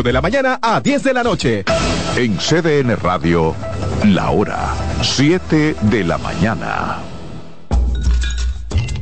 [0.00, 1.64] de la mañana a 10 de la noche.
[2.16, 3.54] En CDN Radio,
[4.06, 7.00] la hora 7 de la mañana.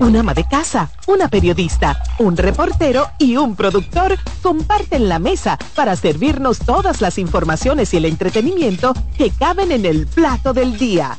[0.00, 5.94] Un ama de casa, una periodista, un reportero y un productor comparten la mesa para
[5.94, 11.18] servirnos todas las informaciones y el entretenimiento que caben en el plato del día.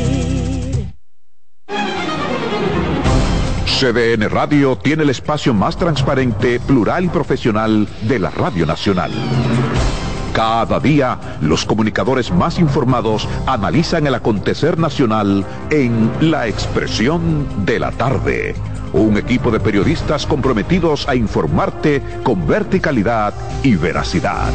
[3.81, 9.11] CDN Radio tiene el espacio más transparente, plural y profesional de la Radio Nacional.
[10.33, 17.91] Cada día, los comunicadores más informados analizan el acontecer nacional en La Expresión de la
[17.91, 18.55] Tarde.
[18.93, 24.51] Un equipo de periodistas comprometidos a informarte con verticalidad y veracidad.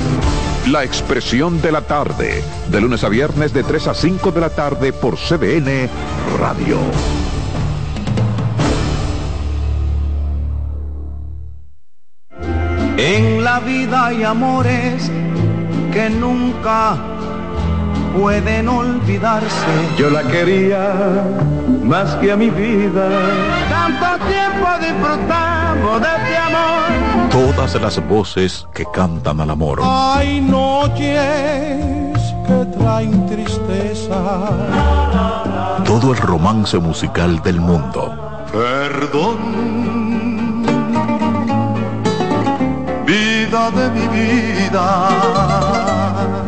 [0.71, 4.51] La Expresión de la Tarde, de lunes a viernes de 3 a 5 de la
[4.51, 5.89] tarde por CDN
[6.39, 6.79] Radio.
[12.99, 15.11] En la vida hay amores
[15.93, 16.97] que nunca
[18.19, 19.67] pueden olvidarse.
[19.97, 20.93] Yo la quería
[21.87, 23.09] más que a mi vida.
[23.69, 27.31] Tanto tiempo disfrutamos de este amor.
[27.31, 29.81] Todas las voces que cantan al amor.
[29.83, 32.17] Hay noches
[32.47, 34.19] que traen tristeza.
[35.85, 38.45] Todo el romance musical del mundo.
[38.53, 39.67] Perdón.
[43.07, 45.09] Vida de mi vida.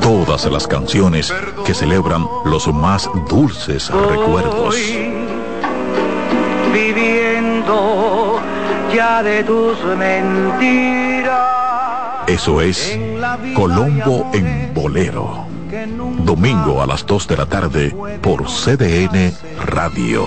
[0.01, 1.33] Todas las canciones
[1.65, 4.75] que celebran los más dulces recuerdos.
[6.73, 8.41] Viviendo
[8.95, 11.59] ya de tus mentiras.
[12.27, 12.99] Eso es
[13.55, 15.47] Colombo en Bolero.
[16.25, 19.33] Domingo a las 2 de la tarde por CDN
[19.67, 20.27] Radio.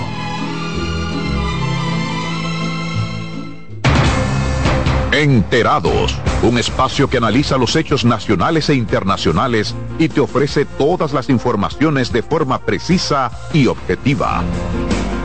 [5.11, 11.29] Enterados, un espacio que analiza los hechos nacionales e internacionales y te ofrece todas las
[11.29, 14.41] informaciones de forma precisa y objetiva.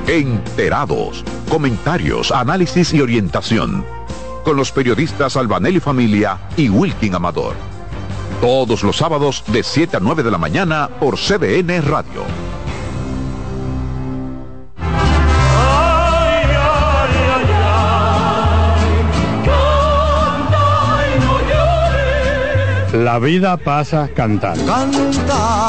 [0.08, 3.84] Enterados, comentarios, análisis y orientación.
[4.44, 7.54] Con los periodistas Albanelli Familia y Wilkin Amador.
[8.40, 12.22] Todos los sábados de 7 a 9 de la mañana por CDN Radio.
[22.92, 24.66] La vida pasa cantando.
[24.66, 25.68] Canta,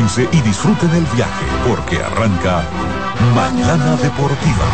[0.00, 2.62] Y disfrute del viaje, porque arranca
[3.34, 4.64] Mañana Deportiva.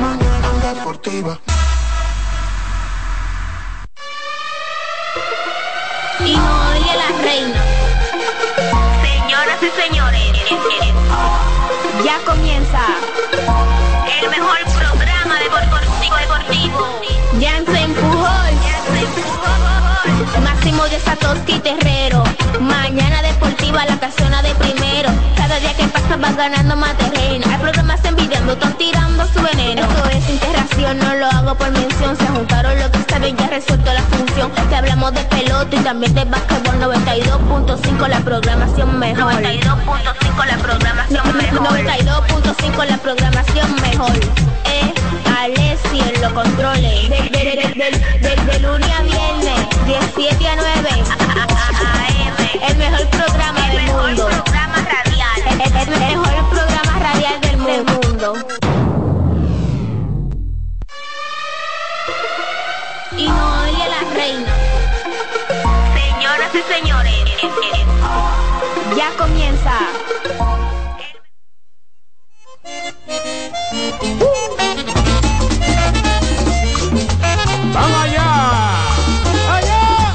[0.00, 1.38] Mañana Deportiva.
[6.24, 7.62] Y no odia la reina.
[9.00, 10.26] Señoras y señores
[12.04, 12.80] ya comienza
[14.22, 17.00] el mejor programa deportivo deportivo.
[17.40, 18.54] Jansen Pujol,
[20.42, 22.22] Máximo de Satoshi Terrero.
[22.60, 25.10] Mañana deportiva la casona de primero.
[25.36, 27.46] Cada día que pasa vas ganando más terreno.
[27.50, 29.82] Hay programas envidiando, están tirando su veneno.
[29.82, 32.16] Esto es interacción, no lo hago por mención.
[32.16, 32.90] Se juntaron lo
[33.24, 34.52] ya resuelto la función.
[34.68, 39.32] Te hablamos de pelota y también de básquetbol 92.5 la programación mejor.
[39.32, 41.68] 92.5 la programación mejor.
[41.68, 44.12] 92.5 la programación mejor.
[44.66, 44.92] Eh,
[45.38, 47.08] Alessi en los controles.
[47.08, 47.44] De, de,
[48.20, 50.88] de, de, lunes a viernes, 17 a 9.
[52.68, 54.26] El mejor programa del mundo.
[54.26, 55.60] Programa radial.
[55.60, 58.65] El, el mejor programa radial del mundo.
[68.96, 69.72] Ya comienza.
[77.74, 78.30] ¡Vamos allá!
[79.52, 80.14] ¡Allá!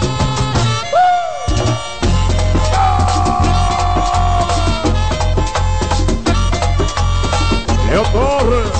[7.87, 8.71] Leo Torres.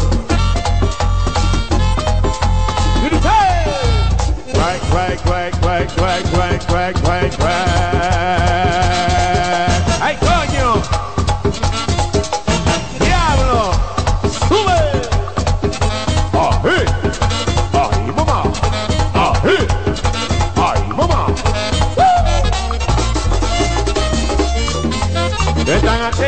[4.54, 8.11] Quack, quack, quack, quack, quack, quack, quack, quack, quack.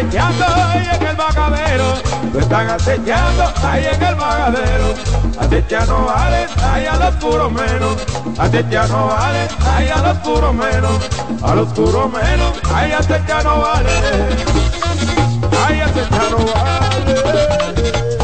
[0.04, 1.94] Acechando ahí en el macadero.
[2.32, 4.94] Te están acechando ahí en el macadero.
[5.40, 7.98] Acecha no vale, ahí a los puros menos.
[8.38, 11.10] Acecha no vale, ahí a los puros menos.
[11.42, 13.90] A los puros menos, ahí acecha no vale.
[15.66, 18.23] Ahí acecha no vale.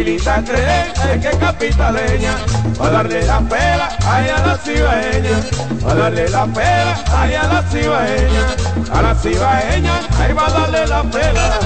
[0.00, 2.34] Mamilita cree que es capitaleña,
[2.80, 5.40] a darle la pela ahí a la cibaeña,
[5.86, 8.46] va a darle la pela ahí a la cibaeña,
[8.94, 11.58] a la cibaeña, ahí va a darle la pela.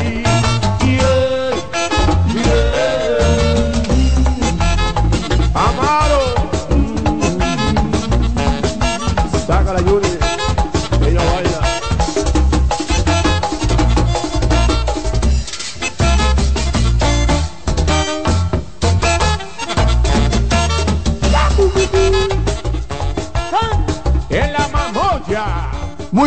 [0.00, 0.33] ay,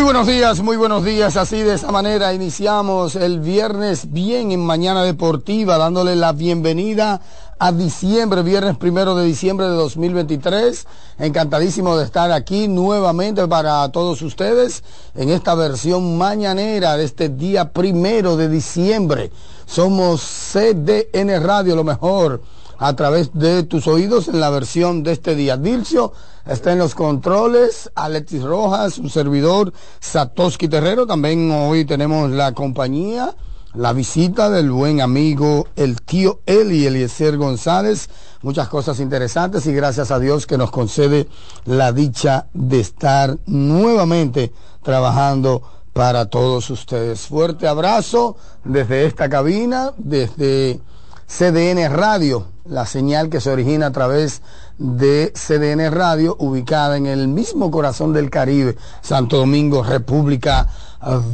[0.08, 1.36] buenos días, muy buenos días.
[1.36, 7.20] Así de esa manera iniciamos el viernes bien en Mañana Deportiva, dándole la bienvenida
[7.58, 10.86] a diciembre, viernes primero de diciembre de 2023.
[11.18, 14.82] Encantadísimo de estar aquí nuevamente para todos ustedes
[15.14, 19.30] en esta versión mañanera de este día primero de diciembre.
[19.66, 22.40] Somos CDN Radio, lo mejor
[22.78, 25.56] a través de tus oídos en la versión de este día.
[25.56, 26.12] Dilcio
[26.46, 31.06] está en los controles, Alexis Rojas, un servidor, Satoshi Terrero.
[31.06, 33.34] También hoy tenemos la compañía
[33.74, 38.08] la visita del buen amigo el tío Eli Eliezer González.
[38.42, 41.28] Muchas cosas interesantes y gracias a Dios que nos concede
[41.64, 47.20] la dicha de estar nuevamente trabajando para todos ustedes.
[47.26, 50.80] Fuerte abrazo desde esta cabina, desde
[51.28, 54.40] CDN Radio, la señal que se origina a través
[54.78, 60.66] de CDN Radio, ubicada en el mismo corazón del Caribe, Santo Domingo, República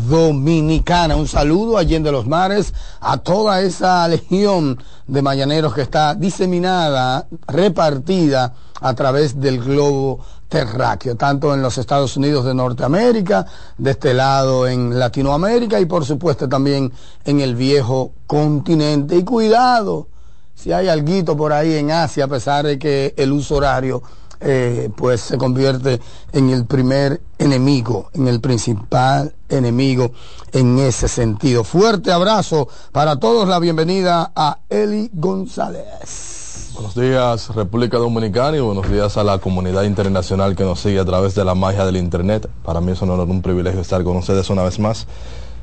[0.09, 1.15] Dominicana.
[1.15, 7.29] Un saludo allí de los mares a toda esa legión de mañaneros que está diseminada,
[7.47, 8.53] repartida
[8.85, 13.47] a través del globo terráqueo, tanto en los Estados Unidos de Norteamérica,
[13.79, 16.93] de este lado en Latinoamérica y por supuesto también
[17.25, 19.17] en el viejo continente.
[19.17, 20.09] Y cuidado,
[20.55, 24.03] si hay alguito por ahí en Asia, a pesar de que el uso horario
[24.39, 25.99] eh, pues se convierte
[26.33, 30.13] en el primer enemigo, en el principal enemigo
[30.53, 31.65] en ese sentido.
[31.65, 36.44] Fuerte abrazo para todos, la bienvenida a Eli González.
[36.75, 41.05] Buenos días República Dominicana y buenos días a la comunidad internacional que nos sigue a
[41.05, 42.51] través de la magia del Internet.
[42.65, 45.07] Para mí es un honor, un privilegio estar con ustedes una vez más.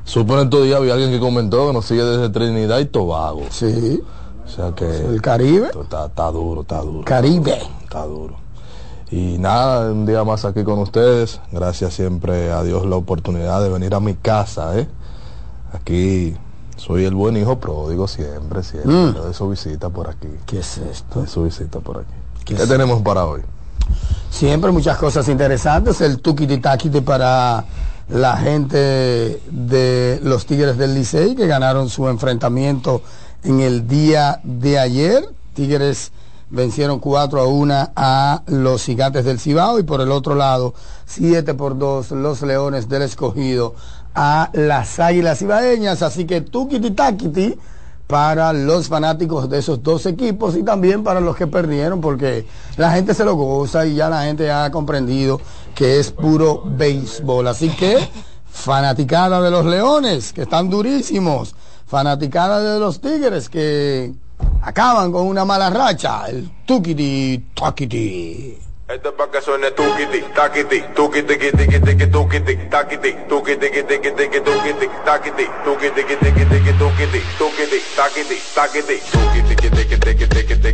[0.06, 3.42] Supongo estos día había alguien que comentó que nos sigue desde Trinidad y Tobago.
[3.50, 4.02] Sí.
[4.46, 4.86] O sea que...
[4.86, 5.72] El Caribe.
[5.82, 7.04] Está, está duro, está duro.
[7.04, 7.60] Caribe.
[7.84, 8.38] Está duro.
[9.12, 11.42] Y nada, un día más aquí con ustedes.
[11.52, 14.80] Gracias siempre a Dios la oportunidad de venir a mi casa.
[14.80, 14.88] ¿eh?
[15.74, 16.36] Aquí
[16.82, 18.92] soy el buen hijo pródigo siempre, siempre.
[18.92, 19.28] Mm.
[19.28, 20.28] De su visita por aquí.
[20.48, 21.22] ¿Qué es esto?
[21.22, 22.14] De su visita por aquí.
[22.44, 23.42] ¿Qué ¿Qué, tenemos para hoy?
[24.32, 26.02] Siempre muchas cosas interesantes.
[26.02, 27.66] El tuquititaquite para
[28.10, 33.04] la gente de los Tigres del Licey que ganaron su enfrentamiento
[33.44, 35.24] en el día de ayer.
[35.54, 36.12] Tigres
[36.52, 40.74] vencieron 4 a 1 a los Gigantes del Cibao y por el otro lado
[41.06, 43.74] 7 por 2 los Leones del Escogido
[44.14, 46.02] a las Águilas Cibaeñas.
[46.04, 47.58] Así que tuquititaquiti
[48.06, 52.92] para los fanáticos de esos dos equipos y también para los que perdieron porque la
[52.92, 55.40] gente se lo goza y ya la gente ha comprendido
[55.74, 57.48] que es puro béisbol.
[57.48, 57.98] Así que
[58.52, 61.56] fanaticada de los Leones que están durísimos,
[61.88, 64.14] fanaticada de los Tigres que
[64.62, 68.58] acaban con una mala racha, el tukiti takiti.
[68.88, 74.00] Esto es para que suene tukiti takiti, tukiti kiti kiti kiti tukiti takiti, tukiti kiti
[74.00, 80.16] kiti kiti tukiti takiti, tukiti kiti kiti kiti tukiti tukiti takiti takiti, tukiti kiti kiti
[80.16, 80.74] kiti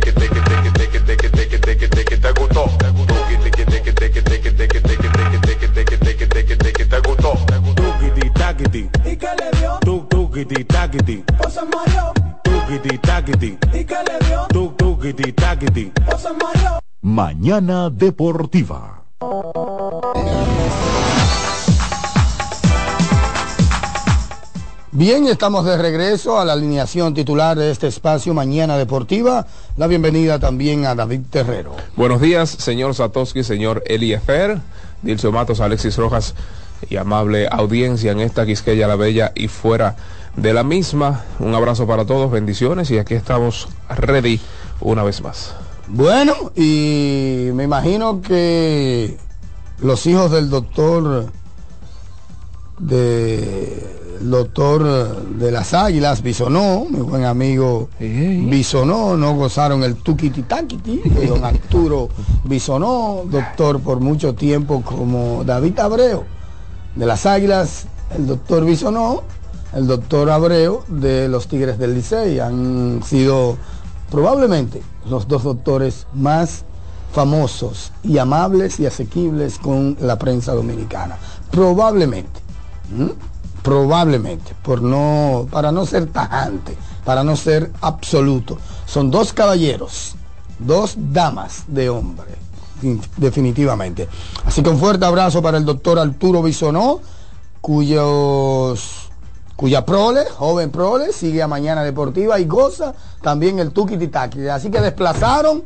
[9.20, 9.57] kiti
[17.00, 19.02] Mañana Deportiva.
[24.92, 29.46] Bien, estamos de regreso a la alineación titular de este espacio Mañana Deportiva.
[29.76, 31.74] La bienvenida también a David Terrero.
[31.96, 34.58] Buenos días, señor Satoshi, señor Eliefer,
[35.02, 36.34] Dilcio Matos, Alexis Rojas
[36.88, 39.96] y amable audiencia en esta Quisqueya la Bella y fuera
[40.40, 41.24] de la misma.
[41.38, 44.40] Un abrazo para todos, bendiciones y aquí estamos ready
[44.80, 45.54] una vez más.
[45.88, 49.16] Bueno, y me imagino que
[49.80, 51.26] los hijos del doctor
[52.78, 61.26] de doctor de las águilas, Bisonó, mi buen amigo Bisonó, no gozaron el tuquititaquiti de
[61.26, 62.08] don Arturo
[62.44, 66.24] Bisonó, doctor por mucho tiempo como David Abreu
[66.96, 69.22] de las águilas, el doctor Bisonó,
[69.74, 73.56] el doctor Abreu de los Tigres del Licey, han sido
[74.10, 76.64] probablemente los dos doctores más
[77.12, 81.16] famosos y amables y asequibles con la prensa dominicana.
[81.50, 82.40] Probablemente.
[83.62, 88.56] Probablemente, por no, para no ser tajante, para no ser absoluto.
[88.86, 90.14] Son dos caballeros,
[90.58, 92.28] dos damas de hombre,
[92.82, 94.08] in- definitivamente.
[94.44, 97.00] Así que un fuerte abrazo para el doctor Arturo Bisonó,
[97.60, 99.07] cuyos
[99.58, 104.46] cuya prole, joven prole, sigue a Mañana Deportiva y goza también el tuquititaqui.
[104.46, 105.64] Así que desplazaron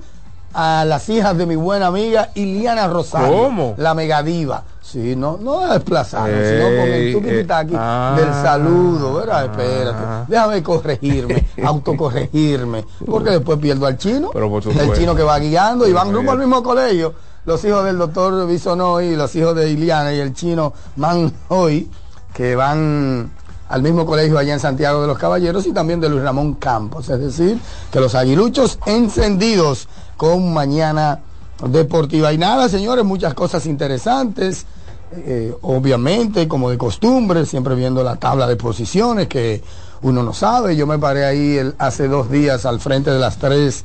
[0.54, 3.74] a las hijas de mi buena amiga Iliana Rosario, ¿Cómo?
[3.76, 4.64] la megadiva.
[4.80, 8.14] Sí, no, no la desplazaron, sino con el tuquititaqui eh, ah.
[8.16, 9.44] del saludo, ¿verdad?
[9.44, 15.38] Espérate, déjame corregirme, autocorregirme, porque después pierdo al chino, Pero por el chino que va
[15.38, 17.12] guiando y van rumbo al mismo colegio.
[17.44, 21.90] Los hijos del doctor Bisonó y los hijos de Iliana y el chino Man Hoy,
[22.32, 23.30] que van
[23.72, 27.08] al mismo colegio allá en Santiago de los Caballeros y también de Luis Ramón Campos.
[27.08, 27.58] Es decir,
[27.90, 29.88] que los aguiluchos encendidos
[30.18, 31.20] con mañana
[31.66, 32.34] deportiva.
[32.34, 34.66] Y nada, señores, muchas cosas interesantes.
[35.14, 39.62] eh, obviamente, como de costumbre, siempre viendo la tabla de posiciones que
[40.02, 40.76] uno no sabe.
[40.76, 43.84] Yo me paré ahí hace dos días al frente de las tres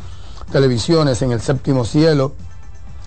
[0.52, 2.34] televisiones en el séptimo cielo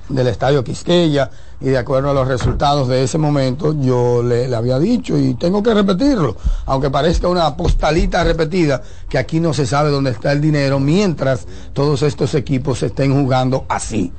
[0.09, 1.31] del Estadio Quisqueya
[1.61, 5.35] y de acuerdo a los resultados de ese momento yo le, le había dicho y
[5.35, 6.37] tengo que repetirlo,
[6.67, 11.47] aunque parezca una postalita repetida, que aquí no se sabe dónde está el dinero mientras
[11.73, 14.11] todos estos equipos estén jugando así.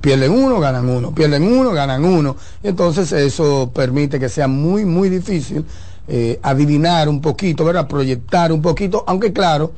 [0.00, 2.36] Pierden uno, ganan uno, pierden uno, ganan uno.
[2.62, 5.64] Entonces eso permite que sea muy, muy difícil
[6.08, 7.88] eh, adivinar un poquito, ¿verdad?
[7.88, 9.72] proyectar un poquito, aunque claro,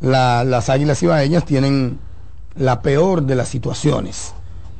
[0.00, 1.98] la- las águilas ibaeñas tienen
[2.56, 4.34] la peor de las situaciones.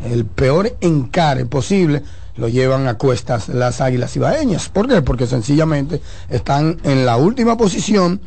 [0.05, 2.03] El peor encare posible
[2.37, 4.69] lo llevan a cuestas las águilas ibaeñas.
[4.69, 5.03] ¿Por qué?
[5.03, 8.21] Porque sencillamente están en la última posición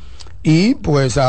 [0.43, 1.19] y pues.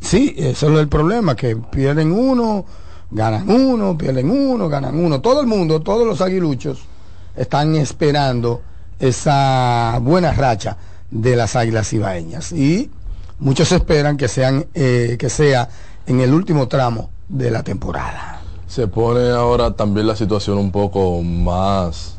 [0.00, 2.64] Sí, eso es el problema, que pierden uno,
[3.10, 5.20] ganan uno, pierden uno, ganan uno.
[5.20, 6.80] Todo el mundo, todos los aguiluchos
[7.36, 8.62] están esperando
[8.98, 10.76] esa buena racha
[11.10, 12.52] de las águilas ibaeñas.
[12.52, 12.90] Y
[13.38, 15.68] muchos esperan que sean, eh, que sea
[16.06, 18.39] en el último tramo de la temporada.
[18.70, 22.14] Se pone ahora también la situación un poco más,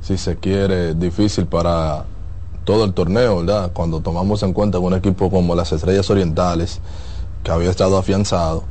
[0.00, 2.06] si se quiere, difícil para
[2.64, 3.70] todo el torneo, ¿verdad?
[3.72, 6.80] Cuando tomamos en cuenta que un equipo como las Estrellas Orientales,
[7.44, 8.64] que había estado afianzado,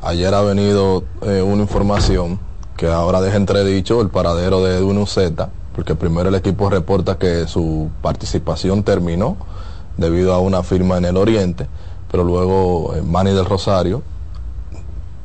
[0.00, 2.38] ayer ha venido eh, una información
[2.76, 7.48] que ahora deja entredicho el paradero de Edwin Uceta, porque primero el equipo reporta que
[7.48, 9.36] su participación terminó
[9.96, 11.66] debido a una firma en el Oriente,
[12.12, 14.04] pero luego eh, Manny del Rosario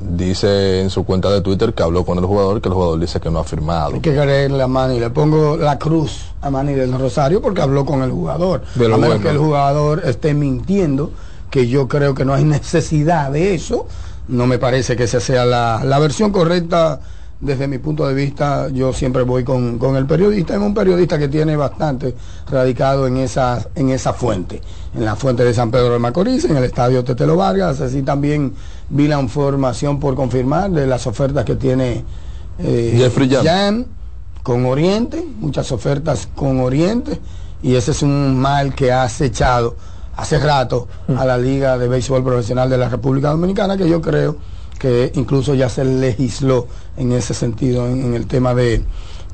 [0.10, 3.20] dice en su cuenta de Twitter que habló con el jugador, que el jugador dice
[3.20, 3.94] que no ha firmado.
[3.94, 7.86] Hay que creerle a Manny, le pongo la cruz a Manny del Rosario porque habló
[7.86, 8.64] con el jugador.
[8.76, 9.24] De lo a menos bueno.
[9.24, 11.12] que el jugador esté mintiendo,
[11.50, 13.88] que yo creo que no hay necesidad de eso.
[14.28, 17.00] No me parece que esa sea la, la versión correcta
[17.42, 18.70] desde mi punto de vista.
[18.70, 22.16] Yo siempre voy con, con el periodista, es un periodista que tiene bastante
[22.50, 24.62] radicado en esa, en esa fuente,
[24.96, 27.82] en la fuente de San Pedro de Macorís, en el estadio Tetelo Vargas.
[27.82, 28.54] Así también
[28.92, 32.04] vi la información por confirmar de las ofertas que tiene
[32.60, 33.46] eh, Jeffrey Jam.
[33.46, 33.86] Jam
[34.44, 37.20] con Oriente, muchas ofertas con Oriente,
[37.64, 39.76] y ese es un mal que ha acechado
[40.16, 44.36] hace rato a la Liga de Béisbol Profesional de la República Dominicana, que yo creo
[44.78, 48.84] que incluso ya se legisló en ese sentido, en, en el tema de,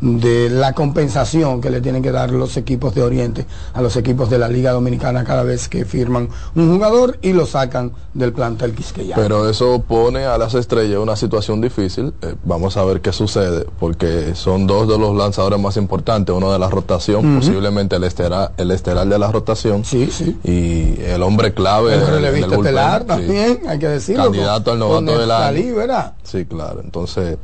[0.02, 4.30] de la compensación que le tienen que dar los equipos de Oriente a los equipos
[4.30, 8.74] de la Liga Dominicana cada vez que firman un jugador y lo sacan del plantel
[8.74, 9.22] quisqueyano.
[9.22, 12.14] Pero eso pone a las estrellas una situación difícil.
[12.22, 16.52] Eh, vamos a ver qué sucede, porque son dos de los lanzadores más importantes, uno
[16.52, 19.86] de la rotación, posiblemente el estelar, el estelar de la rotación.
[19.86, 20.38] Sí, sí.
[20.44, 23.08] Y el hombre clave el relevista estelar sí.
[23.08, 24.24] también, hay que decirlo.
[24.26, 25.52] Candidato al novato con del año.
[25.52, 26.14] Neftalí, ¿verdad?
[26.24, 26.82] Sí, claro.
[26.84, 27.38] Entonces,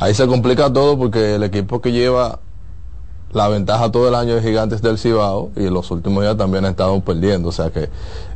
[0.00, 2.40] ahí se complica todo porque el equipo que lleva
[3.32, 6.72] la ventaja todo el año de Gigantes del Cibao y los últimos días también han
[6.72, 7.50] estado perdiendo.
[7.50, 7.88] O sea que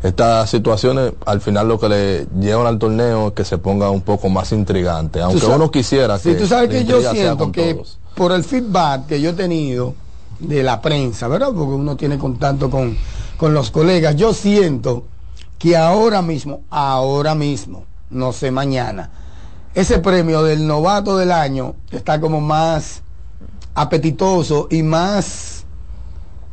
[0.04, 4.02] estas situaciones al final lo que le llevan al torneo es que se ponga un
[4.02, 5.20] poco más intrigante.
[5.20, 7.98] Aunque sabes- uno quisiera Sí, que tú sabes que yo siento que todos.
[8.14, 9.94] por el feedback que yo he tenido
[10.38, 11.48] de la prensa, ¿verdad?
[11.48, 12.96] Porque uno tiene contacto con,
[13.36, 15.04] con los colegas, yo siento
[15.58, 19.10] que ahora mismo, ahora mismo, no sé mañana,
[19.74, 23.02] ese premio del novato del año está como más
[23.74, 25.64] apetitoso y más,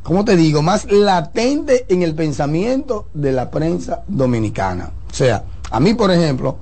[0.03, 0.61] ¿cómo te digo?
[0.61, 4.91] Más latente en el pensamiento de la prensa dominicana.
[5.09, 6.57] O sea, a mí, por ejemplo,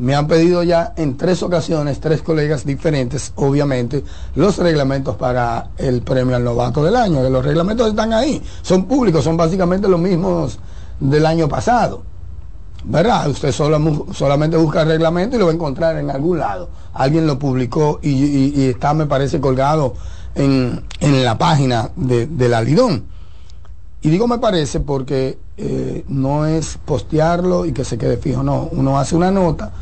[0.00, 4.02] me han pedido ya en tres ocasiones, tres colegas diferentes, obviamente,
[4.34, 7.28] los reglamentos para el premio al novato del año.
[7.28, 10.58] Los reglamentos están ahí, son públicos, son básicamente los mismos
[10.98, 12.02] del año pasado.
[12.82, 13.28] ¿Verdad?
[13.28, 16.70] Usted solamente busca el reglamento y lo va a encontrar en algún lado.
[16.94, 19.94] Alguien lo publicó y está, me parece, colgado
[20.34, 23.04] en, en la página de, de la Lidón.
[24.02, 28.68] Y digo me parece porque eh, no es postearlo y que se quede fijo, no.
[28.72, 29.72] Uno hace una nota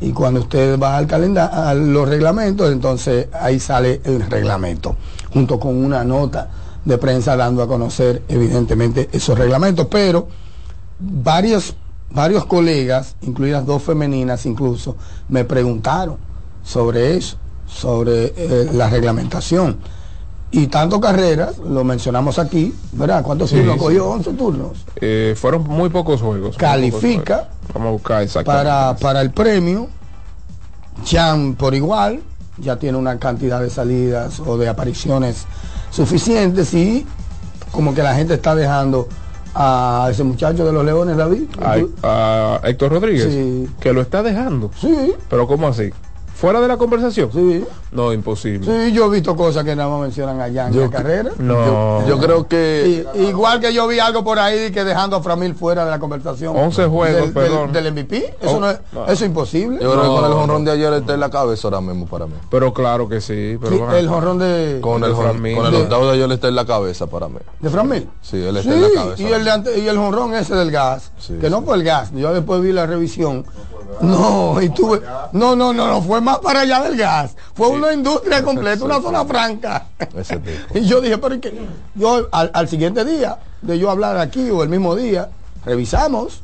[0.00, 4.96] y cuando usted va al calendario, a los reglamentos, entonces ahí sale el reglamento,
[5.32, 6.48] junto con una nota
[6.84, 9.86] de prensa dando a conocer evidentemente esos reglamentos.
[9.90, 10.26] Pero
[10.98, 11.74] varios,
[12.10, 14.96] varios colegas, incluidas dos femeninas incluso,
[15.28, 16.16] me preguntaron
[16.62, 19.78] sobre eso, sobre eh, la reglamentación.
[20.52, 23.22] Y tanto carreras, lo mencionamos aquí, ¿verdad?
[23.22, 23.80] ¿Cuántos Sí, turnos sí.
[23.80, 24.06] cogió?
[24.10, 24.72] 11 turnos.
[25.00, 26.56] Eh, fueron muy pocos juegos.
[26.56, 27.72] Califica pocos juegos.
[27.74, 28.64] Vamos a buscar exactamente.
[28.64, 29.88] para, para el premio.
[31.04, 32.22] Jan por igual,
[32.58, 35.44] ya tiene una cantidad de salidas o de apariciones
[35.90, 37.04] suficientes y
[37.72, 39.08] como que la gente está dejando
[39.58, 41.44] a ese muchacho de los Leones, David.
[42.02, 43.68] A Héctor Rodríguez, Sí.
[43.80, 44.70] que lo está dejando.
[44.78, 45.14] Sí.
[45.30, 45.90] Pero ¿cómo así?
[46.36, 47.30] ¿Fuera de la conversación?
[47.32, 47.64] Sí.
[47.92, 48.66] No, imposible.
[48.66, 51.30] Sí, yo he visto cosas que nada más mencionan allá en la carrera.
[51.38, 52.02] No.
[52.02, 53.06] Yo, yo creo que.
[53.14, 55.98] Y- igual que yo vi algo por ahí que dejando a Framil fuera de la
[55.98, 56.54] conversación.
[56.54, 57.72] 11 juegos, del, perdón.
[57.72, 58.34] Del, del MVP.
[58.40, 59.04] Eso, Oh, no es, no.
[59.04, 59.78] eso es imposible.
[59.82, 62.26] Yo creo que con el jonrón de ayer está en la cabeza ahora mismo para
[62.26, 62.34] mí.
[62.50, 63.56] Pero claro que sí.
[63.58, 65.56] Pero Sí, el jonrón de, Con el, de jon- Framil.
[65.56, 67.38] con el De- octavo de ayer está en la cabeza para mí.
[67.60, 68.08] de Framil.
[68.20, 69.22] Sí, él está Sí, en la cabeza.
[69.22, 71.82] y el, de ante- y el jonrón ese del gas, Sí, que no fue el
[71.82, 73.46] gas, yo después vi la revisión.
[74.00, 75.00] No, y tuve,
[75.32, 77.34] no, no, no, no, fue más para allá del gas.
[77.54, 79.86] Fue una industria completa, una zona franca.
[80.16, 80.74] Ese tipo.
[80.78, 81.66] Y yo dije, pero ¿y qué?
[81.94, 85.28] Yo al, al siguiente día de yo hablar aquí o el mismo día,
[85.64, 86.42] revisamos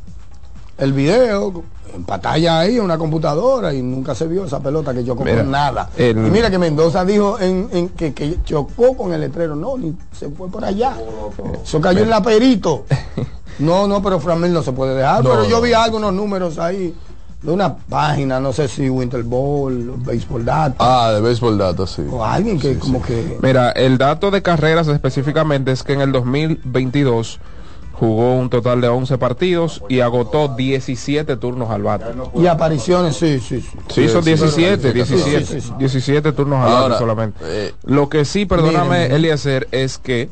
[0.79, 1.63] el video
[1.95, 5.43] en pantalla ahí, en una computadora y nunca se vio esa pelota que chocó Mira,
[5.43, 5.91] con nada.
[5.97, 9.77] el- Y mira que Mendoza dijo en, en que, que chocó con el letrero, no,
[9.77, 10.97] ni se fue por allá.
[11.63, 12.85] Eso cayó en la perito.
[13.59, 15.23] No, no, pero Framil no se puede dejar.
[15.23, 16.95] No, pero yo vi algunos números ahí
[17.43, 22.03] de una página, no sé si Winter Ball, Baseball Data, Ah, de béisbol data, sí.
[22.11, 23.39] o alguien que como que...
[23.43, 27.41] Mira, el dato de carreras específicamente es que en el 2022
[27.95, 32.07] jugó un total de 11 partidos y agotó 17 turnos al bate.
[32.35, 33.77] Y apariciones, sí, sí, sí.
[33.89, 35.73] Sí, son sí, 17, sí, 17, sí, sí, sí.
[35.79, 37.39] 17 turnos al bate solamente.
[37.43, 39.07] eh, Lo que sí, perdóname.
[39.07, 40.31] Eliezer, es que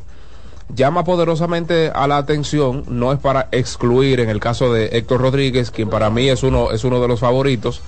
[0.75, 5.71] llama poderosamente a la atención, no es para excluir en el caso de Héctor Rodríguez,
[5.71, 7.81] quien para mí es uno, es uno de los favoritos.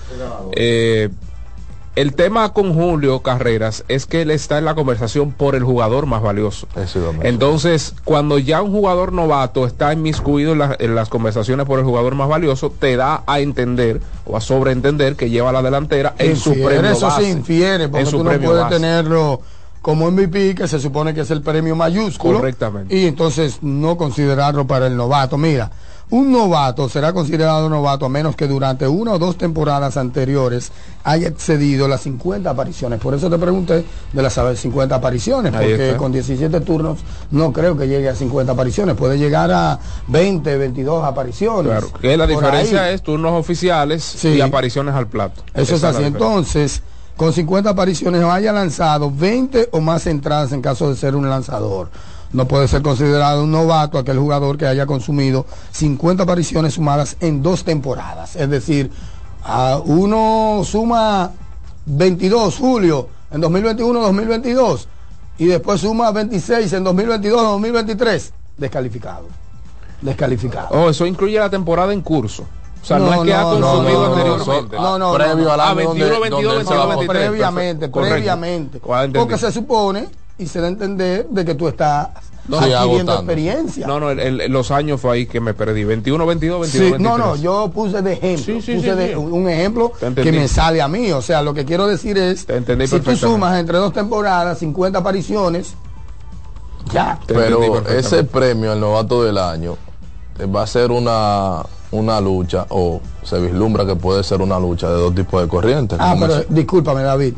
[0.52, 1.08] Eh,
[1.96, 6.06] el tema con Julio Carreras es que él está en la conversación por el jugador
[6.06, 6.66] más valioso.
[7.22, 11.84] Entonces, cuando ya un jugador novato está inmiscuido en, la- en las conversaciones por el
[11.84, 16.36] jugador más valioso, te da a entender o a sobreentender que lleva la delantera en
[16.36, 17.22] su premio eso base.
[17.26, 18.74] sí infiere, porque En su tú no puedes base.
[18.74, 19.40] tenerlo
[19.84, 22.38] como MVP, que se supone que es el premio mayúsculo.
[22.38, 22.96] Correctamente.
[22.96, 25.36] Y entonces no considerarlo para el novato.
[25.36, 25.70] Mira,
[26.08, 31.28] un novato será considerado novato a menos que durante una o dos temporadas anteriores haya
[31.28, 32.98] excedido las 50 apariciones.
[32.98, 37.52] Por eso te pregunté de las a ver, 50 apariciones, porque con 17 turnos no
[37.52, 38.94] creo que llegue a 50 apariciones.
[38.96, 41.72] Puede llegar a 20, 22 apariciones.
[41.72, 42.94] Claro, que la diferencia ahí.
[42.94, 44.28] es turnos oficiales Sí.
[44.28, 45.42] y apariciones al plato.
[45.52, 46.04] Eso es así.
[46.04, 46.82] Entonces,
[47.16, 51.90] con 50 apariciones haya lanzado 20 o más entradas en caso de ser un lanzador.
[52.32, 57.42] No puede ser considerado un novato aquel jugador que haya consumido 50 apariciones sumadas en
[57.42, 58.34] dos temporadas.
[58.34, 58.90] Es decir,
[59.44, 61.30] a uno suma
[61.86, 64.86] 22 julio en 2021-2022
[65.38, 68.30] y después suma 26 en 2022-2023.
[68.56, 69.26] Descalificado.
[70.00, 70.68] Descalificado.
[70.70, 72.44] Oh, eso incluye la temporada en curso.
[72.84, 74.76] O sea, no, es que ha consumido anteriormente.
[74.76, 77.28] No, no, Previo no, al año 21, donde- 22, donde 22, se va- 23.
[77.28, 78.14] previamente, Correcto.
[78.14, 78.80] previamente.
[78.80, 82.08] Porque se supone y se da a entender de que tú estás
[82.46, 83.86] No, adquiriendo experiencia.
[83.86, 85.84] No, no, el- el- los años fue ahí que me perdí.
[85.84, 87.00] 21, 22, 22, Sí, 23.
[87.00, 90.46] no, no, yo puse de ejemplo, Sí, sí, puse sí, de- un ejemplo que me
[90.46, 91.10] sale a mí.
[91.12, 92.46] O sea, lo que quiero decir es,
[92.86, 95.72] si tú sumas entre dos temporadas 50 apariciones,
[96.92, 97.18] ya.
[97.26, 99.76] Pero ese premio al novato del año
[100.38, 101.62] eh, va a ser una,
[101.98, 105.98] una lucha, o se vislumbra que puede ser una lucha de dos tipos de corrientes.
[106.00, 107.34] Ah, pero es- discúlpame, David,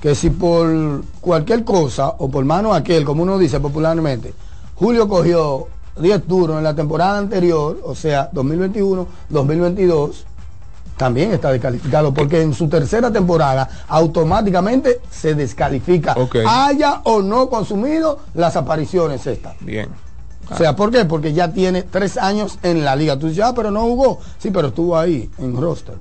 [0.00, 4.34] que si por cualquier cosa o por mano aquel, como uno dice popularmente,
[4.74, 5.66] Julio cogió
[6.00, 10.26] 10 turnos en la temporada anterior, o sea, 2021, 2022,
[10.96, 16.36] también está descalificado porque en su tercera temporada automáticamente se descalifica, Ok.
[16.46, 19.54] haya o no consumido las apariciones estas.
[19.60, 19.88] Bien.
[20.50, 21.04] O sea, ¿por qué?
[21.04, 23.18] Porque ya tiene tres años en la liga.
[23.18, 24.18] Tú dices, ah, pero no jugó.
[24.38, 25.94] Sí, pero estuvo ahí, en roster.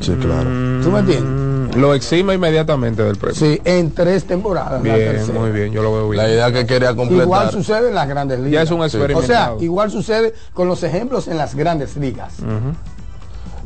[0.00, 0.50] Sí, claro.
[0.82, 1.76] ¿Tú me entiendes?
[1.76, 3.34] Mm, Lo exima inmediatamente del premio.
[3.38, 4.82] Sí, en tres temporadas.
[4.82, 6.22] Bien, muy bien, yo lo veo bien.
[6.22, 7.24] La idea que quería completar.
[7.24, 8.52] Igual sucede en las grandes ligas.
[8.52, 12.34] Ya es un O sea, igual sucede con los ejemplos en las grandes ligas.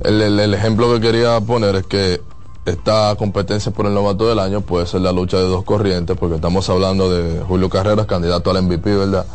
[0.05, 2.21] El, el- el ejemplo que quería poner es que
[2.65, 6.37] esta competencia por el novato del año puede ser la lucha de dos corrientes, porque
[6.37, 9.27] estamos hablando de Julio Carreras, candidato al MVP, ¿verdad?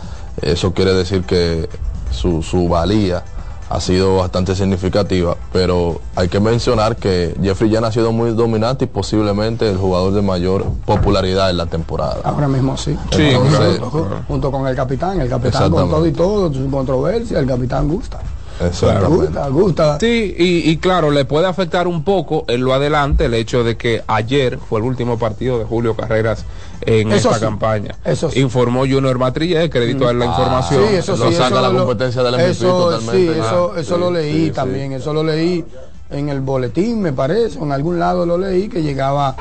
[0.41, 1.69] Eso quiere decir que
[2.11, 3.23] su, su valía
[3.69, 8.85] ha sido bastante significativa, pero hay que mencionar que Jeffrey Jan ha sido muy dominante
[8.85, 12.21] y posiblemente el jugador de mayor popularidad en la temporada.
[12.23, 12.97] Ahora mismo sí.
[13.11, 15.19] Sí, Entonces, Junto, junto con el capitán.
[15.19, 18.19] El capitán con todo y todo, su controversia, el capitán gusta.
[18.65, 19.15] Exactamente.
[19.25, 19.97] Gusta, gusta.
[19.99, 23.77] Sí, y, y claro, le puede afectar un poco en lo adelante el hecho de
[23.77, 26.45] que ayer fue el último partido de Julio Carreras
[26.81, 27.95] en Eso esta sí, campaña.
[28.05, 28.39] eso sí.
[28.39, 30.83] Informó Junior Matrille, crédito a la información.
[30.89, 33.33] Sí, eso sí, Lo saca eso la lo- competencia del MVP eso, totalmente.
[33.33, 35.65] Sí, Ah, eso, eso sí, lo leí sí, también, eso lo leí
[36.09, 39.35] en el boletín, me parece, en algún lado lo leí que llegaba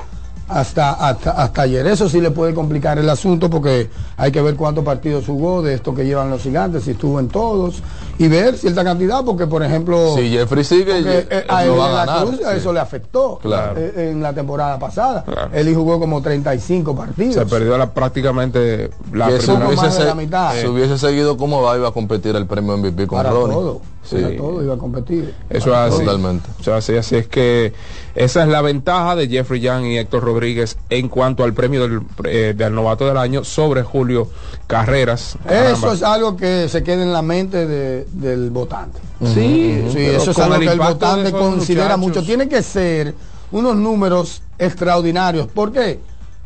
[0.48, 1.87] hasta, hasta, hasta ayer.
[1.87, 5.74] Eso sí le puede complicar el asunto porque hay que ver cuántos partidos jugó de
[5.74, 7.82] esto que llevan los gigantes, si estuvo en todos,
[8.18, 10.14] y ver cierta cantidad, porque por ejemplo...
[10.16, 12.42] Si Jeffrey sigue, porque, eh, a no él va en a la ganar, Cruz, sí.
[12.56, 13.74] eso le afectó Claro.
[13.76, 15.24] eh, en la temporada pasada.
[15.24, 15.50] Claro.
[15.52, 17.35] Él jugó como 35 partidos.
[17.35, 20.54] Se perdió la, prácticamente la primera hubiese, la mitad.
[20.61, 23.54] si hubiese seguido como va, iba a competir el premio MVP con para Ronnie.
[23.54, 23.80] todo.
[24.09, 24.37] Sí.
[24.37, 25.35] Todo iba a competir.
[25.51, 25.99] Eso es así.
[26.05, 26.49] Totalmente.
[26.61, 27.73] Eso es así, así es que
[28.14, 32.01] esa es la ventaja de Jeffrey Young y Héctor Rodríguez en cuanto al premio del,
[32.25, 34.29] eh, del novato del año sobre Julio
[34.66, 35.37] Carreras.
[35.45, 35.92] Eso Caramba.
[35.95, 38.99] es algo que se queda en la mente de- del votante.
[39.35, 42.23] Sí, eso es algo el que el votante considera muchachos.
[42.23, 42.27] mucho.
[42.27, 43.14] Tiene que ser
[43.53, 45.47] unos números extraordinarios.
[45.49, 45.99] ¿Por qué?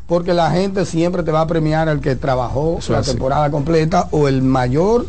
[0.06, 4.08] Porque la gente siempre te va a premiar al que trabajó Eso la temporada completa
[4.10, 5.06] o el mayor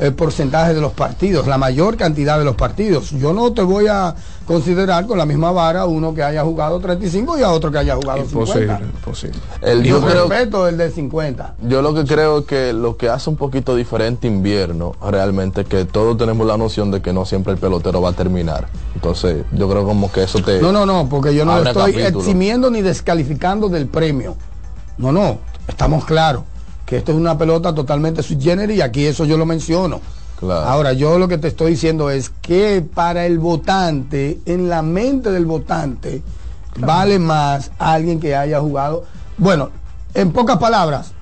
[0.00, 3.10] eh, porcentaje de los partidos, la mayor cantidad de los partidos.
[3.10, 4.14] Yo no te voy a
[4.46, 7.96] considerar con la misma vara uno que haya jugado 35 y a otro que haya
[7.96, 8.84] jugado Imposible, 50.
[8.84, 9.38] imposible.
[9.60, 11.54] El, Yo yo, creo, respeto el de 50.
[11.62, 15.84] yo lo que creo que lo que hace un poquito diferente invierno realmente es que
[15.84, 18.68] todos tenemos la noción de que no siempre el pelotero va a terminar.
[18.94, 20.60] Entonces yo creo como que eso te...
[20.60, 22.20] No, no, no, porque yo no estoy capítulo.
[22.20, 24.36] eximiendo ni descalificando del premio.
[24.96, 26.44] No, no, estamos claros
[26.88, 30.00] que esto es una pelota totalmente sui generis y aquí eso yo lo menciono.
[30.40, 30.66] Claro.
[30.66, 35.30] Ahora, yo lo que te estoy diciendo es que para el votante, en la mente
[35.30, 36.22] del votante,
[36.78, 39.04] vale más alguien que haya jugado.
[39.36, 39.68] Bueno,
[40.14, 41.12] en pocas palabras,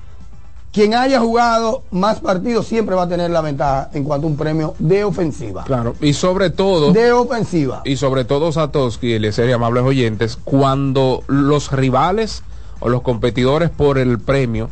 [0.71, 4.37] quien haya jugado más partidos siempre va a tener la ventaja en cuanto a un
[4.37, 5.65] premio de ofensiva.
[5.65, 6.93] Claro, y sobre todo...
[6.93, 7.81] De ofensiva.
[7.83, 12.43] y sobre todo Satoshi y y amables oyentes, cuando los rivales
[12.79, 14.69] o los competidores por el premio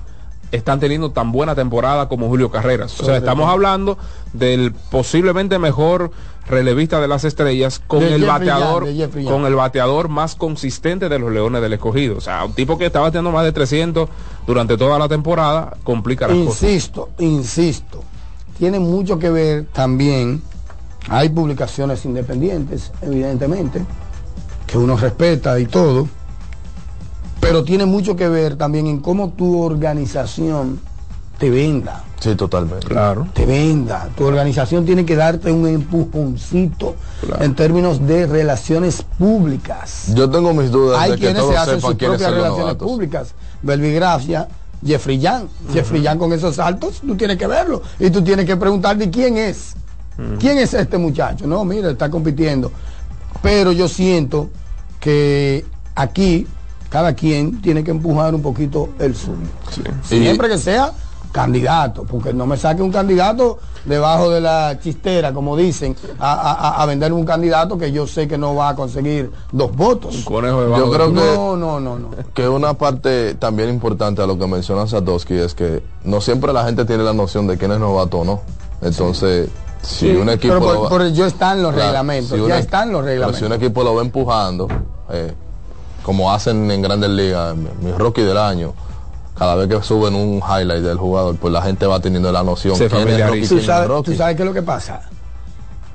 [0.55, 2.99] están teniendo tan buena temporada como Julio Carreras.
[2.99, 3.97] O sea, estamos hablando
[4.33, 6.11] del posiblemente mejor
[6.47, 8.85] relevista de las estrellas con De el bateador
[9.25, 12.17] con el bateador más consistente de los Leones del Escogido.
[12.17, 14.09] O sea, un tipo que está bateando más de 300
[14.45, 16.63] durante toda la temporada complica las cosas.
[16.63, 18.03] Insisto, insisto,
[18.57, 20.41] tiene mucho que ver también,
[21.09, 23.83] hay publicaciones independientes, evidentemente,
[24.67, 26.07] que uno respeta y todo,
[27.47, 30.79] pero tiene mucho que ver también en cómo tu organización
[31.37, 32.87] te venda, Sí, totalmente.
[32.87, 33.27] Claro.
[33.33, 34.09] te venda.
[34.17, 37.43] Tu organización tiene que darte un empujoncito Claro.
[37.43, 40.13] en términos de relaciones públicas.
[40.15, 43.33] Yo tengo mis dudas Hay de que quienes todos se hacen sus propias relaciones públicas.
[43.61, 44.47] Belvigrafia,
[44.85, 45.47] Jeffrey Young.
[45.73, 47.81] Jeffrey Young con esos saltos, tú tienes que verlo.
[47.99, 49.75] Y tú tienes que preguntarte quién es.
[50.39, 51.45] ¿Quién es este muchacho?
[51.45, 52.71] No, mira, está compitiendo.
[53.41, 54.49] Pero yo siento
[55.01, 56.47] que aquí
[56.89, 59.37] cada quien tiene que empujar un poquito el suyo.
[60.03, 60.91] Siempre que sea
[61.31, 66.81] candidato, porque no me saque un candidato debajo de la chistera, como dicen, a, a-
[66.81, 70.23] a vender un candidato que yo sé que no va a conseguir dos votos.
[70.23, 72.09] Yo de- creo que, No, no, no, no.
[72.33, 76.63] que una parte también importante a lo que menciona Satoshi es que no siempre la
[76.63, 78.41] gente tiene la noción de quién es novato o no.
[78.81, 79.49] Entonces,
[79.81, 80.53] si Sí, un equipo...
[80.53, 83.01] pero por, lo va- por ello están los Claro, reglamentos, si ya una- están los
[83.01, 83.39] pero reglamentos.
[83.39, 84.67] si un equipo lo va empujando,
[85.11, 85.33] eh,
[86.05, 88.75] como hacen en grandes ligas, mi, rookie del año,
[89.35, 92.75] cada vez que suben un highlight del jugador, pues la gente va teniendo la noción
[92.75, 95.01] Se ¿Tú sabes, tú sabes qué es lo que pasa?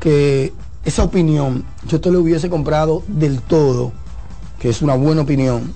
[0.01, 0.53] Que
[0.85, 3.93] esa opinión yo te la hubiese comprado del todo,
[4.59, 5.73] que es una buena opinión,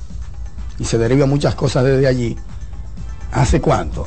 [0.81, 2.37] y se deriva muchas cosas desde allí.
[3.31, 4.05] ¿Hace cuánto?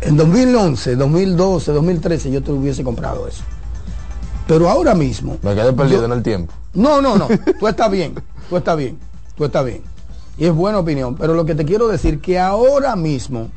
[0.00, 3.42] En 2011, 2012, 2013 yo te hubiese comprado eso.
[4.46, 5.38] Pero ahora mismo...
[5.42, 6.52] Me quedé perdido yo- en el tiempo.
[6.72, 7.26] No, no, no.
[7.58, 8.14] Tú estás bien.
[8.48, 9.09] Tú estás bien.
[9.40, 9.82] Tú estás bien.
[10.36, 11.16] Y es buena opinión.
[11.16, 13.48] Pero lo que te quiero decir que ahora mismo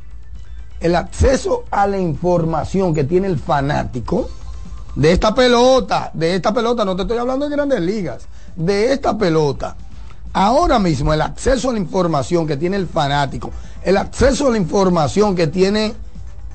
[0.79, 4.29] el acceso a la información que tiene el fanático
[4.95, 9.17] de esta pelota, de esta pelota, no te estoy hablando de grandes ligas, de esta
[9.17, 9.75] pelota.
[10.31, 13.51] Ahora mismo el acceso a la información que tiene el fanático,
[13.83, 15.93] el acceso a la información que tiene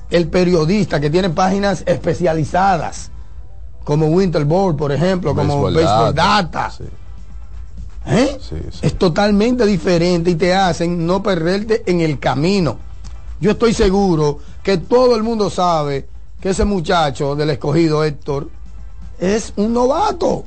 [0.09, 3.11] el periodista, que tiene páginas especializadas,
[3.83, 6.71] como Winter Board, por ejemplo, como Baseball Baseball Data, Data.
[6.71, 6.85] sí.
[8.09, 8.37] ¿Eh?
[8.41, 8.79] Sí, sí.
[8.81, 12.79] Es totalmente diferente y te hacen no perderte en el camino.
[13.39, 16.07] Yo estoy seguro que todo el mundo sabe
[16.41, 18.49] que ese muchacho del escogido Héctor
[19.19, 20.43] es un novato.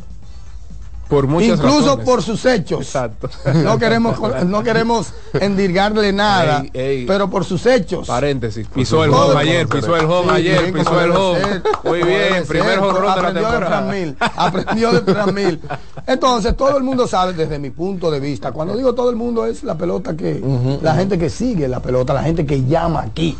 [1.12, 2.06] Por muchas Incluso razones.
[2.06, 2.80] por sus hechos.
[2.80, 3.28] Exacto.
[3.54, 7.06] No queremos, no queremos endirgarle nada, Ey, ey.
[7.06, 8.08] pero por sus hechos.
[8.08, 8.66] Paréntesis.
[8.66, 11.40] Pisó el home ayer, pisó el home Sí, ayer, pisó el home.
[11.84, 13.66] Muy bien, primer home run de la aprendió de temporada.
[13.66, 15.60] Fran Mil, aprendió de Fran Mil.
[16.06, 18.52] Entonces, todo el mundo sabe desde mi punto de vista.
[18.52, 20.42] Cuando digo todo el mundo es la pelota que,
[20.80, 23.36] la gente que sigue la pelota, la gente que llama aquí,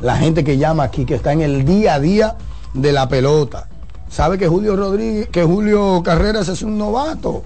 [0.00, 2.36] la gente que llama aquí, que está en el día a día
[2.74, 3.68] de la pelota.
[4.08, 7.42] Sabe que Julio Rodríguez, que Julio Carreras es un novato.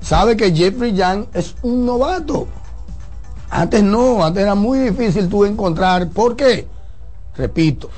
[0.00, 2.46] Sabe que Jeffrey Young es un novato.
[3.50, 6.10] Antes no, antes era muy difícil tú encontrar.
[6.10, 6.66] ¿Por qué?
[7.36, 7.88] Repito,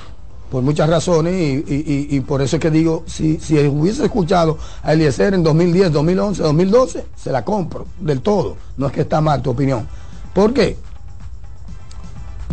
[0.50, 5.34] por muchas razones y, por eso es que digo, si, si hubiese escuchado a Eliezer
[5.34, 8.56] en 2010, 2011, 2012, se la compro del todo.
[8.76, 9.88] No es que está mal tu opinión.
[10.34, 10.76] ¿Por qué?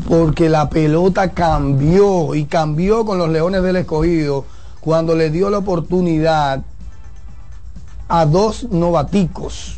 [0.08, 4.45] Porque la pelota cambió y cambió con los Leones del Escogido
[4.83, 6.61] cuando le dio la oportunidad
[8.09, 9.77] a dos novaticos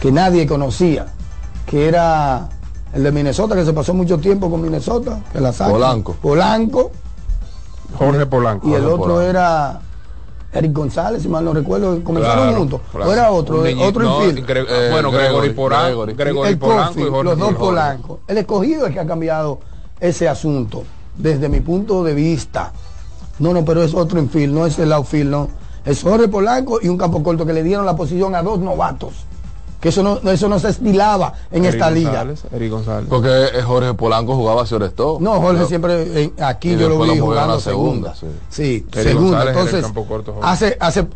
[0.00, 1.06] que nadie conocía,
[1.66, 2.48] que era
[2.92, 5.70] el de Minnesota, que se pasó mucho tiempo con Minnesota, que la saca.
[5.70, 6.12] Polanco.
[6.14, 6.90] Polanco.
[7.98, 8.68] Jorge Polanco.
[8.68, 9.22] Y el Jorge otro Polanco.
[9.22, 9.80] era
[10.52, 12.80] Eric González, si mal no recuerdo, comenzaron Claro, juntos.
[12.92, 13.10] claro.
[13.10, 14.20] O era otro, otro no.
[14.20, 16.12] Gre- Eh, bueno, Gregory Polanco, Gregory.
[16.14, 17.54] Gregory el Polanco y Jorge los dos.
[17.54, 18.20] Polanco.
[18.28, 19.58] El escogido es que ha cambiado
[20.00, 20.84] ese asunto,
[21.16, 22.72] desde mi punto de vista.
[23.38, 25.48] No, no, pero es otro infield, no es el outfield, no.
[25.84, 29.12] Es Jorge Polanco y un campo corto que le dieron la posición a dos novatos.
[29.80, 32.10] Que eso no, eso no se estilaba en Eric esta liga.
[32.24, 33.06] González, Eric González.
[33.08, 35.18] Porque eh, Jorge Polanco jugaba hacia Orestó.
[35.20, 38.12] No, Jorge Pero- siempre eh, aquí yo lo vi jugando segunda.
[38.16, 39.20] segunda, Sí, segunda.
[39.44, 40.48] González Entonces, campo corto, Jorge.
[40.48, 41.06] hace, hace,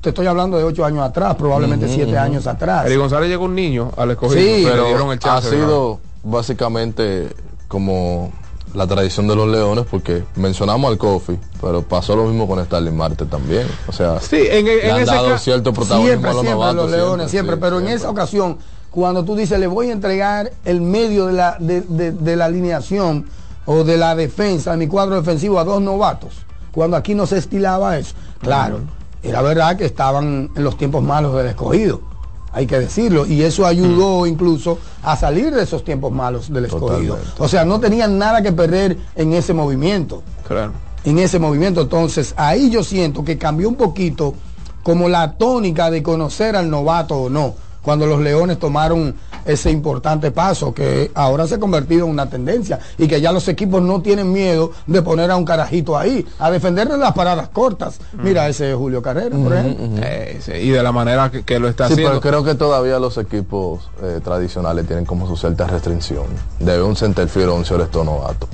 [0.00, 2.86] te estoy hablando de ocho años atrás, probablemente siete años atrás.
[2.86, 5.50] Eric González llegó un niño al escogido, Sí, pero le dieron el ha chance.
[5.50, 7.28] de sido básicamente
[7.68, 8.32] como
[8.74, 12.96] la tradición de los leones porque mencionamos al Kofi, pero pasó lo mismo con Starling
[12.96, 13.66] Marte también.
[13.88, 16.54] O sea, Sí, en- le en han ese dado cierto protagonismo siempre, a los siempre
[16.60, 16.82] novatos.
[16.82, 18.58] los leones, siempre, sí, pero en esa ocasión,
[18.90, 22.46] cuando tú dices, le voy a entregar el medio de la, de, de- de la
[22.46, 23.26] alineación
[23.66, 26.32] o de la defensa, de mi cuadro defensivo a dos novatos,
[26.72, 28.80] cuando aquí no se estilaba eso, claro,
[29.22, 32.00] era verdad que estaban en los tiempos malos del escogido,
[32.52, 37.14] hay que decirlo, y eso ayudó incluso a salir de esos tiempos malos del escogido.
[37.16, 37.42] Totalmente.
[37.42, 40.72] O sea, no tenían nada que perder en ese movimiento Claro.
[41.04, 41.82] en ese movimiento.
[41.82, 44.34] Entonces, ahí yo siento que cambió un poquito
[44.82, 49.14] como la tónica de conocer al novato o no, cuando los Leones tomaron
[49.48, 53.48] ese importante paso que ahora se ha convertido en una tendencia y que ya los
[53.48, 57.98] equipos no tienen miedo de poner a un carajito ahí, a defenderle las paradas cortas.
[58.12, 60.00] Mira ese Julio Carrera, por ejemplo.
[60.02, 62.20] Eh, sí, y de la manera que, que lo está Sí, haciendo.
[62.20, 66.26] pero creo que todavía los equipos eh, tradicionales tienen como su cierta restricción.
[66.60, 68.46] Debe un centerfield o un Orestó novato.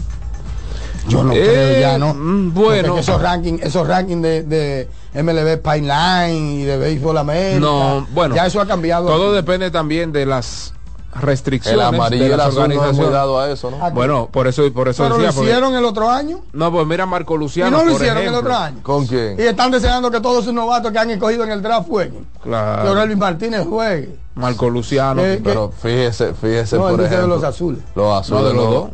[1.09, 2.15] Yo no Eh, creo ya, ¿no?
[2.15, 2.99] mm, Porque bueno.
[2.99, 4.89] esos rankings, esos rankings de, de
[5.23, 8.35] MLB Pipeline y de Béisbol América, No, bueno.
[8.35, 9.07] ya eso ha cambiado.
[9.09, 10.73] Todo depende también de las
[11.21, 13.13] restricciones El amarillo de y el las azul no organizaciones.
[13.13, 13.91] dado a eso, ¿no?
[13.93, 16.87] Bueno, por eso, por eso Pero lo decía, porque- hicieron el otro año no, pues
[16.87, 17.71] mira Marco y Luciano.
[17.71, 18.41] no lo por hicieron el ejemplo.
[18.41, 18.79] otro año.
[18.83, 19.37] ¿Con quién?
[19.39, 22.27] Y están deseando que todos sus novatos que han escogido en el draft jueguen.
[22.43, 22.89] Que Claro.
[22.91, 24.19] Aurelio Martínez juegue.
[24.35, 25.23] Marco Luciano.
[25.25, 27.35] Eh, Pero fíjese, fíjese No, por dice de ejemplo.
[27.37, 27.81] los azules.
[27.95, 28.91] Los azules No, de los dos.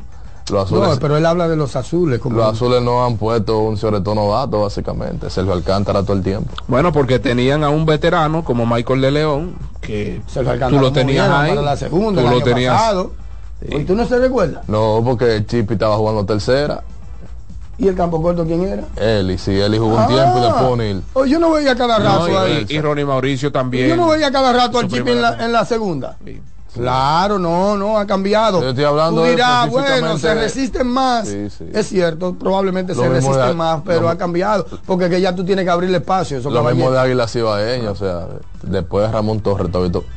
[0.50, 2.18] Los azules, No, pero él habla de los azules.
[2.20, 5.30] Como los azules no han puesto un Cioretón novato, básicamente.
[5.30, 6.50] Sergio Alcántara todo el tiempo.
[6.68, 10.92] Bueno, porque tenían a un veterano como Michael de León, que se lo tú lo
[10.92, 11.54] tenías ahí.
[11.54, 12.74] la segunda, tú el lo año tenías.
[12.74, 13.12] pasado.
[13.62, 14.66] ¿Y tú no se recuerdas?
[14.68, 16.82] No, porque Chipi estaba jugando tercera.
[17.76, 18.84] ¿Y el campo corto quién era?
[18.96, 20.06] Él, y si él jugó un Ah.
[20.06, 21.02] tiempo y después O'Neill.
[21.14, 22.66] Oh, yo no veía cada rato No, ahí.
[22.68, 23.88] y, y Ronnie Mauricio también.
[23.88, 26.16] Yo no veía cada rato al Su chip en la, en la segunda.
[26.24, 26.40] Sí.
[26.74, 28.60] Claro, no, no, ha cambiado.
[28.62, 31.28] Yo estoy hablando Tú de dirás, bueno, específicamente se de- resisten más.
[31.28, 31.64] Sí, sí.
[31.72, 34.66] Es cierto, probablemente Lo se resisten de- más, pero lo- ha cambiado.
[34.86, 36.38] Porque que ya tú tienes que abrirle espacio.
[36.38, 38.26] Eso Lo mismo de Águila Cibaeña, o sea,
[38.62, 39.68] después de Ramón Torres,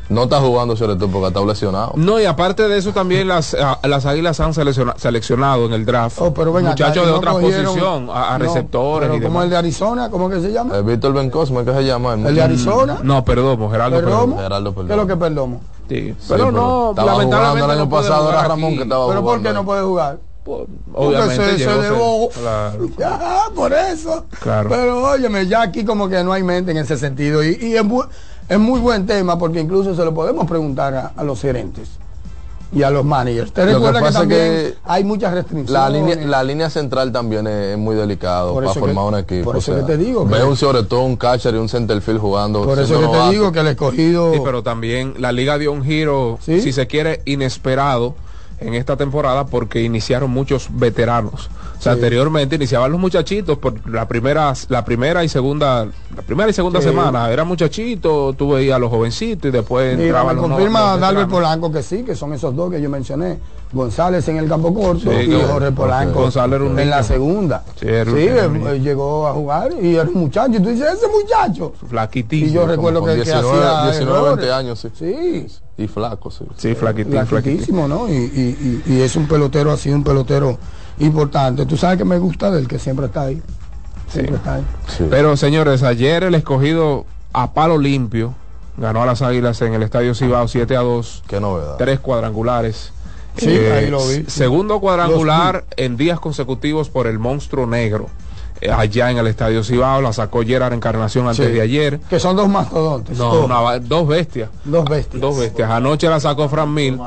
[0.09, 1.93] no está jugando Cioretón porque está lesionado.
[1.95, 5.85] No, y aparte de eso también las, a- las águilas han selecciona- seleccionado en el
[5.85, 9.21] draft Oh, pero muchachos de no otra cogieron- posición, a, a no, receptores pero y
[9.21, 9.43] como demás.
[9.45, 10.77] el de Arizona, ¿cómo que se llama?
[10.77, 12.13] Eh, Víctor Ben Cosme, ¿qué se llama?
[12.13, 12.97] El de Arizona.
[13.03, 14.15] No, Perdomo, Geraldo Perdomo.
[14.17, 14.37] Perdomo.
[14.41, 15.01] Geraldo ¿Qué es Perdomo.
[15.01, 15.61] lo que Perdomo?
[15.89, 18.77] Sí, Sí, pero no, estaba lamentablemente jugando el año no pasado, era Ramón aquí.
[18.77, 20.17] que estaba ¿Pero por qué no puede jugar?
[20.45, 22.29] Porque Obviamente se, se debó.
[22.29, 22.87] claro.
[23.05, 24.25] Ah, por eso.
[24.41, 24.69] Claro.
[24.69, 27.41] Pero óyeme, ya aquí como que no hay mente en ese sentido.
[27.43, 28.07] Y, y bu-
[28.49, 31.89] es muy buen tema porque incluso se lo podemos preguntar a, a los gerentes
[32.71, 33.53] y a los managers.
[33.53, 35.69] Te Lo que recuerda que, pasa es también que hay muchas restricciones.
[35.69, 39.09] La línea, la línea central también es, es muy delicado Por para eso formar que-
[39.09, 39.43] un equipo.
[39.45, 41.69] por o eso sea, que te digo Ve que- un Cioretón, un catcher y un
[41.69, 42.63] centerfield jugando.
[42.63, 44.33] por eso que te digo que el escogido...
[44.33, 46.61] Sí, pero también la liga dio un giro, ¿Sí?
[46.61, 48.15] si se quiere, inesperado
[48.59, 51.49] en esta temporada porque iniciaron muchos veteranos.
[51.83, 51.97] O sea, Sí.
[51.99, 55.83] anteriormente iniciaban los muchachitos por la primera, la primera y segunda,
[56.15, 56.87] la primera y segunda Sí.
[56.87, 61.29] semana eran muchachitos, tú veías a los jovencitos y después entraban los confirma Dalbert.
[61.29, 63.37] Polanco que sí, que son esos dos que yo mencioné.
[63.73, 67.01] González en el campo corto Sí, y que- Jorge Polanco González era un en la
[67.03, 67.63] segunda.
[67.79, 70.53] Sí, era un- Sí, era llegó a jugar y era un muchacho.
[70.57, 71.73] Y tú dices, ese muchacho.
[71.89, 72.49] Flaquitísimo.
[72.49, 74.37] Y yo recuerdo Con que, que 19, hacía 19 errores.
[74.37, 74.89] 20 años, sí.
[74.97, 76.45] Sí, Y flaco, sí.
[76.55, 77.25] Sí, flaquitín, flaquitín.
[77.27, 78.07] flaquitísimo, ¿no?
[78.07, 80.55] Y, y, y, y es un pelotero, ha sido un pelotero
[80.99, 81.65] importante.
[81.65, 83.41] Tú sabes que me gusta del que siempre está ahí.
[84.09, 84.63] Siempre está ahí.
[84.87, 85.05] Sí.
[85.09, 88.35] Pero señores, ayer el escogido a palo limpio
[88.77, 91.23] ganó a las Águilas en el Estadio Cibao 7 a 2.
[91.27, 91.75] Qué novedad.
[91.77, 92.91] Tres cuadrangulares.
[93.37, 94.25] Sí, ahí lo vi.
[94.27, 98.07] Segundo cuadrangular en días consecutivos por el monstruo negro.
[98.61, 101.51] eh, allá en el Estadio Cibao, la sacó Gerard Encarnación antes Sí.
[101.51, 101.99] de ayer.
[102.09, 103.17] Que son dos mastodontes.
[103.17, 104.49] No, Oh, una dos bestias.
[104.63, 105.19] dos bestias.
[105.19, 105.69] Dos bestias.
[105.69, 106.97] Anoche la sacó Fran Mil.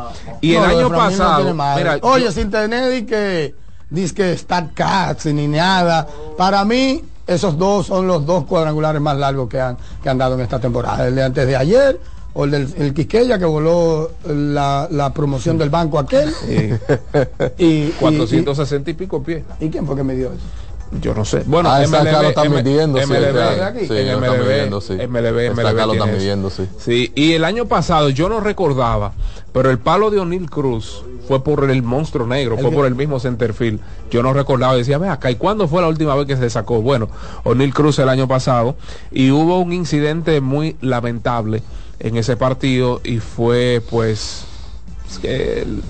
[0.42, 3.54] Y el No, año no pasado, mira, Oye, yo- sin tener ni que
[3.90, 6.06] disque Stat Cats ni nada.
[6.36, 10.34] Para mí, esos dos son los dos cuadrangulares más largos que han, que han dado
[10.34, 11.06] en esta temporada.
[11.08, 12.00] El de antes de ayer
[12.34, 16.30] o el del el Quisqueya que voló la, la promoción del banco aquel.
[17.58, 19.42] y, y- 460 y pico pies.
[19.60, 20.42] ¿Y quién fue que me dio eso?
[21.00, 21.42] Yo no sé.
[21.46, 23.86] Bueno, Ah, acá lo está M- midiendo, sí, MLB.
[23.86, 24.92] Sí, en MLB, midiendo, sí.
[24.94, 26.68] MLB, MLB acá lo midiendo, sí.
[26.78, 29.12] Sí, y el año pasado yo no recordaba,
[29.52, 32.86] pero el palo de O'Neill Cruz fue por el monstruo negro, El fue que- por
[32.86, 33.80] el mismo centerfield.
[34.12, 36.80] Yo no recordaba, decía, ve acá, ¿y cuándo fue la última vez que se sacó?
[36.80, 37.08] Bueno,
[37.42, 38.76] O'Neill Cruz el año pasado,
[39.10, 41.62] y hubo un incidente muy lamentable
[41.98, 44.44] en ese partido, y fue pues,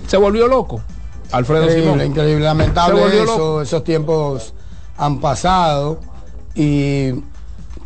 [0.06, 0.80] se volvió loco.
[1.32, 2.06] Alfredo Increíble, Simón.
[2.06, 4.54] increíble, lamentable eso, esos tiempos
[4.98, 6.00] han pasado
[6.54, 7.12] y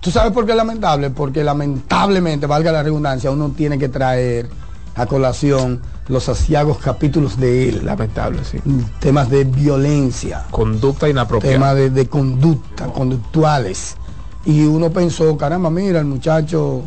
[0.00, 4.48] tú sabes por qué es lamentable, porque lamentablemente, valga la redundancia, uno tiene que traer
[4.94, 8.58] a colación los asiagos capítulos de él, Lamentable, sí.
[8.98, 11.54] temas de violencia, Conducta inapropiada.
[11.54, 13.96] temas de, de conducta, conductuales.
[14.44, 16.82] Y uno pensó, caramba, mira el muchacho,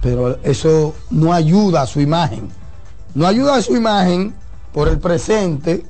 [0.00, 2.48] pero eso no ayuda a su imagen.
[3.14, 4.34] No ayuda a su imagen
[4.72, 5.84] por el presente,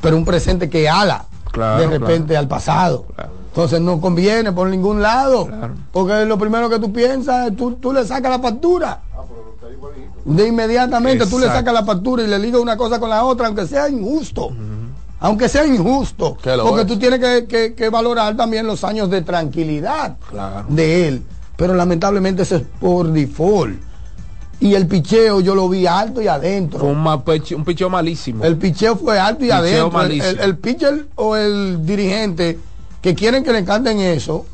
[0.00, 1.26] pero un presente que ala
[1.56, 2.40] Claro, de repente claro.
[2.40, 3.06] al pasado.
[3.14, 3.30] Claro.
[3.48, 5.74] Entonces no conviene por ningún lado, Claro.
[5.90, 9.00] porque lo primero que tú piensas, tú, tú le sacas la factura.
[10.24, 13.46] De inmediatamente tú le sacas la factura y le ligas una cosa con la otra,
[13.46, 14.50] aunque sea injusto.
[15.20, 16.36] Aunque sea injusto.
[16.42, 16.86] Que lo Porque es.
[16.86, 20.66] tú tienes que, que- que valorar también los años de tranquilidad Claro.
[20.68, 21.22] de él.
[21.56, 23.80] Pero lamentablemente eso es por default.
[24.58, 26.80] Y el picheo yo lo vi alto y adentro.
[26.80, 28.42] Fue un, picheo malísimo.
[28.44, 29.86] El picheo fue alto y Picheo adentro.
[29.86, 30.28] El, malísimo.
[30.30, 32.58] el- el pitcher o el dirigente
[33.02, 34.46] que quieren que le canten eso,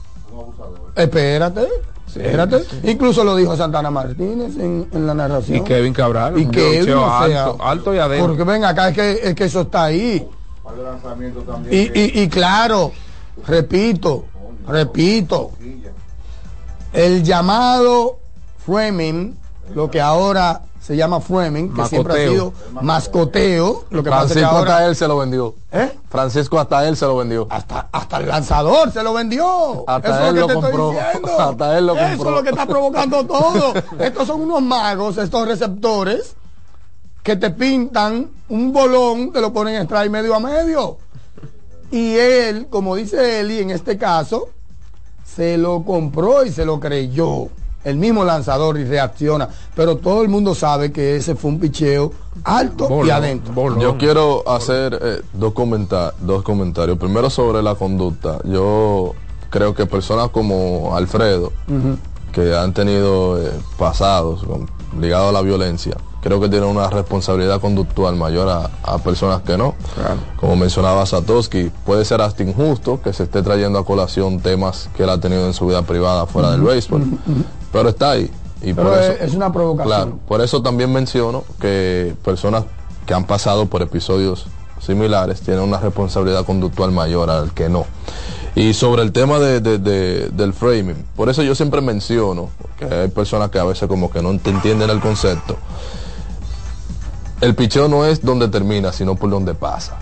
[0.96, 1.68] espérate,
[2.07, 2.64] espérate.
[2.84, 5.59] Incluso lo dijo Santana Martínez en, en la narración.
[5.59, 6.38] Y Kevin Cabral.
[6.38, 8.26] Y un Kevin, picheo o sea, alto, alto y adentro.
[8.28, 10.26] Porque ven acá, es que, es que eso está ahí.
[11.70, 12.92] Y, y, y claro,
[13.46, 14.24] repito,
[14.66, 15.53] repito,
[16.92, 18.18] el llamado
[18.66, 19.36] framing,
[19.74, 24.32] lo que ahora se llama framing, que siempre ha sido mascoteo, lo que pasa es
[24.32, 25.54] que Francisco ahora hasta él se lo vendió.
[25.70, 25.92] ¿Eh?
[26.08, 27.46] Francisco hasta él se lo vendió.
[27.50, 29.84] hasta, hasta el lanzador se lo vendió.
[29.88, 30.92] Hasta Eso es él lo lo que te compró.
[30.92, 31.40] estoy diciendo.
[31.40, 32.30] Hasta él lo Eso compró.
[32.30, 33.72] es lo que está provocando todo.
[34.00, 36.34] Estos son unos magos, estos receptores,
[37.22, 40.98] que te pintan un bolón, te lo ponen en strike medio a medio.
[41.92, 44.48] Y él, como dice Eli en este caso,
[45.24, 47.48] se lo compró y se lo creyó.
[47.85, 49.49] El mismo lanzador y reacciona.
[49.74, 52.12] Pero todo el mundo sabe que ese fue un picheo
[52.45, 53.53] alto y adentro.
[53.55, 53.80] bolón.
[53.80, 55.53] Yo quiero hacer eh, dos,
[56.20, 56.99] dos comentarios.
[56.99, 58.39] Primero sobre la conducta.
[58.45, 59.14] Yo
[59.51, 61.53] creo que personas como Alfredo,
[62.33, 64.68] que han tenido eh, pasados con-
[64.99, 69.57] ligados a la violencia, creo que tienen una responsabilidad conductual mayor a, a personas que
[69.57, 69.74] no.
[70.36, 75.03] Como mencionaba Satoshi, puede ser hasta injusto que se esté trayendo a colación temas que
[75.05, 77.03] él ha tenido en su vida privada fuera del béisbol,
[77.72, 78.30] pero está ahí.
[78.62, 79.88] Y Pero por es, eso, es una provocación.
[79.88, 82.64] Claro, por eso también menciono que personas
[83.07, 84.47] que han pasado por episodios
[84.80, 87.86] similares tienen una responsabilidad conductual mayor al que no.
[88.55, 92.84] Y sobre el tema de, de- de- del framing, por eso yo siempre menciono que
[92.84, 95.57] hay personas que a veces como que no ent- entienden el concepto.
[97.40, 99.98] El picheo no es donde termina, sino por donde pasa.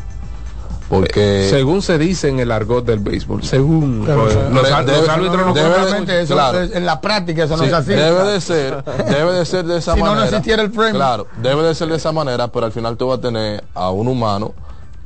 [0.89, 4.35] Porque según se dice en el argot del béisbol, según Pero, los,
[4.69, 6.63] eh, árbitros no debe eso claro.
[6.65, 7.91] en la práctica eso no es así.
[7.91, 10.27] Debe de ser, debe de ser de esa Si no, no manera.
[10.31, 10.91] existiera el frame.
[10.91, 13.91] Claro, debe de ser de esa manera, pero al final tú vas a tener a
[13.91, 14.53] un humano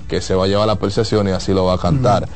[0.09, 2.26] que se va a llevar la percepción y así lo va a cantar.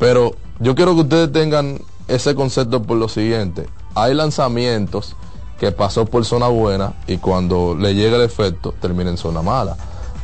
[0.00, 3.68] Pero yo quiero que ustedes tengan ese concepto por lo siguiente.
[3.94, 5.16] Hay lanzamientos
[5.58, 9.76] que pasó por zona buena y cuando le llega el efecto termina en zona mala.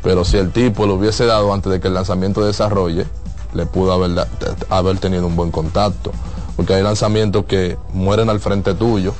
[0.03, 3.07] Pero si el tipo lo hubiese dado antes de que el lanzamiento desarrolle,
[3.55, 4.27] le pudo haber,
[4.69, 6.13] haber tenido un buen contacto.
[6.57, 9.15] Porque hay lanzamientos que mueren al frente tuyo.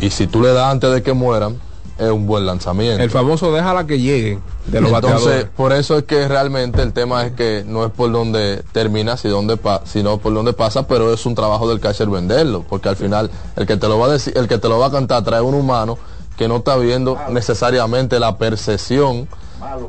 [0.00, 1.58] Y si tú le das antes de que mueran,
[2.04, 3.02] es un buen lanzamiento.
[3.02, 5.50] El famoso déjala que lleguen de los Entonces, bateadores.
[5.56, 9.28] por eso es que realmente el tema es que no es por donde termina, si
[9.28, 12.96] donde pa- sino por donde pasa, pero es un trabajo del catcher venderlo, porque al
[12.96, 15.22] final el que te lo va a decir, el que te lo va a cantar
[15.24, 15.98] trae un humano
[16.36, 19.28] que no está viendo necesariamente la percepción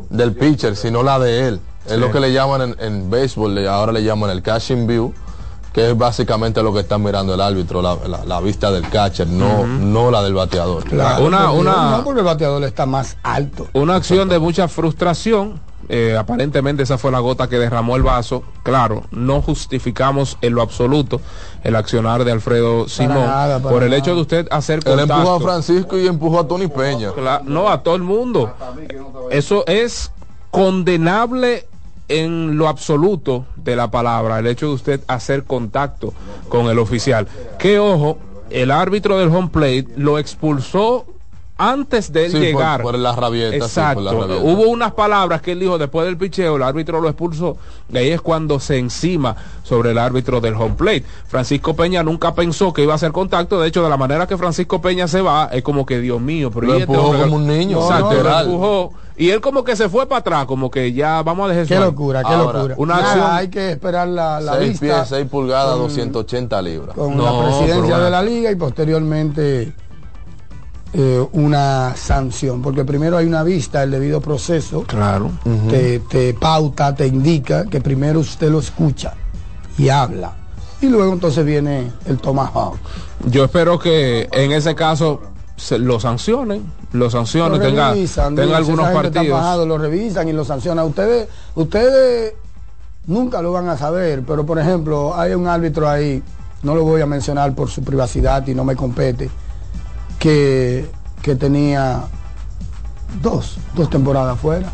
[0.10, 1.60] del pitcher, sino la de él.
[1.86, 1.98] Es Sí.
[2.00, 5.14] lo que le llaman en, en béisbol, ahora le llaman el catching view,
[5.74, 9.28] que es básicamente lo que está mirando el árbitro, la, la- la vista del catcher,
[9.28, 10.84] no, no la del bateador.
[10.84, 13.68] Claro, Una- porque- una- no porque el bateador está más alto.
[13.74, 15.60] Una acción de mucha frustración.
[15.90, 18.42] eh, aparentemente esa fue la gota que derramó el vaso.
[18.64, 21.20] Claro, no justificamos en lo absoluto
[21.62, 24.00] el accionar de Alfredo Simón nada, para por el nada.
[24.00, 25.40] hecho de usted hacer Él empujó a contacto.
[25.42, 27.10] Francisco y empujó a Tony Peña.
[27.44, 28.54] No, a todo el mundo.
[29.30, 30.10] Eso es
[30.52, 31.68] condenable
[32.14, 36.14] en lo absoluto de la palabra, el hecho de usted hacer contacto
[36.48, 37.28] con el oficial.
[37.58, 38.18] Que ojo,
[38.50, 41.06] el árbitro del home plate lo expulsó
[41.72, 42.82] antes de él Sí, por- llegar.
[42.82, 44.02] por la rabieta, sí, por Exacto.
[44.02, 44.44] la rabieta.
[44.44, 47.58] Hubo unas palabras que él dijo después del picheo, el árbitro lo expulsó.
[47.92, 51.04] Y ahí es cuando se encima sobre el árbitro del home plate.
[51.28, 53.60] Francisco Peña nunca pensó que iba a hacer contacto.
[53.62, 56.52] De hecho, de la manera que Francisco Peña se va, es como que Dios mío,
[56.54, 58.46] pero Lo ¿y este como un niño, Exacto, lo literal.
[58.46, 58.94] empujó.
[59.16, 61.80] Y él como que se fue para atrás, como que ya vamos a dejar Qué
[61.80, 62.76] locura, qué Ahora, locura.
[62.80, 66.62] Una Nada, acción hay que esperar la, la 6 vista pies, 6 pulgadas, con- 280
[66.64, 66.96] libras.
[66.96, 69.74] con No, la presidencia de la liga y posteriormente
[70.94, 75.32] eh, una sanción, porque primero hay una vista, el debido proceso, Claro.
[75.70, 79.14] te, te pauta, te indica que primero usted lo escucha
[79.78, 80.34] y habla,
[80.82, 82.78] y luego entonces viene el tomahawk.
[83.26, 85.22] Yo espero que en ese caso
[85.56, 89.40] se lo sancionen, lo sancionen, Lo tenga, revisan, tenga dice, algunos esa gente está partidos.
[89.40, 90.86] fajado, lo revisan y lo sancionan.
[90.86, 92.34] Ustedes, ustedes
[93.08, 96.22] nunca lo van a saber, pero por ejemplo, hay un árbitro ahí,
[96.62, 99.30] no lo voy a mencionar por su privacidad y no me compete,
[100.20, 100.90] que,
[101.22, 102.04] que tenía
[103.22, 104.72] dos, dos temporadas fuera.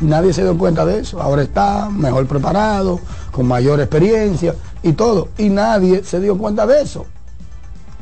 [0.00, 1.20] Y nadie se dio cuenta de eso.
[1.20, 5.28] Ahora está mejor preparado, con mayor experiencia y todo.
[5.38, 7.06] Y nadie se dio cuenta de eso.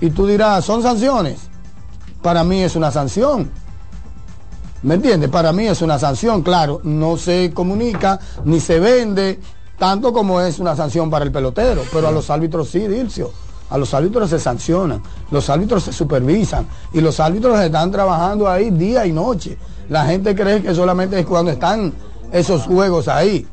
[0.00, 1.40] Y tú dirás, ¿son sanciones?
[2.22, 3.50] Para mí es una sanción.
[4.82, 5.30] ¿Me entiendes?
[5.30, 6.80] Para mí es una sanción, claro.
[6.84, 9.40] No se comunica ni se vende
[9.78, 11.82] tanto como es una sanción para el pelotero.
[11.92, 13.30] Pero a los árbitros sí, Dilcio.
[13.70, 18.70] A los árbitros se sancionan, los árbitros se supervisan y los árbitros están trabajando ahí
[18.70, 19.58] día y noche.
[19.88, 21.92] La gente cree que solamente es cuando están
[22.32, 23.46] esos juegos ahí.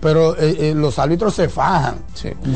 [0.00, 1.96] Pero eh, eh, los árbitros se fajan.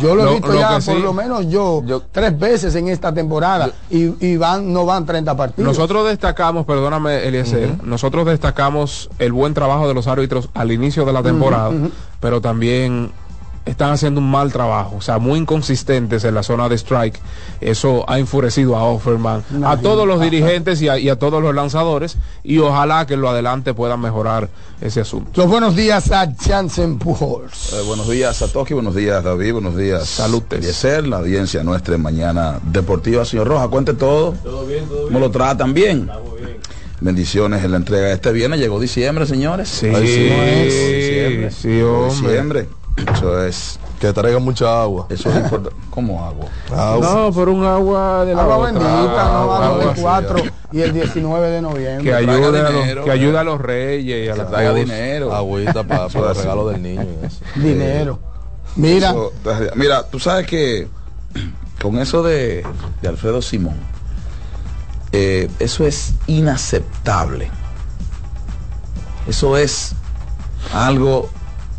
[0.00, 3.12] Yo lo he visto lo ya por sí- lo menos yo, tres veces en esta
[3.12, 5.68] temporada y, y van no van 30 partidos.
[5.76, 11.12] Nosotros destacamos, perdóname Eliezer, nosotros destacamos el buen trabajo de los árbitros al inicio de
[11.12, 11.70] la temporada,
[12.18, 13.12] pero también
[13.64, 17.18] están haciendo un mal trabajo, o sea, muy inconsistentes en la zona de strike.
[17.60, 21.54] Eso ha enfurecido a Offerman, a todos los dirigentes y a, y a todos los
[21.54, 24.48] lanzadores, y ojalá que en lo adelante puedan mejorar
[24.80, 25.30] ese asunto.
[25.34, 27.72] Los buenos días a Jansen Pujols.
[27.72, 30.06] Eh, buenos días a Toki, buenos días David, buenos días.
[30.06, 30.42] Salud.
[30.60, 33.24] ser la audiencia nuestra en Mañana Deportiva.
[33.24, 34.32] Señor Roja, cuente todo.
[34.42, 35.72] Todo bien, todo ¿Cómo lo tratan?
[35.72, 36.10] Bien.
[37.00, 38.60] Bendiciones en la entrega de este viernes.
[38.60, 39.68] Llegó diciembre, señores.
[39.68, 41.50] Sí, sí, diciembre.
[41.50, 42.28] sí, Llegó hombre.
[42.28, 42.68] diciembre.
[42.96, 43.78] Eso es.
[44.00, 45.06] Que traiga mucha agua.
[45.08, 45.78] Eso es importante.
[45.90, 46.46] ¿Cómo agua?
[47.00, 50.36] No, por un agua de la Agua bendita, no Agua, agua agua, del 4
[50.72, 52.04] y el 19 de noviembre.
[52.04, 55.34] que ayude, a los, dinero, que ayude a los reyes y a la traiga dinero.
[55.34, 57.06] Agüita para, para el regalo del niño.
[57.22, 57.40] eso.
[57.56, 58.18] Dinero.
[58.76, 59.32] Mira, Eso,
[59.76, 60.88] mira, tú sabes que
[61.80, 62.66] con eso de,
[63.02, 63.76] de Alfredo Simón,
[65.12, 67.50] eh, eso es inaceptable.
[69.28, 69.94] Eso es
[70.74, 71.30] algo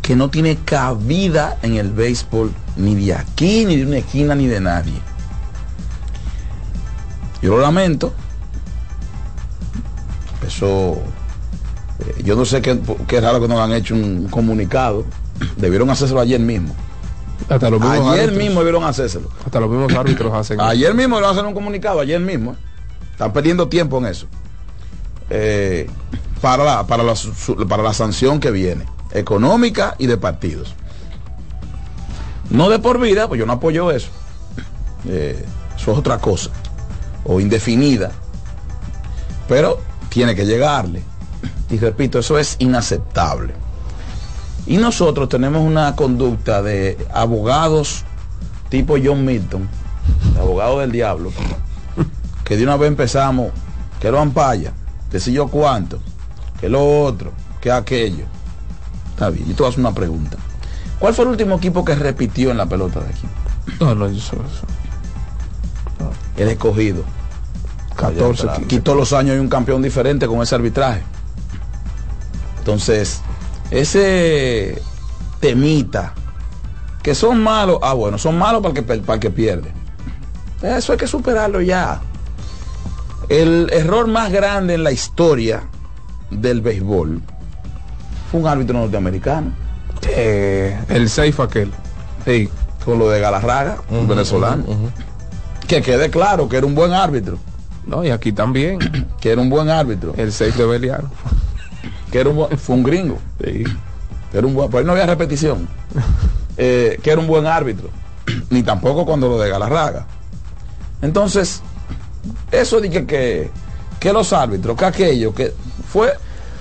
[0.06, 4.46] que no tiene cabida en el béisbol, ni de aquí, ni de una esquina, ni
[4.46, 4.94] de nadie.
[7.42, 8.12] Yo lo lamento.
[10.46, 10.92] Eso,
[11.98, 12.78] eh, yo no sé qué,
[13.08, 15.04] qué raro que no han hecho un comunicado.
[15.56, 16.72] Debieron hacérselo ayer mismo.
[17.48, 18.38] Hasta los Ayer árbitros.
[18.38, 19.28] mismo debieron hacérselo.
[19.44, 20.68] Hasta los mismos árbitros hacen eso.
[20.68, 22.52] Ayer mismo a hacer un comunicado, ayer mismo.
[22.52, 22.56] ¿eh?
[23.10, 24.28] Están perdiendo tiempo en eso.
[25.30, 25.90] Eh,
[26.40, 27.14] para, la, para, la,
[27.68, 28.84] para la sanción que viene,
[29.18, 30.74] económica y de partidos.
[32.50, 34.08] No de por vida, pues yo no apoyo eso.
[35.08, 35.44] Eh,
[35.76, 36.50] eso es otra cosa.
[37.24, 38.12] O indefinida.
[39.48, 41.02] Pero tiene que llegarle.
[41.70, 43.54] Y repito, eso es inaceptable.
[44.66, 48.04] Y nosotros tenemos una conducta de abogados
[48.68, 49.68] tipo John Milton,
[50.38, 51.32] abogado del diablo,
[52.44, 53.52] que de una vez empezamos,
[54.00, 54.72] que lo ampaya,
[55.10, 56.00] que si yo cuánto,
[56.60, 58.24] que lo otro, que aquello.
[59.16, 60.36] Está bien, yo te voy a hacer una pregunta.
[60.98, 63.26] ¿Cuál fue el último equipo que repitió en la pelota de aquí?
[63.80, 64.66] No, no, eso, eso.
[66.36, 67.02] El escogido.
[67.96, 71.00] 14 Aquí todos los años hay un campeón diferente con ese arbitraje.
[72.58, 73.22] Entonces,
[73.70, 74.82] ese
[75.40, 76.12] temita,
[77.02, 79.72] que son malos, ah bueno, son malos para el que, para el que pierde.
[80.60, 82.02] Eso hay que superarlo ya.
[83.30, 85.62] El error más grande en la historia
[86.30, 87.22] del béisbol
[88.30, 89.52] fue un árbitro norteamericano.
[90.08, 91.72] Eh, el safe aquel.
[92.24, 92.48] Sí.
[92.84, 94.64] Con lo de Galarraga, un venezolano.
[95.66, 97.38] Que quede claro que era un buen árbitro.
[97.86, 98.78] No, y aquí también.
[99.20, 100.14] que era un buen árbitro.
[100.16, 101.10] El safe de Beliano.
[102.10, 103.18] que era un fue un gringo.
[103.42, 103.64] Sí.
[104.30, 105.68] Que era un buen, pues ahí no había repetición.
[106.58, 107.90] Eh, que era un buen árbitro.
[108.48, 110.06] Ni tampoco cuando lo de Galarraga.
[111.02, 111.60] Entonces,
[112.50, 113.50] eso que, que,
[114.00, 115.52] que los árbitros, que aquello, que
[115.86, 116.14] fue,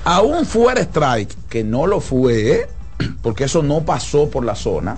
[0.04, 2.68] aún fuera strike, que no lo fue,
[3.22, 4.98] porque eso no pasó por la zona,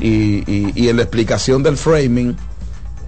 [0.00, 2.36] y, en la explicación del framing,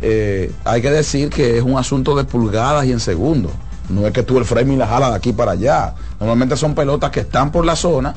[0.00, 3.50] eh, hay que decir que es un asunto de pulgadas y en segundos.
[3.88, 5.96] No es que tú el framing la jala de aquí para allá.
[6.20, 8.14] Normalmente son pelotas que están por la zona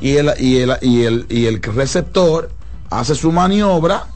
[0.00, 2.48] y el, y el, y el, y el receptor
[2.90, 4.06] hace su maniobra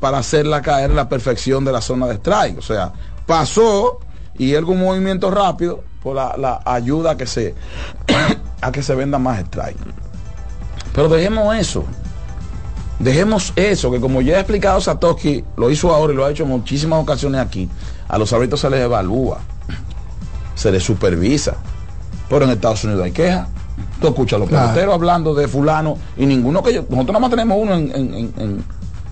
[0.00, 2.56] para hacerla caer en la perfección de la zona de strike.
[2.56, 2.94] O sea,
[3.26, 4.00] pasó
[4.38, 7.54] y un movimiento rápido por la, ayuda que se
[8.62, 9.76] a que se venda más strike.
[10.94, 11.84] Pero dejemos eso.
[12.98, 16.44] Dejemos eso, que como ya he explicado Satoshi, lo hizo ahora y lo ha hecho
[16.44, 17.68] en muchísimas ocasiones aquí,
[18.08, 19.38] a los árbitros se les evalúa,
[20.54, 21.56] se les supervisa.
[22.28, 23.48] Pero en Estados Unidos hay quejas.
[24.00, 24.66] Tú escuchas a los Claro.
[24.68, 28.14] peloteros hablando de fulano y ninguno que yo, nosotros nada más tenemos uno en, en,
[28.14, 28.64] en, en-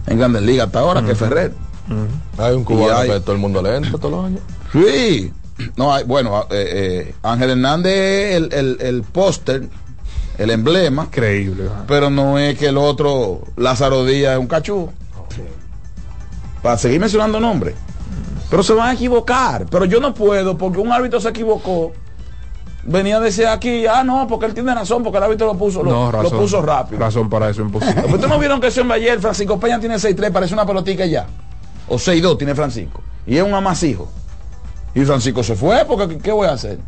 [0.06, 1.54] en Grandes Ligas hasta ahora, que es Ferrer.
[2.38, 4.40] Hay un cubano hay- que todo el mundo le entra todos los años.
[4.72, 5.32] Sí.
[5.76, 9.68] No, hay, bueno, eh, eh, Ángel Hernández es el, el, el póster,
[10.38, 11.04] el emblema.
[11.04, 11.68] Increíble.
[11.86, 14.90] Pero no es que el otro, Lázaro Díaz, es un cachú.
[16.62, 17.74] Para seguir mencionando nombres.
[18.50, 19.66] Pero se van a equivocar.
[19.70, 21.92] Pero yo no puedo, porque un árbitro se equivocó.
[22.82, 25.82] Venía a decir aquí, ah, no, porque él tiene razón, porque el árbitro lo puso,
[25.82, 26.98] lo, No, lo puso rápido.
[26.98, 28.02] Razón para eso imposible.
[28.06, 31.26] ¿Ustedes no vieron que ese hombre ayer, Francisco Peña tiene 6-3, parece una pelotica ya?
[31.88, 33.02] O 6-2 tiene Francisco.
[33.26, 34.10] Y es un amasijo.
[34.94, 36.78] Y Francisco se fue, porque ¿qué- ¿qué voy a hacer?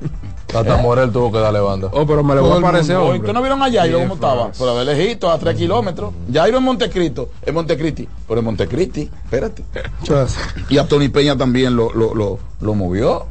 [0.54, 0.82] ¿Eh?
[0.82, 1.88] Morel tuvo que darle banda.
[1.92, 3.16] Oh, pero me le voy a parecer hombre.
[3.18, 4.50] ¿Ustedes no vieron a Jairo cómo estaba?
[4.58, 6.12] Pero de lejito, a 3 kilómetros.
[6.30, 8.06] Jairo en Montecristo, en Montecristi.
[8.28, 9.64] Pero en Montecristi, espérate.
[10.68, 13.26] Y a Tony Peña también lo, lo, lo, lo movió.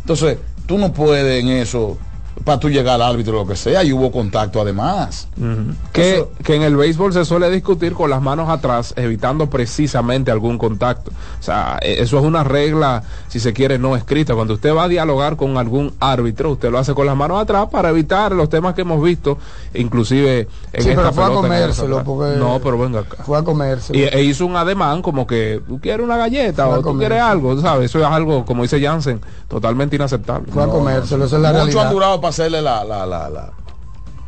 [0.00, 1.96] Entonces, tú no puedes en eso,
[2.44, 5.28] para tú llegar al árbitro o lo que sea, y hubo contacto además.
[5.92, 10.58] Que, que en el béisbol se suele discutir con las manos atrás, evitando precisamente algún
[10.58, 11.10] contacto.
[11.40, 14.34] O sea, e- eso es una regla, si se quiere, no escrita.
[14.34, 17.68] Cuando usted va a dialogar con algún árbitro, usted lo hace con las manos atrás
[17.70, 19.38] para evitar los temas que hemos visto,
[19.74, 23.22] inclusive en Sí, esta pero fue a pelota comérselo, porque- No, pero venga acá.
[23.24, 23.98] Fue a comérselo.
[23.98, 27.20] Y, e hizo un ademán como que tú quieres una galleta Fue o tú quieres
[27.20, 27.86] algo, ¿sabes?
[27.90, 30.50] Eso es algo, como dice Jansen, totalmente inaceptable.
[30.52, 31.86] Fue a comérselo, esa es la Muchos realidad.
[31.86, 33.52] han durado para hacerle la, la, la, la-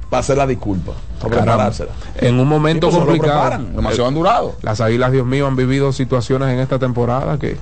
[0.09, 1.53] para hacer la disculpa, para Caramba.
[1.71, 1.91] preparársela.
[2.17, 3.63] En un momento Sí, pues, complicado.
[3.77, 4.57] demasiado han durado.
[4.63, 7.57] Las águilas, Dios mío, han vivido situaciones en esta temporada que.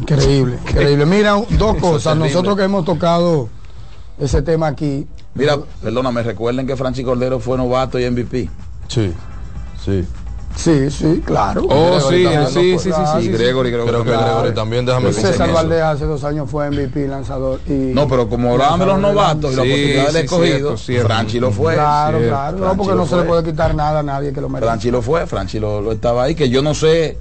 [0.00, 1.06] Increíble, increíble.
[1.06, 2.16] Mira, dos cosas.
[2.16, 3.48] Nosotros que hemos tocado
[4.18, 5.06] ese tema aquí.
[5.34, 8.50] Mira, perdóname, recuerden que Franchi Cordero fue novato y MVP.
[8.88, 9.12] Sí,
[9.84, 10.04] sí.
[10.58, 11.62] Sí, sí, claro.
[11.70, 12.78] Oh, sí, también, sí, ¿no?
[12.80, 13.28] sí, sí, sí.
[13.28, 14.18] Gregory creo, que también.
[14.20, 15.52] Gregory también, déjame César.
[15.52, 17.60] Valdés hace dos años fue MVP lanzador.
[17.68, 20.76] Y No, pero como hablaban de los novatos y la oportunidad del escogido.
[20.76, 21.74] Franchi lo fue.
[21.74, 22.58] Claro, claro.
[22.58, 24.72] No, porque no se le puede quitar nada a nadie que lo merezca.
[24.72, 27.18] Franchi lo fue, Franchi lo, estaba ahí, que yo no sé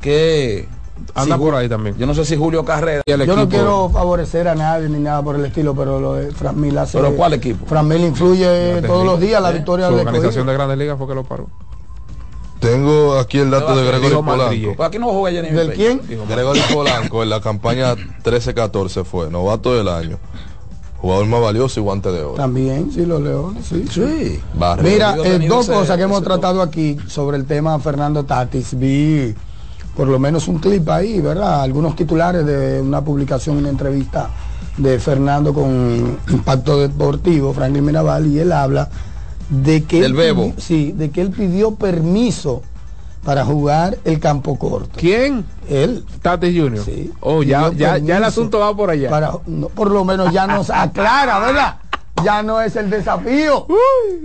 [0.00, 0.68] qué...
[1.14, 1.96] Anda si por ahí también.
[1.98, 3.02] Yo no sé si Julio Carrera...
[3.04, 6.00] Y el Yo no equipo- quiero favorecer a nadie ni nada por el estilo, pero
[6.00, 6.96] lo de Fran Mil hace.
[6.98, 7.66] ¿Pero cuál equipo?
[7.66, 9.54] Fran Mil influye todos los días la ¿Eh?
[9.54, 11.48] victoria Su del organización de Grandes Ligas fue que lo paró.
[12.60, 14.12] Tengo aquí el dato de Madrid.
[14.24, 14.74] Polanco.
[14.76, 16.00] Pues aquí no juega Jenny ¿Del quién?
[16.28, 17.94] Gregory Polanco en la campaña
[18.24, 20.18] 13-14 fue novato del año.
[20.98, 22.34] Jugador más valioso y guante de oro.
[22.34, 23.84] También, sí, los leones, sí.
[23.90, 24.40] Sí.
[24.54, 24.90] Barrio.
[24.90, 28.76] Mira, eh, dos ese- cosas que hemos tratado aquí sobre el tema Fernando Tatis.
[28.78, 29.34] Vi
[29.94, 31.62] por lo menos un clip ahí, ¿verdad?
[31.62, 34.30] Algunos titulares de una publicación, una entrevista
[34.78, 38.88] de Fernando con Impacto Deportivo, Franklin Mirabal, y él habla
[39.48, 40.42] de que Del él Bebo.
[40.52, 42.62] pidió- sí, de que él pidió permiso
[43.24, 44.90] para jugar el campo corto.
[44.96, 45.44] ¿Quién?
[45.68, 46.04] Él.
[46.22, 46.84] Tatis Junior.
[46.84, 47.12] Sí.
[47.20, 49.10] Oh, ya, ya, ya el asunto va por allá.
[49.10, 51.76] para- no, por lo menos ya nos aclara, ¿verdad?
[52.24, 53.66] Ya no es el desafío.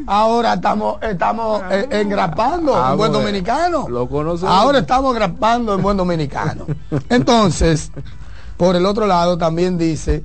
[0.08, 3.26] Ahora estamos, estamos eh, engrapando Ah, en buen bueno.
[3.26, 3.90] dominicano.
[3.90, 4.54] Lo conocemos.
[4.54, 6.66] Ahora estamos engrapando en buen dominicano.
[7.10, 7.92] Entonces,
[8.56, 10.24] por el otro lado también dice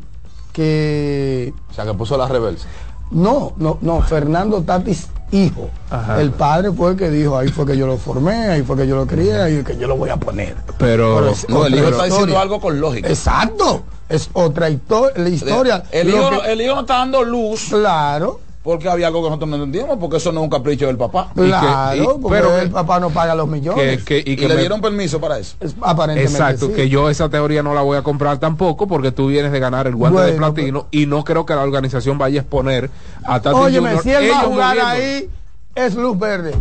[0.53, 2.67] que O sea, que puso la reversa.
[3.11, 5.69] No, no, no, Fernando Tatis hijo.
[5.91, 6.21] Ajá.
[6.21, 8.87] El padre fue el que dijo, ahí fue que yo lo formé, ahí fue que
[8.87, 10.55] yo lo crié, ahí que yo lo voy a poner.
[10.79, 12.41] Pero, Pero es No, el hijo está diciendo historia.
[12.43, 13.09] algo con lógica.
[13.09, 13.83] Exacto.
[14.09, 15.83] Es otra histo- la historia.
[15.91, 18.41] El hijo, que- el hijo no está dando luz Claro.
[18.67, 21.31] Porque había algo que nosotros no entendíamos, porque eso no es un capricho del papá.
[21.35, 24.03] Claro, y- porque pero- el papá no paga los millones.
[24.03, 25.55] Que, que- y le dieron permiso para eso.
[25.61, 26.73] Es- aparentemente Exacto, sí.
[26.73, 29.87] que yo esa teoría no la voy a comprar tampoco porque tú vienes de ganar
[29.87, 32.91] el guante de platino y no creo que la organización vaya a exponer
[33.25, 35.31] a Tati Óyeme, Junior, si él va a jugar ahí,
[35.77, 36.53] es luz verde.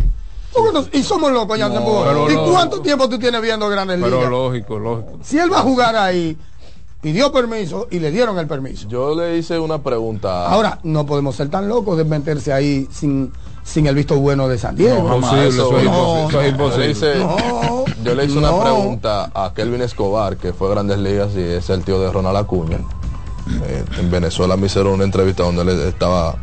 [0.92, 2.50] Y somos locos, ya pero ¿Y lógico.
[2.52, 4.30] cuánto tiempo tú tienes viendo Grandes Pero Ligas?
[4.30, 5.18] lógico, lógico.
[5.22, 6.36] Si él va a jugar ahí,
[7.06, 8.88] pidió permiso y le dieron el permiso.
[8.88, 10.48] Yo le hice una pregunta.
[10.48, 13.30] Ahora, no podemos ser tan locos de meterse ahí sin,
[13.62, 15.08] sin el visto bueno de San Diego.
[15.08, 16.84] No, Imposible, eso es no, imposible, eso es Yo imposible.
[16.86, 18.52] le hice, No, yo le hice no.
[18.56, 22.10] una pregunta a Kelvin Escobar, que fue a Grandes Ligas y es el tío de
[22.10, 22.78] Ronald Acuña.
[23.68, 26.34] Eh, en Venezuela me hicieron una entrevista donde él estaba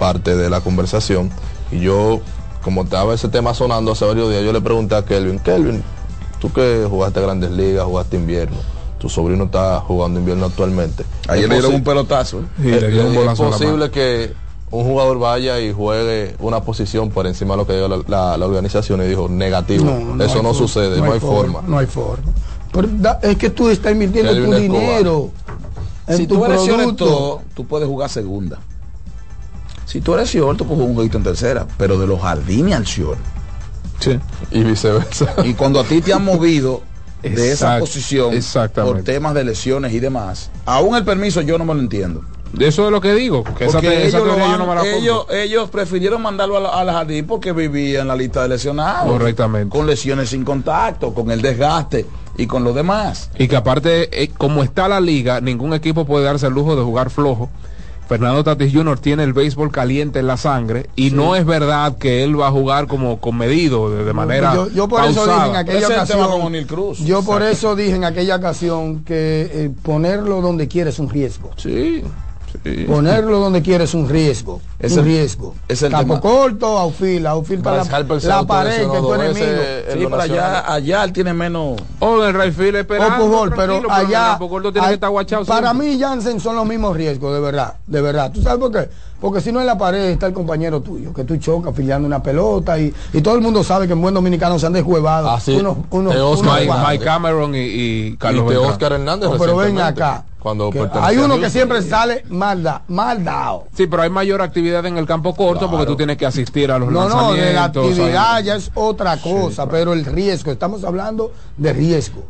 [0.00, 1.30] parte de la conversación
[1.70, 2.18] y yo,
[2.64, 5.80] como estaba ese tema sonando hace varios días, yo le pregunté a Kelvin, Kelvin,
[6.40, 8.56] tú que jugaste Grandes Ligas, jugaste invierno,
[8.98, 11.04] tu sobrino está jugando invierno actualmente.
[11.28, 12.40] Ayer ¿Es le dieron un pelotazo.
[12.40, 12.44] ¿eh?
[12.60, 14.32] Sí, le dio un es bolazo a la posible que
[14.70, 18.36] un jugador vaya y juegue una posición por encima de lo que diga la, la-
[18.36, 19.84] la organización y dijo negativo.
[20.20, 21.62] Eso no forma, sucede, no, hay forma.
[21.66, 22.24] No hay forma.
[22.72, 24.80] Pero da- es que tú estás invirtiendo Kelvin tu Escobar.
[24.82, 25.30] dinero
[26.06, 27.04] en Si tu tú eres producto.
[27.06, 28.58] todo, tú puedes jugar segunda.
[29.86, 32.74] Si tú eres Cior, tú puedes jugar un jueguito en tercera, pero de los jardines
[32.76, 33.16] al Cior.
[34.00, 34.18] Sí.
[34.50, 35.34] Y viceversa.
[35.44, 36.82] Y cuando a ti te han movido
[37.22, 38.94] de esa posición exactamente.
[38.94, 42.22] por temas de lesiones y demás, aún el permiso yo no me lo entiendo.
[42.58, 44.86] Eso es lo que digo, que esa, Porque te- esa ellos, yo no me la
[44.86, 49.10] ellos, ellos prefirieron mandarlo a la- al jardín porque vivía en la lista de lesionados.
[49.12, 49.68] Correctamente.
[49.76, 52.06] Con lesiones sin contacto, con el desgaste
[52.38, 53.30] y con lo demás.
[53.38, 56.82] Y que aparte, eh, como está la liga, ningún equipo puede darse el lujo de
[56.82, 57.50] jugar flojo.
[58.08, 58.98] Fernando Tatis Jr.
[58.98, 62.50] tiene el béisbol caliente en la sangre y no es verdad que él va a
[62.50, 65.84] jugar como con medido, de, de manera yo, yo por eso dije en aquella es
[65.86, 66.30] ocasión.
[66.30, 66.98] con O'Neal Cruz.
[67.00, 71.50] Yo por eso dije en aquella ocasión que eh, ponerlo donde quiera es un riesgo.
[71.56, 72.02] Sí,
[72.64, 72.84] sí.
[72.88, 74.60] Ponerlo donde quiera es un riesgo.
[74.78, 75.54] Es un el- riesgo.
[75.68, 76.20] es el Campo tema.
[76.20, 79.46] corto, outfield, outfield para la, pared que tú dos enemigo.
[79.92, 81.76] Sí, pero allá, allá él tiene menos.
[82.00, 84.94] O en el right field esperando, O Pujol, pero allá campo corto tiene a- que
[84.94, 85.88] estar guachado para siempre.
[85.96, 88.88] mí Jansen son los mismos riesgos de verdad de verdad tú sabes por qué
[89.20, 92.22] porque si no en la pared está el compañero tuyo que tú chocas filiando una
[92.22, 95.40] pelota y, y todo el mundo sabe que en buen dominicano se han deshuevado Ah,
[95.40, 95.56] sí.
[95.56, 98.70] unos, unos, Mike, Cameron y, y Carlos y de Beltrán.
[98.72, 100.70] Oscar Hernández No, pero ven acá Cuando
[101.00, 104.96] hay uno que siempre sale mal, da- mal dado Sí, pero hay mayor actividad en
[104.96, 107.86] el campo corto porque tú tienes que asistir a los no, no, de la lanzamientos.
[107.90, 108.44] actividad ahí.
[108.44, 112.22] ya es otra cosa, pero el riesgo, estamos hablando de riesgo.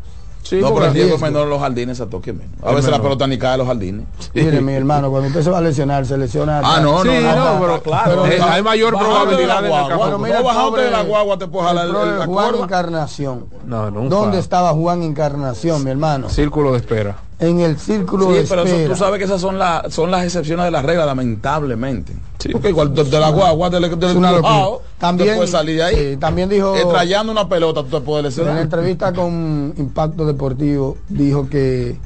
[0.43, 1.27] Sí, no, pero el riesgo riesgo.
[1.27, 2.55] menor en los jardines a toque menos.
[2.65, 4.07] A Es veces la pelota ni cae a los jardines.
[4.33, 6.63] Mire, mi hermano, cuando usted se va a lesionar, se lesiona.
[6.65, 8.25] Ah, no, Sí, no, no, no, pero- claro.
[8.27, 10.07] eh, hay mayor probabilidad de en la guagua.
[10.07, 12.55] Pero mira, no bajarte de la guagua te puedes jalar el el- la Juan.
[12.55, 13.47] Encarnación.
[13.67, 16.31] No, no, un ¿Dónde estaba Juan Encarnación, mi hermano?
[16.31, 17.17] Círculo de espera.
[17.41, 18.95] En el círculo Sí, de pero eso- espera.
[18.95, 22.15] tú sabes que esas son, las son las excepciones de la regla, lamentablemente.
[22.53, 24.37] Porque igual de, de la guagua, del, una locura.
[24.37, 25.97] empujado, También, te puedes salir de ahí.
[26.13, 28.59] sí, también dijo trayendo una pelota, tú te puedes en la lesionar.
[28.63, 31.97] entrevista con Impacto Deportivo dijo que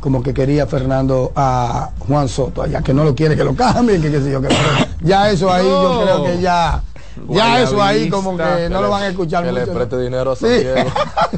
[0.00, 4.00] como que quería Fernando a Juan Soto allá, que no lo quiere que lo cambien,
[4.00, 4.48] que qué sé yo, que
[5.02, 6.82] ya eso ahí yo creo que ya
[7.28, 9.72] ya eso ahí como que no lo van a escuchar Que le mucho.
[9.74, 10.56] preste dinero a San Sí.
[10.58, 10.90] Diego.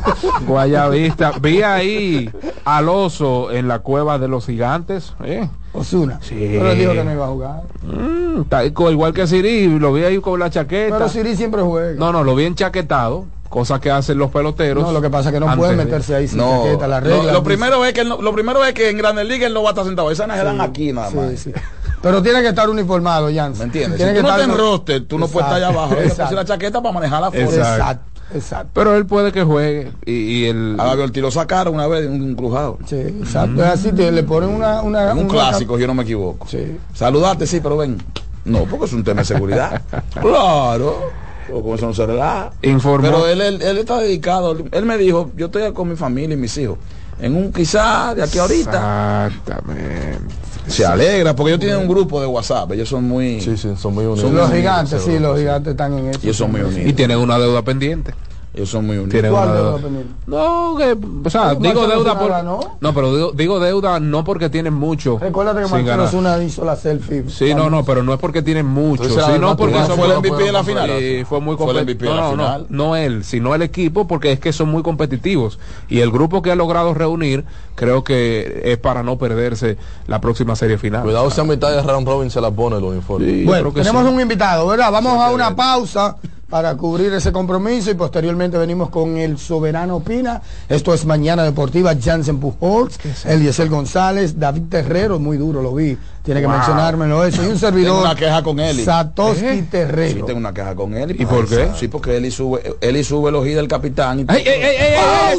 [0.47, 1.33] Guayavista.
[1.41, 2.31] Vi ahí
[2.65, 5.15] al oso en la cueva de los gigantes.
[5.25, 5.49] ¿eh?
[5.73, 6.19] Osuna.
[6.23, 6.35] Sí.
[6.39, 7.63] Pero él dijo que no iba a jugar.
[7.83, 8.43] Mm,
[8.91, 10.97] igual que Siri, lo vi ahí con la chaqueta.
[10.97, 11.99] Pero Siri siempre juega.
[11.99, 14.83] No, no, lo vi enchaquetado, cosa que hacen los peloteros.
[14.85, 17.01] No, lo que pasa es que no pueden de- meterse ahí sin No, chaqueta, la
[17.01, 17.33] lo, regla.
[17.33, 19.63] lo primero es que él no- lo primero es que en Grandes Ligas él no
[19.63, 20.11] va a estar sentado.
[20.11, 21.39] Esas no se dan aquí nada Sí, más.
[21.41, 21.53] sí.
[22.03, 23.57] Pero tiene que estar uniformado, Jan.
[23.57, 23.97] ¿Me entiendes?
[23.97, 25.95] Tiene si que tú estar en roster, tú no puedes estar allá abajo.
[25.99, 27.41] Hay que la chaqueta para manejar la foto.
[27.43, 27.73] Exacto.
[27.73, 28.71] Exacto, exacto.
[28.75, 29.93] Pero él puede que juegue.
[30.05, 30.77] Y, y el.
[30.81, 32.79] A Gabriel lo sacaron una vez un, un crujado.
[32.87, 33.63] Sí, exacto.
[33.63, 34.83] Es así, te, le ponen una...
[34.83, 36.47] una un una- clásico, si yo no me equivoco.
[36.49, 36.77] Sí.
[36.93, 38.03] Saludarte, sí, pero ven.
[38.45, 39.81] No, porque es un tema de seguridad.
[40.21, 41.11] claro.
[41.53, 42.51] O con eso no se relaja.
[42.63, 43.07] Informó.
[43.07, 44.57] Pero él, él, él está dedicado.
[44.73, 46.79] Él me dijo, yo estoy con mi familia y mis hijos.
[47.21, 49.29] En un quizá de aquí ahorita.
[49.29, 50.19] Exactamente.
[50.67, 52.71] Se alegra, porque ellos tienen un grupo de WhatsApp.
[52.73, 53.41] Ellos son muy.
[53.41, 54.21] Sí, sí, son muy unidos.
[54.21, 56.21] Son Los gigantes, sí, los gigantes están en eso.
[56.23, 56.95] Ellos son muy Y unidos.
[56.97, 58.15] tienen una deuda pendiente.
[58.55, 59.13] Ellos son muy unidos.
[59.13, 59.83] Tienen ¿Cuál una deuda deuda.
[59.83, 60.13] pendiente?
[60.27, 60.97] No, que,
[61.27, 62.29] o sea, Pero digo deuda por.
[62.31, 62.61] ganó.
[62.83, 65.19] No, pero digo, digo deuda no porque tienen mucho.
[65.19, 66.09] Recuérdate que Marcelo.
[66.09, 67.25] Zuna hizo la selfie.
[67.31, 69.97] Sí, no, no, pero no es porque tienen mucho, Entonces, además, sino porque tú son
[69.97, 70.91] fue el no MVP de la final.
[70.99, 72.13] Sí, fue muy competitivo.
[72.15, 75.59] No, no, no, no él, sino el equipo, porque es que son muy competitivos.
[75.89, 80.57] Y el grupo que ha logrado reunir, creo que es para no perderse la próxima
[80.57, 81.05] serie final.
[81.05, 83.27] Cuidado si a mitad de round robin se la pone el uniforme.
[83.27, 84.13] Sí, Bueno, tenemos sí.
[84.13, 84.93] un invitado, ¿verdad?
[84.93, 86.17] Vamos a una pausa.
[86.53, 90.43] Para cubrir ese compromiso y posteriormente venimos con el Soberano Pina.
[90.69, 96.41] Esto es Mañana Deportiva, Jansen Pujols, Eliezer González, David Terrero, muy duro, lo vi, tiene
[96.43, 96.57] que Wow.
[96.57, 97.43] mencionármelo eso.
[97.43, 98.85] Y un servidor, Tengo una queja con Eli.
[98.85, 99.65] Satoshi ¿Eh?
[99.71, 100.21] Terrero.
[100.21, 101.17] Sí, tengo una queja con él.
[101.19, 101.71] ¿Y por qué?
[101.75, 104.21] Sí, porque Eli sube, Eli sube el ojí del capitán.
[104.21, 105.39] Y ¡Ey, ey, ey, ey, ey,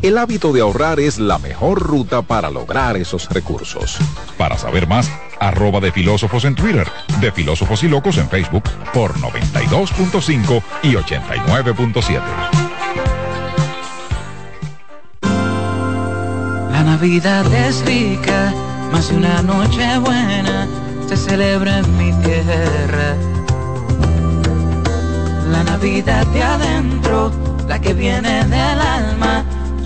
[0.00, 3.98] El hábito de ahorrar es la mejor ruta para lograr esos recursos.
[4.36, 6.86] Para saber más, arroba de filósofos en Twitter,
[7.20, 8.62] de filósofos y locos en Facebook
[8.94, 12.20] por 92.5 y 89.7.
[16.70, 18.54] La Navidad es rica,
[18.92, 20.68] más de una noche buena
[21.08, 23.16] se celebra en mi tierra.
[25.50, 27.32] La Navidad de adentro,
[27.66, 29.44] la que viene del alma,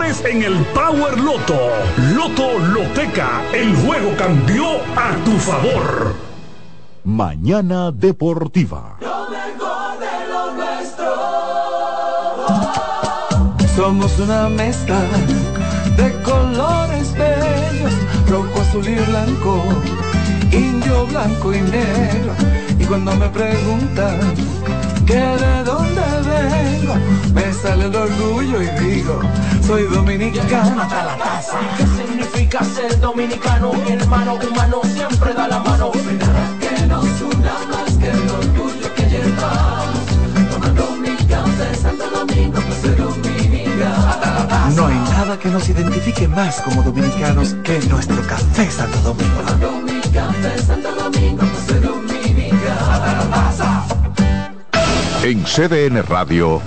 [0.00, 1.68] en el Power Loto.
[2.14, 6.14] Loto Loteca, el juego cambió a tu favor.
[7.04, 8.96] Mañana Deportiva.
[13.76, 14.98] Somos una mezcla
[15.96, 17.92] de colores bellos,
[18.28, 19.62] rojo, azul y blanco,
[20.50, 22.32] indio, blanco y negro.
[22.78, 24.18] Y cuando me preguntan
[25.06, 26.94] que de dónde vengo,
[27.34, 29.20] me sale el orgullo y digo,
[29.66, 31.58] soy dominicano hasta la casa.
[31.76, 33.72] ¿Qué significa ser dominicano?
[33.72, 35.92] Mi hermano humano siempre da la mano.
[35.92, 40.06] Que nos una más que el orgullo que llevamos.
[40.50, 44.74] Tomando mi café Santo Domingo, pues soy dominicano.
[44.76, 49.40] No hay nada que nos identifique más como dominicanos que nuestro café Santo Domingo.
[49.40, 52.01] Tomando mi café Santo Domingo, pues soy dominicano.
[55.24, 56.60] En CDN Radio,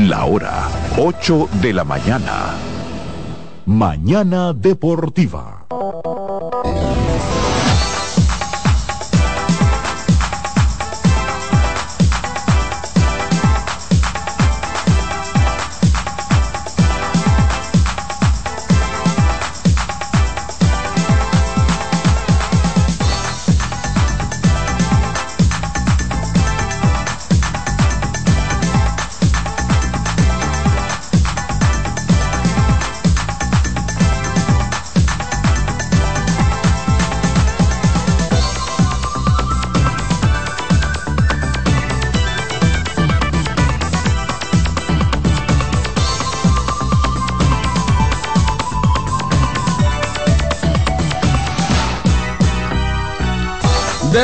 [0.00, 2.56] la hora 8 de la mañana.
[3.66, 5.59] Mañana Deportiva.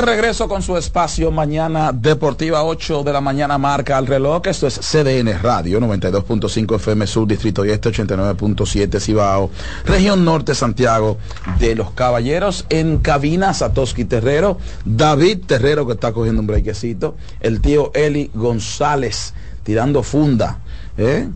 [0.07, 4.47] Regreso con su espacio mañana deportiva 8 de la mañana marca al reloj.
[4.47, 9.51] Esto es CDN Radio 92.5 FM Sur Distrito este 89.7 Cibao,
[9.85, 11.19] región norte Santiago
[11.59, 17.61] de los Caballeros en cabina Satoshi Terrero, David Terrero que está cogiendo un brequecito, el
[17.61, 19.35] tío Eli González
[19.65, 20.61] tirando funda,
[20.97, 21.29] ¿eh?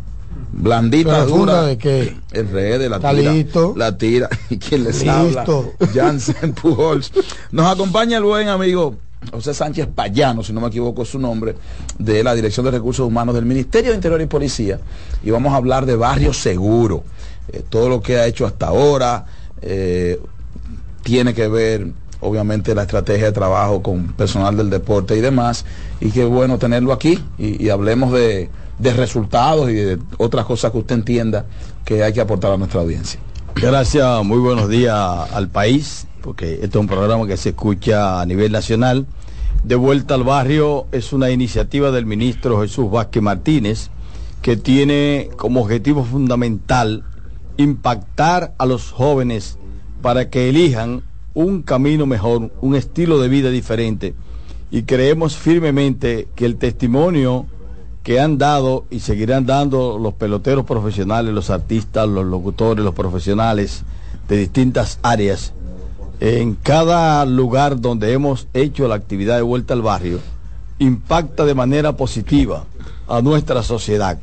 [0.53, 1.63] Blandita ¿Pero funda dura.
[1.67, 2.17] de qué?
[2.33, 3.33] El rey de la Está tira.
[3.33, 3.75] listo.
[3.77, 4.29] La tira.
[4.51, 5.11] ¿Y quién les Listo.
[5.13, 5.45] habla?
[5.95, 7.13] Jansen Pujols.
[7.53, 8.97] Nos acompaña el buen amigo
[9.33, 11.55] José Sánchez Payano, si no me equivoco es su nombre,
[11.99, 14.81] de la Dirección de Recursos Humanos del Ministerio de Interior y Policía.
[15.23, 17.05] Y vamos a hablar de Barrio Seguro.
[17.53, 19.27] Eh, todo lo que ha hecho hasta ahora
[19.61, 20.19] eh,
[21.03, 25.65] tiene que ver, obviamente, la estrategia de trabajo con personal del deporte y demás.
[26.01, 30.79] Y qué bueno tenerlo aquí y, hablemos de, de resultados y de otras cosas que
[30.79, 31.47] usted entienda
[31.85, 33.21] que hay que aportar a nuestra audiencia.
[33.55, 34.97] Gracias, muy buenos días
[35.33, 39.07] al país, porque este es un programa que se escucha a nivel nacional.
[39.65, 43.91] De vuelta al barrio es una iniciativa del ministro Jesús Vázquez Martínez
[44.41, 47.05] que tiene como objetivo fundamental
[47.59, 49.59] impactar a los jóvenes
[50.01, 51.03] para que elijan
[51.35, 54.15] un camino mejor, un estilo de vida diferente.
[54.71, 57.47] Y creemos firmemente que el testimonio
[58.03, 63.83] que han dado y seguirán dando los peloteros profesionales, los artistas, los locutores, los profesionales
[64.29, 65.53] de distintas áreas,
[66.21, 70.21] en cada lugar donde hemos hecho la actividad de vuelta al barrio,
[70.79, 72.65] impacta de manera positiva
[73.09, 74.19] a nuestra sociedad.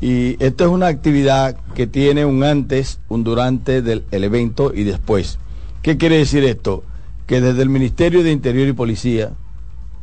[0.00, 4.82] Y esta es una actividad que tiene un antes, un durante del el evento y
[4.82, 5.38] después.
[5.82, 6.84] ¿Qué quiere decir esto?
[7.26, 9.32] Que desde el Ministerio de Interior y Policía,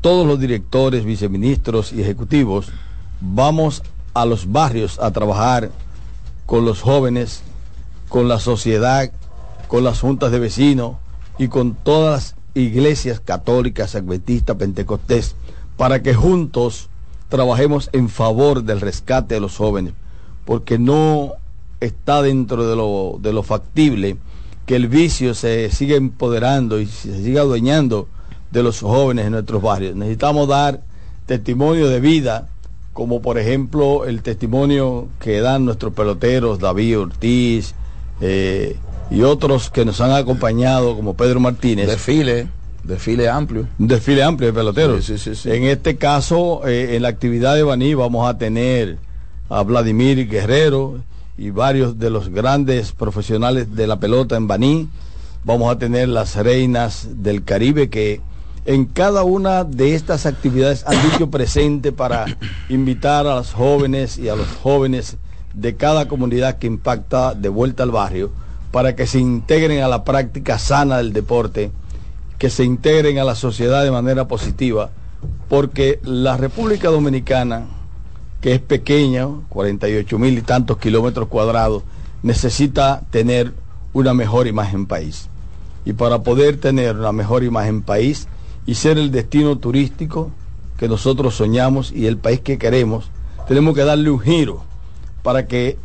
[0.02, 2.68] todos los directores, viceministros y ejecutivos,
[3.22, 3.82] vamos
[4.14, 5.72] a los barrios a trabajar
[6.46, 7.44] con los jóvenes,
[8.10, 9.10] con la sociedad,
[9.70, 10.98] con las juntas de vecinos
[11.38, 15.36] y con todas las iglesias católicas, adventistas, pentecostés,
[15.78, 16.90] para que juntos
[17.30, 19.94] trabajemos en favor del rescate de los jóvenes,
[20.44, 21.36] porque no
[21.80, 24.18] está dentro de lo, de lo factible
[24.70, 28.08] que el vicio se siga empoderando y se siga adueñando
[28.52, 29.96] de los jóvenes en nuestros barrios.
[29.96, 30.82] Necesitamos dar
[31.26, 32.50] testimonio de vida,
[32.94, 37.74] como por ejemplo el testimonio que dan nuestros peloteros, David Ortiz
[38.22, 38.78] eh,
[39.10, 41.88] y otros que nos han acompañado, como Pedro Martínez.
[41.88, 42.48] Desfile,
[42.84, 43.68] desfile amplio.
[43.80, 45.04] Un desfile amplio de peloteros.
[45.04, 45.52] Sí, sí, sí, sí.
[45.52, 49.00] En este caso, eh, en la actividad de Baní vamos a tener
[49.50, 51.00] a Vladimir Guerrero
[51.40, 54.90] y varios de los grandes profesionales de la pelota en Baní.
[55.46, 58.20] Vamos a tener las reinas del Caribe que
[58.66, 62.26] en cada una de estas actividades han dicho presente para
[62.70, 65.16] invitar a los jóvenes y a los jóvenes
[65.54, 68.32] de cada comunidad que impacta de vuelta al barrio
[68.72, 71.72] para que se integren a la práctica sana del deporte,
[72.38, 74.90] que se integren a la sociedad de manera positiva,
[75.48, 77.66] porque la República Dominicana,
[78.42, 81.84] que es pequeña, 48 mil y tantos kilómetros cuadrados,
[82.24, 83.54] necesita tener
[83.94, 85.30] una mejor imagen país.
[85.86, 88.28] Y para poder tener una mejor imagen país
[88.66, 90.32] y ser el destino turístico
[90.78, 93.10] que nosotros soñamos y el país que queremos,
[93.48, 94.64] tenemos que darle un giro
[95.24, 95.78] para que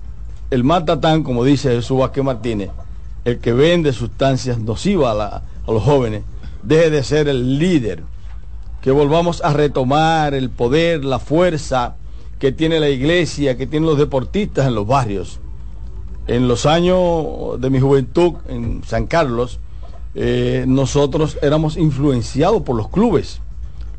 [0.51, 2.71] el matatán, como dice Jesús Vázquez Martínez,
[3.25, 6.23] el que vende sustancias nocivas a, a los jóvenes,
[6.63, 8.03] deje de ser el líder,
[8.83, 11.97] que volvamos a retomar el poder, la fuerza
[12.45, 15.41] que tiene la iglesia, que tienen los deportistas en los barrios.
[16.27, 19.61] En los años de mi juventud en San Carlos,
[20.15, 23.41] eh, nosotros éramos influenciados por los clubes.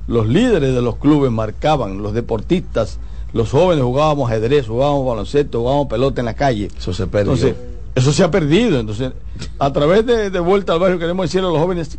[0.06, 3.00] Los líderes de los clubes marcaban, los deportistas,
[3.34, 6.70] los jóvenes jugábamos ajedrez, jugábamos baloncesto, jugábamos pelota en la calle.
[6.78, 7.34] Eso se perdió.
[7.34, 7.56] Entonces,
[7.96, 8.80] eso se ha perdido.
[8.80, 9.12] Entonces,
[9.58, 11.98] a través de, de Vuelta al Barrio queremos decirle a los jóvenes,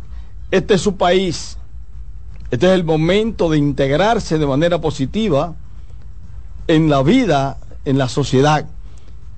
[0.49, 1.57] este es su país.
[2.51, 5.55] Este es el momento de integrarse de manera positiva
[6.67, 8.67] en la vida, en la sociedad.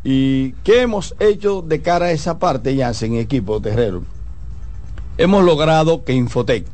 [0.03, 4.03] ¿Y qué hemos hecho de cara a esa parte, Jansen, equipo Terrero?
[5.17, 6.65] Hemos logrado que Infotec,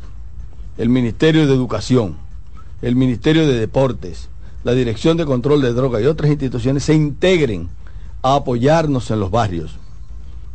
[0.78, 2.18] el Ministerio de Educación,
[2.82, 4.30] el Ministerio de Deportes,
[4.64, 7.70] la Dirección de Control de Drogas y otras instituciones se integren
[8.22, 9.76] a apoyarnos en los barrios.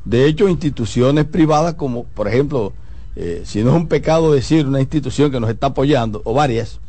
[0.05, 2.73] De hecho, instituciones privadas como, por ejemplo,
[3.17, 6.81] eh, si no es un pecado decir una institución que nos está apoyando, o varias,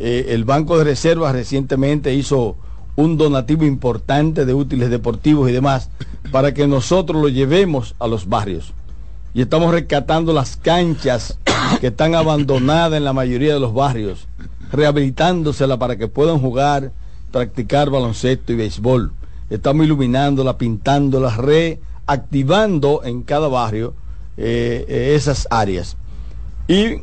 [0.00, 2.56] eh, el Banco de Reservas recientemente hizo
[2.96, 5.90] un donativo importante de útiles deportivos y demás
[6.32, 8.72] para que nosotros lo llevemos a los barrios.
[9.34, 11.38] Y estamos rescatando las canchas
[11.80, 14.26] que están abandonadas en la mayoría de los barrios,
[14.72, 16.92] rehabilitándoselas para que puedan jugar,
[17.30, 19.12] practicar baloncesto y béisbol.
[19.50, 23.92] Estamos iluminándolas, pintándolas, reactivando en cada barrio
[24.38, 25.98] eh, eh, esas áreas.
[26.66, 27.02] Y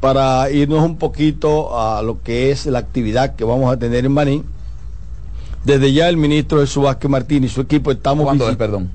[0.00, 4.14] para irnos un poquito a lo que es la actividad que vamos a tener en
[4.14, 4.42] Baní,
[5.64, 8.90] desde ya el ministro Jesús Vázquez Martín y su equipo estamos ¿Cuándo es, perdón?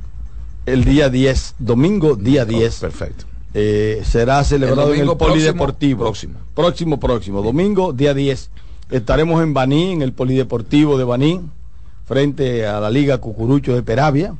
[0.65, 2.79] el día 10, domingo día 10.
[2.79, 3.25] perfecto.
[3.53, 6.03] Eh, será celebrado en el Polideportivo.
[6.05, 7.41] próximo, Próximo, próximo.
[7.41, 8.49] Domingo, día 10.
[8.89, 11.41] Estaremos en Baní, en el Polideportivo de Baní,
[12.05, 14.33] frente a la Liga Cucurucho de Peravia,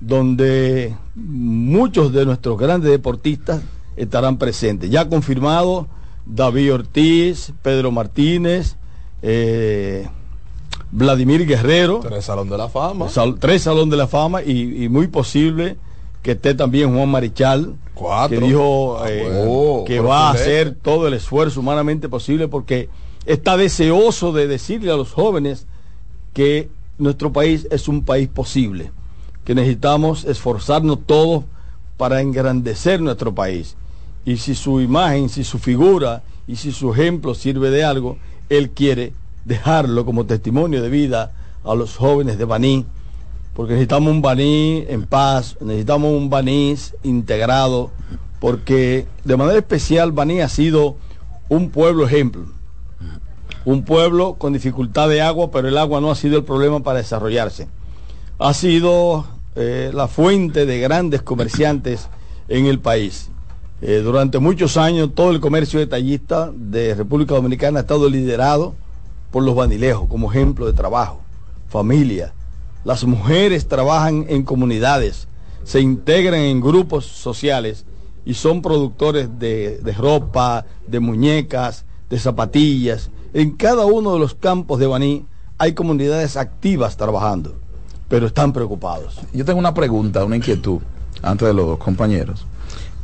[0.00, 3.60] donde muchos de nuestros grandes deportistas
[3.96, 4.90] estarán presentes.
[4.90, 5.86] Ya confirmado
[6.26, 8.76] David Ortiz, Pedro Martínez,
[9.22, 10.08] eh,
[10.90, 12.00] Vladimir Guerrero.
[12.02, 13.08] Tres Salón de la Fama.
[13.08, 15.76] Sal- tres Salón de la Fama y, y muy posible
[16.22, 18.38] que esté también Juan Marichal, Cuatro.
[18.40, 22.88] que dijo Ah, eh, que Por va a hacer todo el esfuerzo humanamente posible porque
[23.26, 25.66] está deseoso de decirle a los jóvenes
[26.32, 26.68] que
[26.98, 28.90] nuestro país es un país posible,
[29.44, 31.44] que necesitamos esforzarnos todos
[31.96, 33.76] para engrandecer nuestro país.
[34.26, 38.18] Y si su imagen, si su figura y si su ejemplo sirve de algo,
[38.48, 39.12] él quiere
[39.44, 41.32] dejarlo como testimonio de vida
[41.64, 42.84] a los jóvenes de Baní,
[43.54, 46.74] porque necesitamos un Baní en paz, necesitamos un Baní
[47.04, 47.92] integrado,
[48.40, 50.96] porque de manera especial Baní ha sido
[51.48, 52.46] un pueblo ejemplo,
[53.64, 56.98] un pueblo con dificultad de agua, pero el agua no ha sido el problema para
[56.98, 57.68] desarrollarse.
[58.38, 59.24] Ha sido
[59.54, 62.08] eh, la fuente de grandes comerciantes
[62.48, 63.30] en el país.
[63.82, 68.74] Eh, durante muchos años todo el comercio detallista de República Dominicana ha estado liderado
[69.30, 71.20] por los banilejos como ejemplo de trabajo,
[71.68, 72.32] familia.
[72.84, 75.28] Las mujeres trabajan en comunidades,
[75.64, 77.84] se integran en grupos sociales
[78.24, 83.10] y son productores de, de ropa, de muñecas, de zapatillas.
[83.34, 85.26] En cada uno de los campos de Baní
[85.58, 87.56] hay comunidades activas trabajando,
[88.08, 89.20] pero están preocupados.
[89.34, 90.78] Yo tengo una pregunta, una inquietud,
[91.22, 92.46] antes de los dos compañeros.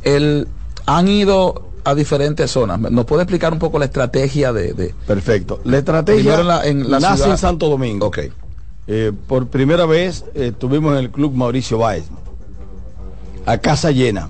[0.01, 0.47] El,
[0.85, 2.79] han ido a diferentes zonas.
[2.79, 4.73] ¿Nos puede explicar un poco la estrategia de...
[4.73, 5.59] de- Perfecto.
[5.65, 8.07] La estrategia en la, en la nace ciudad- en Santo Domingo.
[8.07, 8.19] Ok.
[8.87, 12.05] Eh, por primera vez eh, estuvimos en el Club Mauricio Báez,
[13.45, 14.29] a casa llena.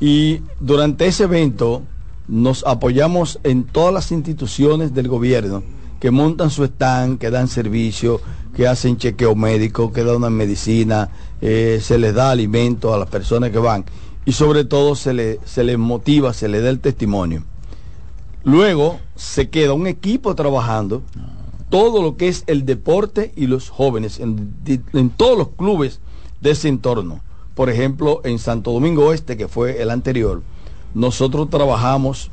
[0.00, 1.82] Y durante ese evento
[2.28, 5.62] nos apoyamos en todas las instituciones del gobierno
[6.00, 8.20] que montan su stand, que dan servicio,
[8.54, 11.08] que hacen chequeo médico, que dan medicina,
[11.40, 13.84] eh, se les da alimento a las personas que van
[14.26, 17.44] y sobre todo se, le, se les motiva, se les da el testimonio.
[18.44, 21.02] Luego se queda un equipo trabajando
[21.70, 24.52] todo lo que es el deporte y los jóvenes en,
[24.92, 26.00] en todos los clubes
[26.40, 27.20] de ese entorno.
[27.54, 30.42] Por ejemplo, en Santo Domingo Oeste, que fue el anterior,
[30.94, 32.30] nosotros trabajamos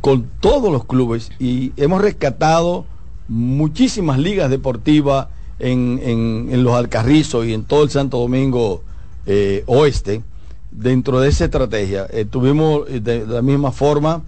[0.00, 2.84] con todos los clubes y hemos rescatado
[3.28, 5.28] muchísimas ligas deportivas
[5.58, 8.82] en, en- en los Alcarrizos y en todo el Santo Domingo
[9.26, 10.22] eh, Oeste.
[10.70, 14.22] Dentro de esa estrategia, eh, tuvimos eh, de, de la misma forma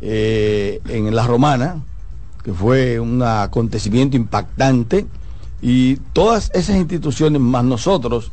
[0.00, 1.82] eh, en La Romana,
[2.42, 5.06] que fue un acontecimiento impactante,
[5.60, 8.32] y todas esas instituciones más nosotros,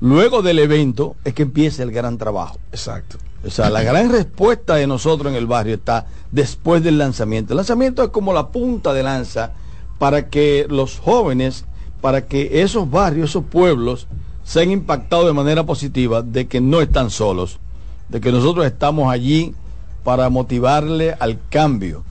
[0.00, 2.58] luego del evento, es que empieza el gran trabajo.
[2.70, 3.16] Exacto.
[3.44, 7.54] O sea, la gran respuesta de nosotros en el barrio está después del lanzamiento.
[7.54, 9.52] El lanzamiento es como la punta de lanza
[9.98, 11.64] para que los jóvenes,
[12.00, 14.06] para que esos barrios, esos pueblos,
[14.50, 17.60] sean impactados de manera positiva de que no están solos,
[18.08, 19.54] de que nosotros estamos allí
[20.02, 22.02] para motivarle al cambio.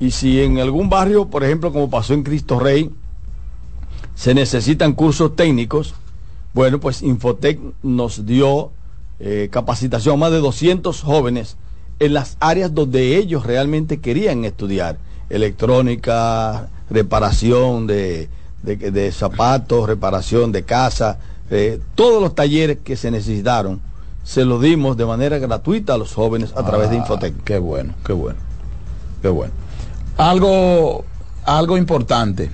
[0.00, 2.90] Y si en algún barrio, por ejemplo, como pasó en Cristo Rey,
[4.16, 5.94] se necesitan cursos técnicos,
[6.54, 8.72] bueno, pues Infotec nos dio
[9.20, 11.56] eh, capacitación a más de 200 jóvenes
[12.00, 14.98] en las áreas donde ellos realmente querían estudiar.
[15.30, 18.28] Electrónica, reparación de,
[18.64, 21.18] de- de zapatos, reparación de casa,
[21.50, 23.80] eh, todos los talleres que se necesitaron,
[24.24, 27.34] se los dimos de manera gratuita a los jóvenes a través de Ah, Infotec.
[27.44, 28.38] Qué bueno, qué bueno.
[29.22, 29.52] Qué bueno.
[30.16, 31.04] Algo,
[31.44, 32.50] algo importante.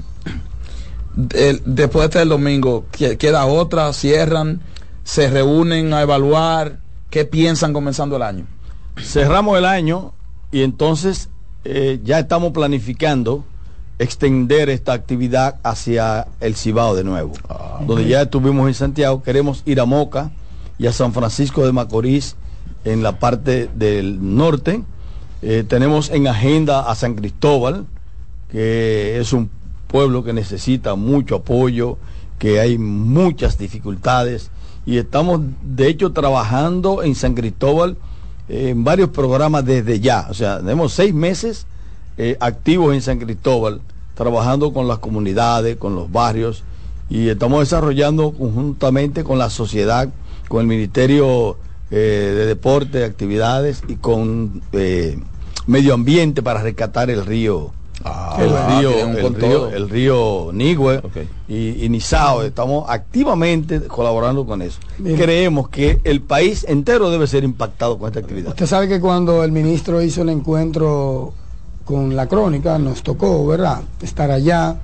[1.34, 4.60] El- después del domingo, que- queda otra, cierran,
[5.04, 6.78] se reúnen a evaluar
[7.10, 8.46] qué piensan comenzando el año.
[9.00, 10.12] cerramos el año
[10.50, 11.30] y entonces
[11.64, 13.44] eh, ya estamos planificando
[13.98, 17.32] extender esta actividad hacia el Cibao de nuevo,
[17.86, 20.30] donde ya estuvimos en Santiago, queremos ir a Moca
[20.78, 22.36] y a San Francisco de Macorís
[22.84, 24.82] en la parte del norte,
[25.44, 27.84] Eh, tenemos en agenda a San Cristóbal,
[28.52, 29.50] que es un
[29.88, 31.98] pueblo que necesita mucho apoyo,
[32.38, 34.50] que hay muchas dificultades
[34.86, 37.96] y estamos de hecho trabajando en San Cristóbal
[38.48, 40.28] eh, en varios programas desde ya.
[40.30, 41.66] O sea, tenemos seis meses
[42.18, 43.80] eh, activos en San Cristóbal,
[44.14, 46.62] trabajando con las comunidades, con los barrios
[47.08, 50.08] y estamos desarrollando conjuntamente con la sociedad,
[50.48, 51.56] con el Ministerio
[51.90, 55.18] eh, de Deporte, Actividades y con eh,
[55.66, 57.72] Medio Ambiente para rescatar el río.
[57.98, 61.02] el, ah, río, el, río, el río Nigüe
[61.48, 64.78] y, y Nizao, estamos activamente colaborando con eso.
[64.96, 68.48] Creemos que el país entero debe ser impactado con esta actividad.
[68.48, 71.34] Usted sabe que cuando el ministro hizo el encuentro
[71.84, 73.82] con la crónica, nos tocó, ¿verdad?
[74.00, 74.76] Estar allá,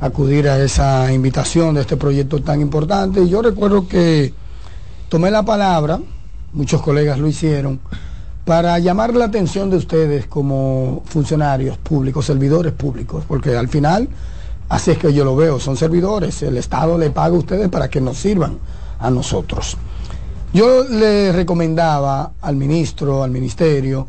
[0.00, 3.22] acudir a esa invitación de este proyecto tan importante.
[3.22, 4.32] Y yo recuerdo que
[5.08, 6.00] tomé la palabra,
[6.52, 7.80] muchos colegas lo hicieron,
[8.44, 14.08] para llamar la atención de ustedes como funcionarios públicos, servidores públicos, porque al final,
[14.70, 17.90] así es que yo lo veo, son servidores, el Estado le paga a ustedes para
[17.90, 18.58] que nos sirvan
[19.00, 19.76] a nosotros.
[20.54, 24.08] Yo le recomendaba al ministro, al ministerio,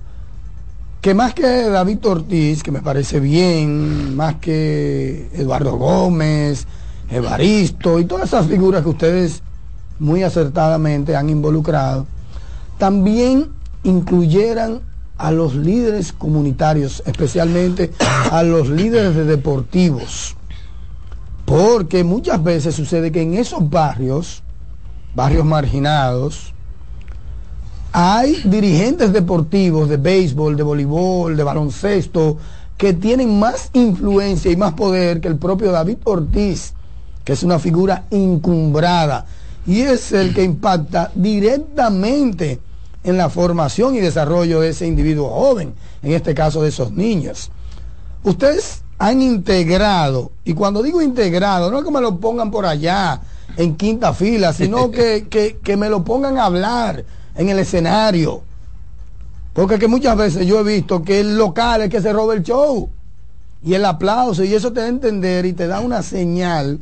[1.01, 6.67] que más que David Ortiz, que me parece bien, más que Eduardo Gómez,
[7.09, 9.41] Evaristo y todas esas figuras que ustedes
[9.97, 12.05] muy acertadamente han involucrado,
[12.77, 13.49] también
[13.83, 14.81] incluyeran
[15.17, 17.91] a los líderes comunitarios, especialmente
[18.31, 20.35] a los líderes de deportivos.
[21.45, 24.43] Porque muchas veces sucede que en esos barrios,
[25.15, 26.53] barrios marginados,
[27.91, 32.37] hay dirigentes deportivos de béisbol, de voleibol, de baloncesto,
[32.77, 36.73] que tienen más influencia y más poder que el propio David Ortiz,
[37.25, 39.25] que es una figura incumbrada
[39.67, 42.59] y es el que impacta directamente
[43.03, 47.51] en la formación y desarrollo de ese individuo joven, en este caso de esos niños.
[48.23, 53.21] Ustedes han integrado, y cuando digo integrado, no es que me lo pongan por allá
[53.57, 57.05] en quinta fila, sino que, que, que me lo pongan a hablar
[57.39, 58.43] en el escenario.
[59.53, 62.43] Porque que muchas veces yo he visto que el local es que se roba el
[62.43, 62.89] show
[63.63, 66.79] y el aplauso, y eso te da a entender y te da una señal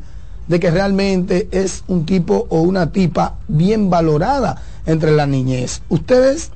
[0.48, 5.82] de que realmente es un tipo o una tipa bien valorada entre la niñez.
[5.90, 6.52] Ustedes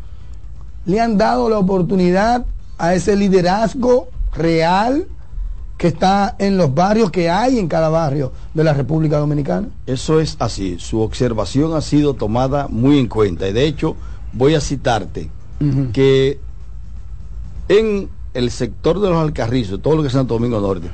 [0.86, 2.46] le han dado la oportunidad
[2.80, 5.08] a ese liderazgo real
[5.82, 9.68] que está en los barrios que hay en cada barrio de la República Dominicana.
[9.88, 10.78] Eso es así.
[10.78, 13.48] Su observación ha sido tomada muy en cuenta.
[13.50, 13.96] Y de hecho,
[14.32, 15.32] voy a citarte
[15.92, 16.40] que
[17.68, 20.90] en el sector de los Alcarrizos, todo lo que es Santo Domingo Norte,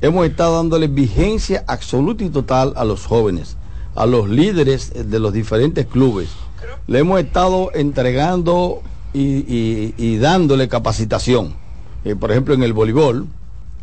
[0.00, 3.56] hemos estado dándole vigencia absoluta y total a los jóvenes,
[3.96, 6.28] a los líderes de los diferentes clubes.
[6.86, 8.80] Le hemos estado entregando
[9.12, 9.20] y,
[9.52, 11.54] y- y dándole capacitación.
[12.04, 13.26] Eh, por ejemplo, en el voleibol,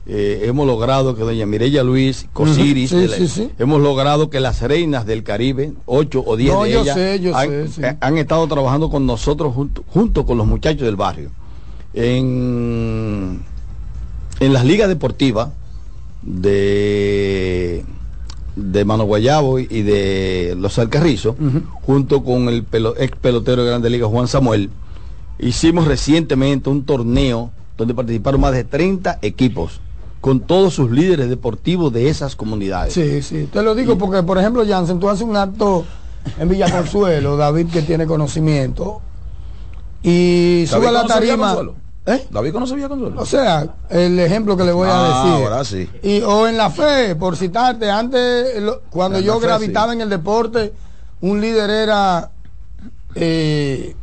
[0.10, 3.50] eh, hemos logrado que doña Mireya Luis, Cosiris, Ujú, sí, de la- sí, sí.
[3.60, 7.36] hemos logrado que las reinas del Caribe, ocho o diez No, de ellas, sé, yo
[7.36, 7.82] han, sé, sí.
[7.84, 11.30] eh, han estado trabajando con nosotros junto, junto con los muchachos del barrio.
[11.94, 13.42] En,
[14.40, 15.50] en las ligas deportivas
[16.22, 17.84] de
[18.56, 21.36] de Mano Guayabo y de los Alcarrizos,
[21.84, 24.72] junto con el pelo- ex pelotero de Grande Liga Juan Samuel,
[25.38, 29.80] hicimos recientemente un torneo donde participaron más de 30 equipos
[30.22, 32.94] con todos sus líderes deportivos de esas comunidades.
[32.94, 35.86] Sí, sí, te lo digo porque, por ejemplo, Jansen, tú haces un acto
[36.40, 39.02] en Villa Consuelo, David que tiene conocimiento,
[40.04, 41.58] y ¿David sube a la tarima.
[42.06, 42.26] ¿Eh?
[42.32, 43.22] David conoce Villa Consuelo.
[43.22, 45.44] O sea, el ejemplo que le voy Ah, a decir.
[45.46, 45.90] ahora sí.
[46.04, 50.02] Y, o en la fe, por citarte, antes, lo- cuando En yo fe, gravitaba en
[50.02, 50.74] el deporte,
[51.22, 52.32] un líder era,
[53.16, 53.94] eh,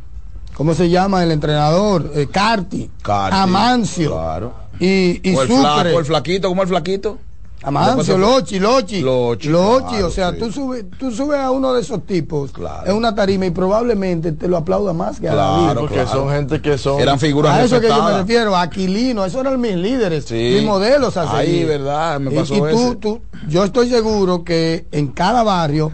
[0.55, 1.23] ¿cómo se llama?
[1.23, 4.11] El entrenador, eh, Carti, Carti, Amancio.
[4.11, 4.53] Claro.
[4.79, 5.61] Y, y o el Sucre.
[5.61, 7.17] flaco, el flaquito, como el flaquito.
[7.63, 9.01] Amancio, Lochi, Lochi.
[9.01, 10.37] Lochi, Lochi, claro, o sea, sí.
[10.37, 12.51] tú subes tú subes a uno de esos tipos
[12.85, 15.63] en una tarima y probablemente te lo aplauda más que a David.
[15.63, 16.99] Claro, porque son gente que son.
[17.01, 20.35] Eran figuras A eso que yo me refiero, Aquilino, esos eran mis líderes, Sí.
[20.57, 22.95] mis modelos a Ahí, verdad, me Y- pasó y, tú, ese.
[22.97, 25.91] tú- yo estoy seguro que en cada barrio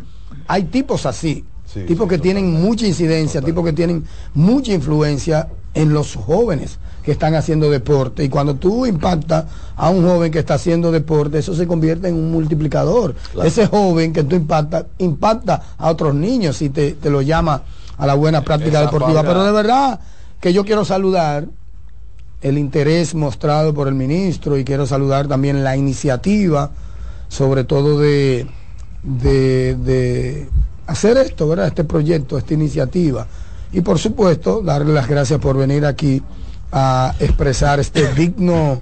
[0.47, 1.45] hay tipos así,
[1.87, 4.03] tipos que tienen mucha incidencia, tipos que tienen
[4.33, 8.23] mucha influencia en los jóvenes que están haciendo deporte.
[8.23, 9.45] Y cuando tú impactas
[9.75, 13.15] a un joven que está haciendo deporte, eso se convierte en un multiplicador.
[13.33, 13.47] Claro.
[13.47, 17.63] Ese joven que tú impactas, impacta a otros niños y te, te lo llama
[17.97, 19.23] a la buena práctica Esa deportiva.
[19.23, 19.99] Pero de verdad
[20.39, 21.47] que yo quiero saludar
[22.41, 26.71] el interés mostrado por el ministro y quiero saludar también la iniciativa,
[27.29, 28.47] sobre todo de,
[29.03, 30.49] de, de
[30.87, 31.67] hacer esto, ¿verdad?
[31.67, 33.27] Este proyecto, esta iniciativa.
[33.71, 36.21] Y por supuesto, darle las gracias por venir aquí
[36.71, 38.81] a expresar este digno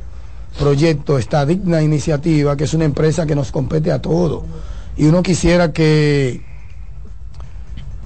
[0.58, 4.44] proyecto, esta digna iniciativa, que es una empresa que nos compete a todos.
[4.98, 6.44] Y uno quisiera que,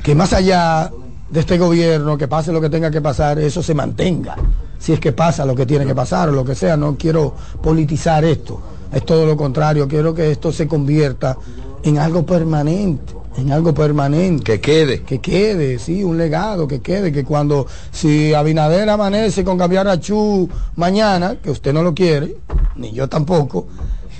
[0.03, 0.91] que más allá
[1.29, 4.35] de este gobierno, que pase lo que tenga que pasar, eso se mantenga.
[4.77, 7.33] Si es que pasa lo que tiene que pasar o lo que sea, no quiero
[7.61, 8.61] politizar esto.
[8.91, 11.37] Es todo lo contrario, quiero que esto se convierta
[11.81, 14.43] en algo permanente, en algo permanente.
[14.43, 15.01] Que quede.
[15.01, 19.99] Que quede, sí, un legado, que quede, que cuando, si Abinader amanece con cambiar a
[19.99, 22.35] Chu mañana, que usted no lo quiere,
[22.75, 23.67] ni yo tampoco,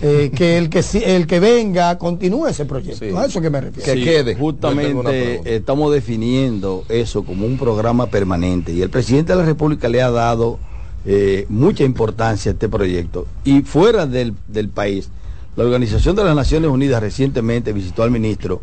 [0.01, 3.17] eh, que el que si- el que venga continúe ese proyecto.
[3.19, 3.93] A eso que me refiero.
[3.93, 9.39] Sí, tengo una Justamente estamos definiendo eso como un programa permanente y el presidente de
[9.39, 10.59] la República le ha dado
[11.05, 13.27] eh, mucha importancia a este proyecto.
[13.43, 15.09] Y fuera del, del país,
[15.55, 18.61] la Organización de las Naciones Unidas recientemente visitó al ministro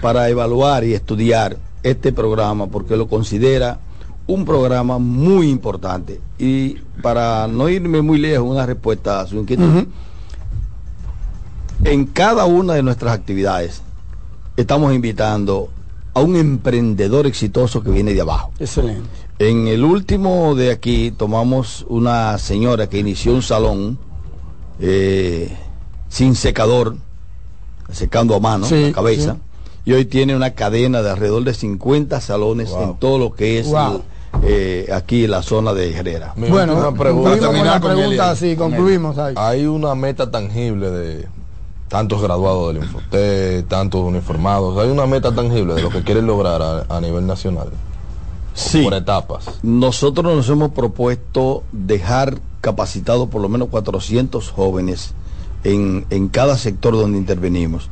[0.00, 3.78] para evaluar y estudiar este programa porque lo considera
[4.26, 6.20] un programa muy importante.
[6.38, 9.86] Y para no irme muy lejos, una respuesta a su inquietud.
[11.84, 13.82] En cada una de nuestras actividades
[14.56, 15.70] estamos invitando
[16.12, 18.52] a un emprendedor exitoso que viene de abajo.
[18.58, 19.08] Excelente.
[19.38, 23.98] En el último de aquí tomamos una señora que inició un salón
[24.80, 25.56] eh,
[26.08, 26.96] sin secador,
[27.90, 29.38] secando a mano Sí, la cabeza,
[29.84, 33.68] y hoy tiene una cadena de alrededor de 50 salones en todo lo que es
[33.68, 34.02] Wow.
[34.42, 36.32] eh, aquí la zona de Herrera.
[36.36, 37.30] Mi Bueno, última pregunta.
[37.38, 39.34] concluimos con así, concluimos ahí.
[39.36, 41.28] Hay una meta tangible de
[41.88, 44.78] tantos graduados del Infotec, tantos uniformados.
[44.78, 47.68] Hay una meta tangible de lo que quieren lograr a, a nivel nacional.
[48.54, 48.82] Sí.
[48.82, 49.46] Por etapas.
[49.62, 55.14] Nosotros nos hemos propuesto dejar capacitados por lo menos 400 jóvenes
[55.64, 57.88] en, en cada sector donde intervenimos.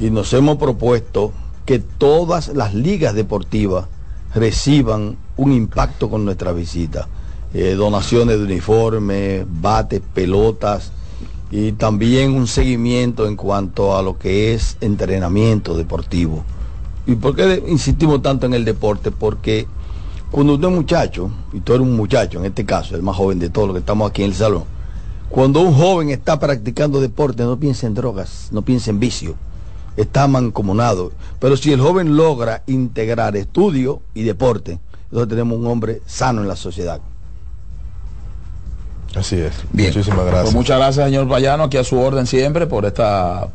[0.00, 1.32] Y nos hemos propuesto
[1.66, 3.86] que todas las ligas deportivas
[4.34, 7.06] reciban un impacto con nuestra visita.
[7.52, 10.92] Eh, donaciones de uniformes, bates, pelotas
[11.50, 16.44] y también un seguimiento en cuanto a lo que es entrenamiento deportivo.
[17.06, 19.10] ¿Y por qué insistimos tanto en el deporte?
[19.10, 19.66] Porque
[20.30, 23.40] cuando usted es muchacho, y tú eres un muchacho, en este caso, el más joven
[23.40, 24.64] de todos los que estamos aquí en el salón,
[25.28, 29.34] cuando un joven está practicando deporte, no piensa en drogas, no piensa en vicio,
[30.02, 31.12] está mancomunado.
[31.38, 36.48] Pero si el joven logra integrar estudio y deporte, entonces tenemos un hombre sano en
[36.48, 37.00] la sociedad.
[39.14, 39.52] Así es.
[39.72, 39.88] Bien.
[39.88, 40.42] Muchísimas gracias.
[40.42, 43.48] Pues muchas gracias, señor Payano, aquí a su orden siempre por estas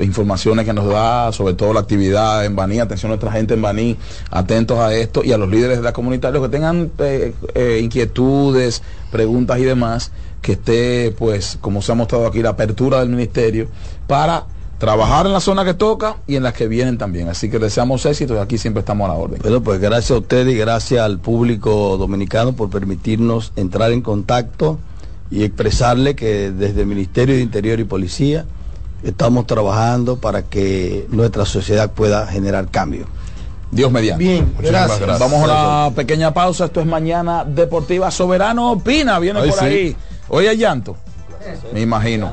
[0.00, 2.78] informaciones que nos da, sobre todo la actividad en Baní.
[2.78, 3.96] Atención a nuestra gente en Baní,
[4.30, 7.80] atentos a esto y a los líderes de la comunidad, los que tengan eh, eh,
[7.82, 10.12] inquietudes, preguntas y demás,
[10.42, 13.68] que esté, pues, como se ha mostrado aquí, la apertura del ministerio
[14.06, 14.44] para
[14.80, 17.28] trabajar en la zona que toca y en las que vienen también.
[17.28, 19.38] Así que deseamos éxito y aquí siempre estamos a la orden.
[19.42, 24.78] Bueno, pues gracias a ustedes y gracias al público dominicano por permitirnos entrar en contacto
[25.30, 28.46] y expresarle que desde el Ministerio de Interior y Policía
[29.04, 33.04] estamos trabajando para que nuestra sociedad pueda generar cambio.
[33.70, 34.24] Dios mediante.
[34.24, 35.18] Bien, Muchísimas gracias.
[35.20, 36.64] Vamos a una pequeña pausa.
[36.64, 38.10] Esto es Mañana Deportiva.
[38.10, 39.64] Soberano opina, viene Ay, por sí.
[39.64, 39.96] ahí.
[40.30, 40.96] Oye, hay llanto.
[41.72, 42.32] Me imagino.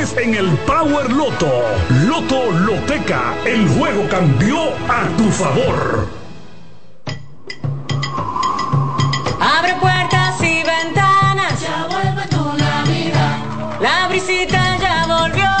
[0.01, 1.47] en el Power Loto.
[2.07, 4.57] Loto Loteca, el juego cambió
[4.89, 6.07] a tu favor.
[9.39, 11.61] Abre puertas y ventanas.
[11.61, 13.37] Ya vuelve tu Navidad.
[13.79, 15.60] La brisita ya volvió.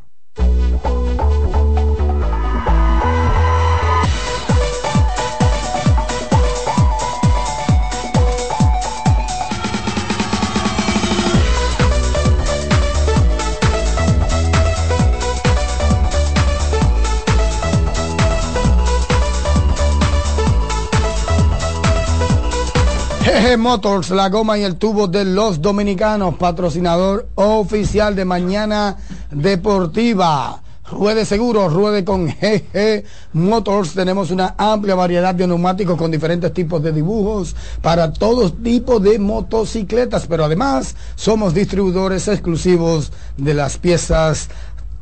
[23.57, 28.97] Motors, la goma y el tubo de los dominicanos, patrocinador oficial de Mañana
[29.29, 30.61] Deportiva.
[30.91, 33.03] Ruede seguro, ruede con GG
[33.33, 33.93] Motors.
[33.93, 39.17] Tenemos una amplia variedad de neumáticos con diferentes tipos de dibujos para todo tipo de
[39.17, 44.49] motocicletas, pero además somos distribuidores exclusivos de las piezas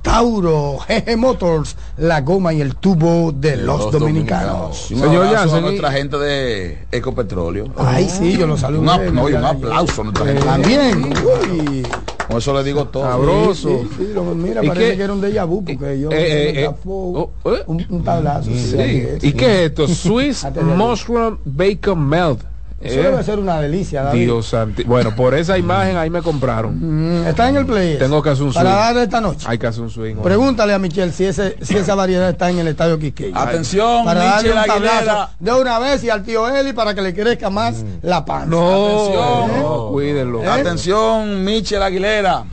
[0.01, 4.91] Tauro, GG Motors, la goma y el tubo de los, dominicanos.
[4.91, 7.67] Un abrazo a nuestra gente de Ecopetróleo.
[7.77, 8.79] Ay, sí, yo lo saludo.
[8.81, 10.43] Un, no, un aplauso a nuestra gente.
[10.45, 11.03] También.
[11.51, 11.85] Uy.
[12.29, 13.03] Con eso le digo todo.
[13.03, 13.69] Sabroso.
[13.69, 14.97] Sí, sí, lo- mira, ¿Y parece qué?
[14.97, 17.63] que era un déjà vu porque yo Eh, eh, me eh, tapó oh, eh.
[17.65, 18.51] un, un tablazo.
[18.51, 18.57] Sí.
[18.71, 19.87] sí, ¿Y qué es esto?
[19.87, 22.39] Swiss Mushroom Bacon Melt.
[22.81, 24.23] Eso Eh, debe ser una delicia, David.
[24.23, 27.23] Dios santi- Bueno, por esa imagen ahí me compraron.
[27.23, 27.97] Mm, está en el play.
[27.97, 28.63] Tengo que hacer un swing.
[28.63, 29.45] Para dar esta noche.
[29.49, 30.15] Hay que hacer un swing.
[30.15, 33.37] Pregúntale a Michelle si, ese, si esa variedad está en el estadio Quiqueya.
[33.41, 35.29] Atención, para darle Michelle un tablazo Aguilera.
[35.39, 38.45] de una vez y al tío Eli para que le crezca más la panza.
[38.55, 39.61] Atención.
[39.61, 40.49] No, cuídenlo.
[40.49, 42.45] Atención, Michel Aguilera.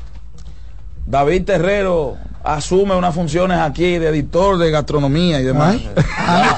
[1.07, 5.77] David Terrero asume unas funciones aquí de editor de gastronomía y demás.
[6.19, 6.48] Ay,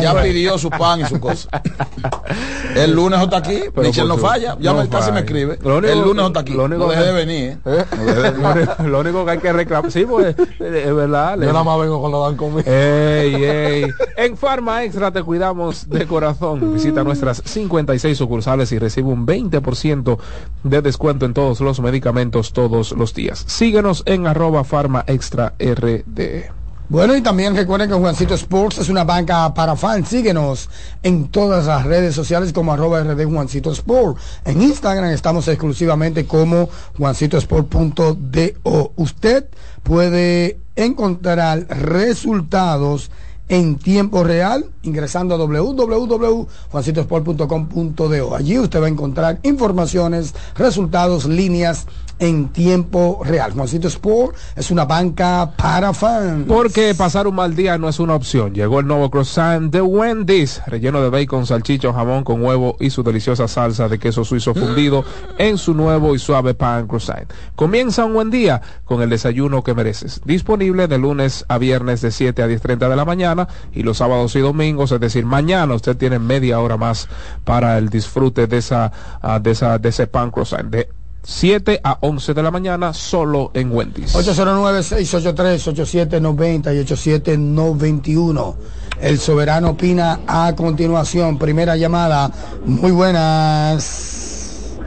[0.00, 0.24] ya pues.
[0.26, 1.48] pidió su pan y su cosa.
[2.74, 5.58] El lunes está aquí, Pero Michel no falla, ya no me, casi me escribe.
[5.62, 7.42] Único- el lunes está aquí, lo único no deje de venir.
[7.44, 7.58] ¿eh?
[7.64, 7.84] ¿Eh?
[7.96, 9.90] No deje de Lo único- lo único que hay que reclamar.
[9.90, 11.36] Sí, pues eh, es verdad.
[11.38, 12.70] Yo nada más vengo cuando dan conmigo.
[12.70, 13.90] Ey, ey.
[14.16, 16.72] En Farma Extra te cuidamos de corazón.
[16.74, 20.18] Visita nuestras 56 sucursales y recibe un 20%
[20.64, 23.44] de descuento en todos los medicamentos todos los días.
[23.46, 26.50] Síguenos en arroba Farma Extra RD.
[26.90, 30.08] Bueno, y también recuerden que Juancito Sports es una banca para fans.
[30.08, 30.70] Síguenos
[31.02, 34.16] en todas las redes sociales como arroba RD Juancito Sport.
[34.46, 38.92] En Instagram estamos exclusivamente como juancitosport.do.
[38.96, 39.44] Usted
[39.82, 43.10] puede encontrar resultados
[43.50, 48.34] en tiempo real ingresando a www.juancitosport.com.do.
[48.34, 51.86] Allí usted va a encontrar informaciones, resultados, líneas
[52.18, 53.52] en tiempo real.
[53.52, 56.46] Juancito Sport es una banca para fans.
[56.46, 58.54] Porque pasar un mal día no es una opción.
[58.54, 63.02] Llegó el nuevo croissant de Wendy's, relleno de bacon, salchicho, jamón con huevo y su
[63.02, 65.04] deliciosa salsa de queso suizo fundido
[65.38, 67.30] en su nuevo y suave pan croissant.
[67.54, 70.20] Comienza un buen día con el desayuno que mereces.
[70.24, 74.34] Disponible de lunes a viernes de 7 a 10.30 de la mañana y los sábados
[74.36, 77.08] y domingos, es decir, mañana usted tiene media hora más
[77.44, 78.92] para el disfrute de esa,
[79.22, 80.70] ah, de esa, de ese pan croissant.
[80.70, 80.88] De
[81.28, 84.16] 7 a 11 de la mañana solo en Wendy's.
[84.16, 88.56] 809-683-8790 y 8791.
[89.02, 91.38] El soberano opina a continuación.
[91.38, 92.30] Primera llamada.
[92.64, 94.78] Muy buenas.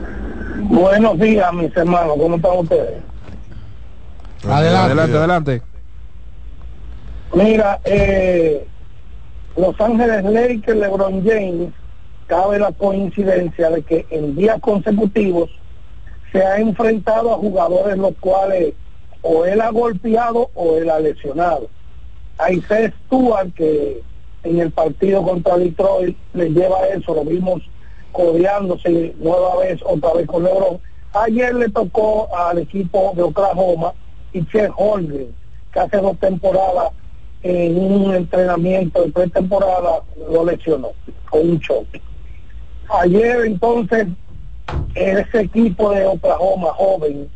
[0.64, 2.16] Buenos días, mis hermanos.
[2.18, 3.00] ¿Cómo están ustedes?
[4.44, 4.78] Adelante.
[4.78, 5.62] Adelante, adelante.
[7.34, 8.66] Mira, eh,
[9.56, 11.72] Los Ángeles Lakers, LeBron James,
[12.26, 15.48] cabe la coincidencia de que en días consecutivos
[16.32, 18.74] se ha enfrentado a jugadores los cuales
[19.20, 21.68] o él ha golpeado o él ha lesionado.
[22.38, 24.02] A Isaiah Stewart, que
[24.42, 27.62] en el partido contra Detroit le lleva eso, lo vimos
[28.10, 30.80] codeándose nueva vez, otra vez con LeBron.
[31.12, 33.92] Ayer le tocó al equipo de Oklahoma
[34.32, 35.34] y Chet Holmgren,
[35.72, 36.92] que hace dos temporadas
[37.42, 40.92] en un entrenamiento de pretemporada lo lesionó
[41.28, 42.00] con un choque.
[42.88, 44.06] Ayer entonces
[44.94, 47.28] ese equipo de Oklahoma joven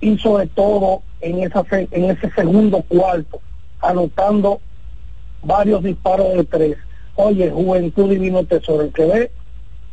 [0.00, 3.40] hizo de todo en esa en ese segundo cuarto,
[3.80, 4.60] anotando
[5.42, 6.76] varios disparos de tres.
[7.16, 9.30] Oye, Juventud Divino Tesoro, el que ve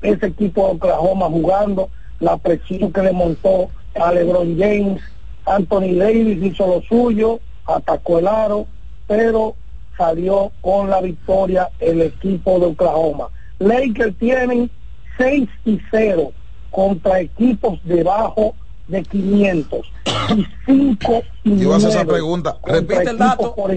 [0.02, 1.90] ese equipo de Oklahoma jugando,
[2.20, 3.70] la presión que le montó
[4.00, 5.02] a LeBron James,
[5.46, 8.68] Anthony Davis hizo lo suyo, atacó el aro,
[9.08, 9.56] pero
[9.98, 13.28] salió con la victoria el equipo de Oklahoma.
[13.60, 14.72] Lakers tienen
[15.18, 16.32] 6 y 0
[16.72, 18.56] contra equipos debajo
[18.88, 19.92] de 500
[20.36, 22.58] y 5 y Yo voy a hacer esa 9 pregunta.
[22.66, 23.56] Repite el dato.
[23.56, 23.72] por.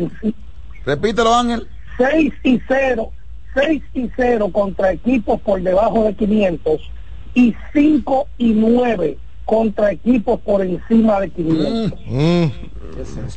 [0.85, 1.69] Repítelo, Ángel.
[1.99, 3.13] 6 y 0,
[3.55, 6.81] 6 y 0 contra equipos por debajo de 500
[7.35, 9.19] y 5 y 9
[9.53, 12.01] contra equipos por encima de 500.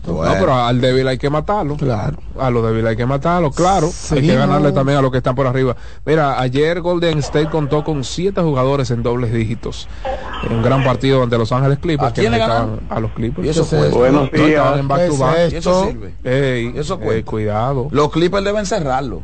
[0.07, 1.75] No, pero al débil hay que matarlo.
[1.75, 2.17] Claro.
[2.39, 3.89] A lo débil hay que matarlo, claro.
[4.11, 5.75] Hay que ganarle también a los que están por arriba.
[6.05, 9.89] Mira, ayer Golden State contó con siete jugadores en dobles dígitos.
[10.43, 12.11] En un gran partido ante Los Ángeles Clippers.
[12.11, 12.43] ¿A quién que le?
[12.45, 13.45] A los Clippers.
[13.45, 13.89] ¿Y eso fue?
[13.89, 15.37] no, Buenos no, estaban en back ¿Qué to es back.
[15.37, 15.53] esto?
[15.53, 16.13] ¿Y eso sirve?
[16.23, 17.89] Ey, ¿Y eso eh, cuidado.
[17.91, 19.21] Los Clippers deben cerrarlo.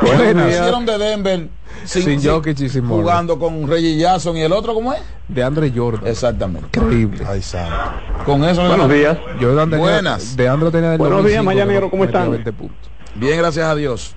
[0.00, 0.48] Buenas.
[0.50, 1.48] Hicieron de Denver
[1.84, 3.02] Sin Jokic y sin Murray.
[3.02, 5.00] jugando con Reggie Jackson y el otro, ¿cómo es?
[5.28, 6.06] De Andre Jordan.
[6.06, 6.78] Exactamente.
[6.80, 7.24] Increíble.
[7.28, 7.74] Ay, santo.
[8.24, 9.18] Con eso Buenos días.
[9.40, 10.36] Jordan tenía- Buenas.
[10.36, 12.32] De Andre tenía del Buenos días, 95, Mañanero, ¿cómo metía están?
[12.32, 12.90] 20 puntos.
[13.14, 14.14] Bien, gracias a Dios.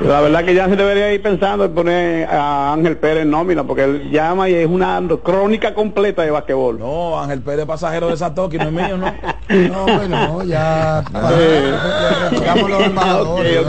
[0.00, 3.64] La verdad que ya se debería ir pensando en poner a Ángel Pérez en nómina,
[3.64, 6.78] porque él llama y es una crónica completa de basquetbol.
[6.78, 9.14] No, Ángel Pérez, pasajero de Satoki, no es mío, ¿no?
[9.48, 11.02] No, bueno, ya.
[12.30, 13.66] Retiramos los embajadores.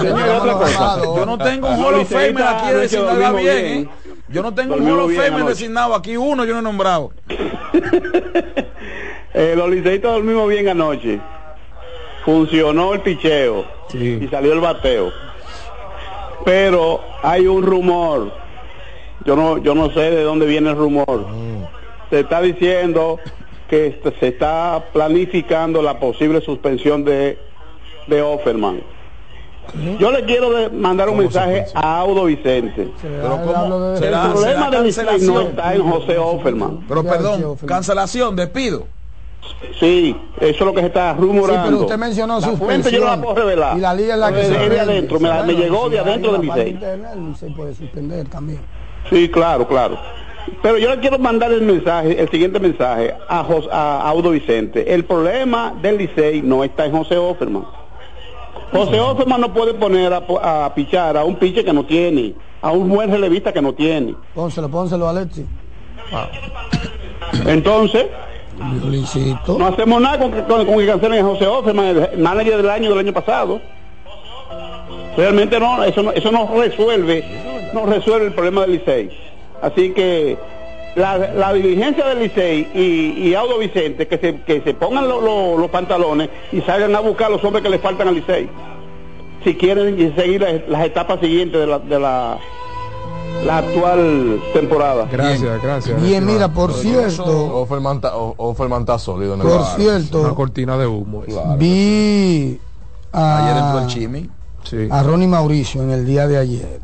[0.00, 1.02] Señor, otra cosa.
[1.02, 3.48] Yo no tengo un Hall of liceístas aquí designado bien.
[3.56, 3.88] ¿eh?
[4.28, 5.44] Yo no tengo un Hall of anoche.
[5.48, 5.94] designado.
[5.94, 7.12] Aquí uno yo no he nombrado.
[9.38, 11.20] Eh, los liceístas dormimos bien anoche.
[12.26, 14.18] Funcionó el picheo Sí.
[14.20, 15.12] y salió el bateo.
[16.44, 18.32] Pero hay un rumor.
[19.24, 21.26] Yo no, yo no sé de dónde viene el rumor.
[22.10, 23.18] Se está diciendo
[23.68, 27.38] que se está planificando la posible suspensión de,
[28.08, 28.80] de Offerman.
[29.98, 32.88] Yo le quiero de- mandar un mensaje a Audo Vicente.
[33.02, 33.92] Pero ¿cómo?
[33.92, 35.46] El ¿Será, problema será del Licey no cancelación?
[35.48, 36.84] está en José Offerman.
[36.88, 38.86] Pero perdón, cancelación, despido.
[39.80, 41.62] Sí, eso es lo que se está rumorando.
[41.62, 43.76] Sí, pero usted mencionó la fuente yo no la puedo revelar.
[43.76, 45.88] Y la liga es la que se de, de adentro, me, la- me Bueno, llegó
[45.90, 48.60] de adentro internet, el Licey puede suspender también.
[49.10, 49.98] Sí, claro, claro.
[50.62, 54.94] Pero yo le quiero mandar el mensaje, el siguiente mensaje a, Jos- a Audo Vicente.
[54.94, 57.64] El problema del Licey no está en José Offerman.
[58.72, 60.22] José Offerman no puede poner a,
[60.64, 64.14] a pichar a un piche que no tiene, a un buen relevista que no tiene.
[64.34, 65.44] Pónselo, pónselo, Alexi.
[67.46, 68.06] Entonces,
[69.58, 73.12] No hacemos nada con, con- cancelen a José Offerman, el manager del año del año
[73.12, 73.60] pasado.
[75.16, 77.24] Realmente no, eso no, eso no resuelve,
[77.72, 79.10] no resuelve el problema del Licey.
[79.62, 80.36] Así que
[80.94, 85.70] la, la diligencia del Licey y, y Vicente que se, que se pongan lo- los
[85.70, 88.48] pantalones y salgan a buscar a los hombres que le faltan al Licey.
[89.44, 92.38] Si quieren seguir las, las etapas siguientes de la, de la,
[93.44, 95.06] la actual temporada.
[95.10, 96.02] Gracias, gracias.
[96.02, 99.66] Bien, mira, por cierto, Offerman está- o- Offerman está sólido en el por bar.
[99.68, 101.22] Una cierto, cortina de humo.
[101.26, 101.42] eso.
[101.58, 102.60] vi
[103.12, 104.30] Ayer entró a, el Chimi.
[104.64, 104.88] Sí.
[104.90, 106.80] a Ronnie Mauricio en el día de ayer,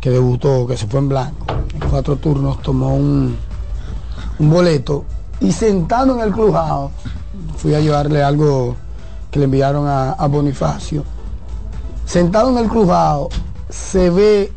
[0.00, 1.46] que debutó, que se fue en blanco.
[1.80, 3.36] En cuatro turnos tomó un,
[4.40, 5.04] un boleto
[5.40, 6.90] y sentado en el clubhouse,
[7.56, 8.74] fui a llevarle algo
[9.30, 11.04] que le enviaron a, a Bonifacio.
[12.04, 13.32] Sentado en el clubhouse,
[13.70, 14.52] se ve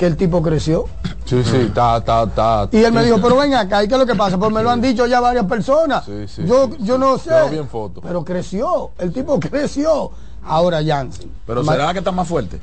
[0.00, 0.86] que el tipo creció.
[1.26, 2.68] Sí, sí, está, está, está.
[2.72, 4.38] Y él me dijo, pero ven acá, ¿y qué es lo que pasa?
[4.38, 6.06] Pues me lo han dicho ya varias personas.
[6.06, 7.00] sí, yo, sí, yo sí.
[7.00, 7.50] no sé.
[7.50, 8.00] Bien foto.
[8.00, 10.10] Pero creció, el tipo creció.
[10.42, 11.30] Ahora Jansen.
[11.46, 12.58] Pero será que está más fuerte.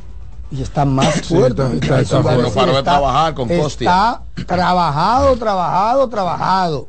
[0.49, 1.61] y está más fuerte.
[1.75, 2.41] está- Está- decir, Paró
[2.71, 3.87] de está- trabajar con Costia.
[4.35, 6.87] Está trabajado, trabajado, trabajado.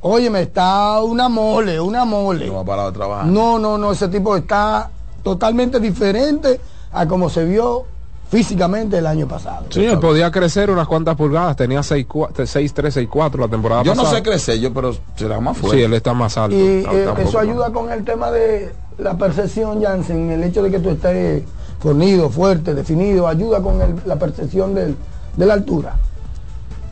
[0.00, 2.48] Óyeme, está una mole, una mole.
[2.48, 3.26] No ha parado de trabajar.
[3.26, 4.90] No, no, no, ese tipo está
[5.22, 6.60] totalmente diferente
[6.92, 7.84] a como se vio
[8.32, 9.66] físicamente el año pasado.
[9.68, 12.48] Sí, él podía crecer unas cuantas pulgadas, tenía 6, 3,
[12.94, 14.16] 6, 4 la temporada Yo no pasada.
[14.16, 15.76] sé crecer yo, pero será más fuerte.
[15.76, 16.56] Sí, él está más alto.
[16.56, 17.46] Y eh, eso más.
[17.46, 21.42] ayuda con el tema de la percepción, Jansen, el hecho de que tú estés
[21.78, 24.96] fornido, fuerte, definido, ayuda con el- la percepción del-
[25.36, 25.96] de la altura.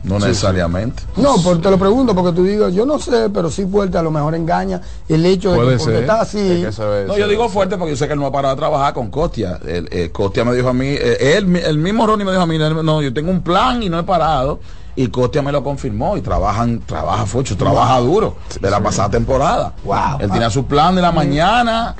[0.03, 1.03] No necesariamente.
[1.17, 4.09] No, te lo pregunto porque tú digas, yo no sé, pero sí fuerte a lo
[4.09, 6.65] mejor engaña el hecho de que está así.
[7.07, 9.11] No, yo digo fuerte porque yo sé que él no ha parado de trabajar con
[9.11, 9.59] Costia.
[9.65, 12.47] El, eh, Costia me dijo a mí, eh, él, el mismo Ronnie me dijo a
[12.47, 14.59] mí, no, yo tengo un plan y no he parado.
[14.95, 19.73] Y Costia me lo confirmó y trabajan, trabaja fucho, trabaja duro de la pasada temporada.
[20.19, 21.95] Él tenía su plan de la mañana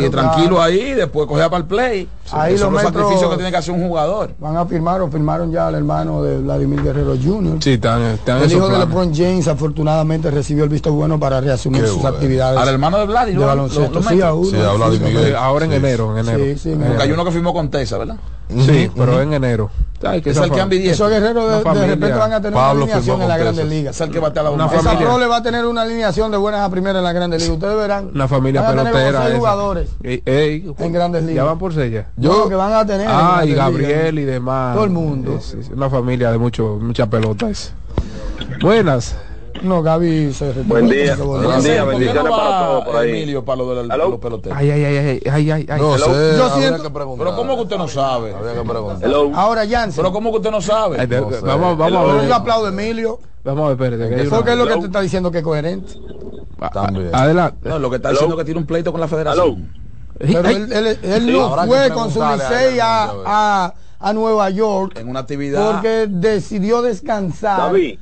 [0.00, 0.62] y tranquilo claro.
[0.62, 2.08] ahí, después cogía para el play.
[2.32, 4.30] Ahí Esos son los los sacrificios que tiene que hacer un jugador.
[4.38, 7.58] Van a firmar o firmaron ya al hermano de Vladimir Guerrero Jr.
[7.60, 8.78] Sí, en El hijo de.
[8.78, 12.16] LeBron James afortunadamente recibió el visto bueno para reasumir Qué sus bueno.
[12.16, 12.58] actividades.
[12.58, 13.46] Al hermano de Vladi, de ¿no?
[13.46, 14.00] baloncesto.
[14.00, 14.50] Lo- lo sí, a uno.
[14.50, 15.36] Sí, a Vladimir.
[15.36, 16.44] Ahora en enero, en enero.
[16.44, 18.16] Sí, sí, en Porque hay uno que firmó con Tesa, ¿verdad?
[18.48, 19.70] Sí, pero en enero.
[20.04, 21.06] Ay, que esa ambidiestro.
[21.06, 23.66] Esos guerreros de, de repente van a tener Pablo una alineación en la Grandes.
[23.66, 23.94] Ligas.
[23.94, 25.06] Es el que bate a la Una Esa familia.
[25.06, 27.54] prole va a tener una alineación de buenas a primeras en la Grandes Ligas.
[27.56, 28.10] Ustedes verán.
[28.14, 29.28] Una familia van a tener pelotera.
[29.28, 29.36] esa.
[29.38, 31.46] jugadores Ey, ey, en Grandes ya Ligas.
[31.46, 32.06] van por sella.
[32.16, 33.02] Yo que van a tener.
[33.06, 34.28] en Ah, y Gabriel Ligas.
[34.30, 34.74] y demás.
[34.74, 35.36] Todo el mundo.
[35.38, 37.48] Es, es una familia de mucho, mucha pelota.
[38.60, 39.14] Buenas.
[39.62, 40.64] No, Gaby se retiró.
[40.66, 41.16] Buen día.
[41.16, 43.10] Buen día, ¿Por qué bendiciones no para todos por ahí.
[43.10, 44.10] Emilio para lo de, la- Hello.
[44.10, 44.58] los peloteros?
[44.58, 45.80] Ay, ay, ay, ay, ay, ay, ay.
[45.80, 47.26] No sé, Yo habría siento- que preguntar.
[47.26, 48.34] Pero ¿cómo que usted no sabe?
[48.34, 48.98] Habría que preguntar.
[49.08, 49.30] Hello.
[49.34, 50.02] Ahora, Jansen.
[50.02, 50.96] Pero ¿cómo que usted no sabe?
[51.00, 51.40] Ay, No sé.
[51.42, 52.28] vamos, vamos a ver.
[52.28, 53.18] yo aplaudo a Emilio.
[53.44, 54.28] Vamos a ver, espérate.
[54.30, 55.92] Porque es lo que te está diciendo que es coherente.
[56.60, 57.10] a- También.
[57.12, 57.68] Adelante.
[57.68, 59.68] No, lo que está diciendo es que tiene un pleito con la federación.
[60.18, 64.48] Pero Ay, él, él- él Sí, no fue con su Licey a, a, a Nueva
[64.50, 65.72] York En una actividad.
[65.72, 67.58] porque decidió descansar.
[67.58, 67.98] David.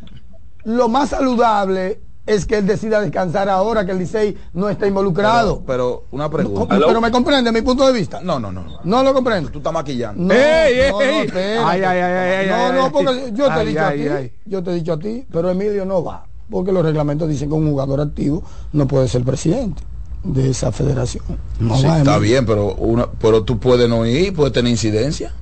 [0.65, 5.62] Lo más saludable es que él decida descansar ahora que el Licey no está involucrado.
[5.66, 6.78] Pero, pero una No, pregunta.
[6.87, 8.20] pero me comprende mi punto de vista.
[8.23, 8.62] No, no, no.
[8.62, 8.81] no.
[8.85, 9.51] No lo comprendo.
[9.51, 10.23] Tú estás maquillando.
[10.23, 11.19] No, ¡Ey, no, no, ey!
[11.27, 11.59] espérate.
[11.59, 12.91] Ay, ay, ay, ay, no, ay, no, ay.
[12.93, 14.32] porque yo te he Ay, dicho a ti, ay.
[14.45, 17.55] yo te he dicho a ti, pero Emilio no va, porque los reglamentos dicen que
[17.55, 18.43] un jugador activo
[18.73, 19.82] no puede ser presidente
[20.23, 21.24] de esa federación.
[21.59, 25.32] No Sí, va, está bien, pero una, pero tú puedes no ir, puedes tener incidencia.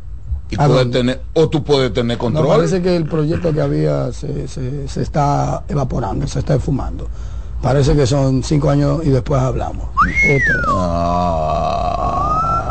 [0.51, 0.99] Y ¿A puedes dónde?
[0.99, 2.47] tener, o tú puedes tener No, control.
[2.49, 7.07] parece que el proyecto que había se, se, se está evaporando, se está esfumando.
[7.61, 9.89] Parece que son cinco años y después hablamos.
[11.51, 12.71] Ah,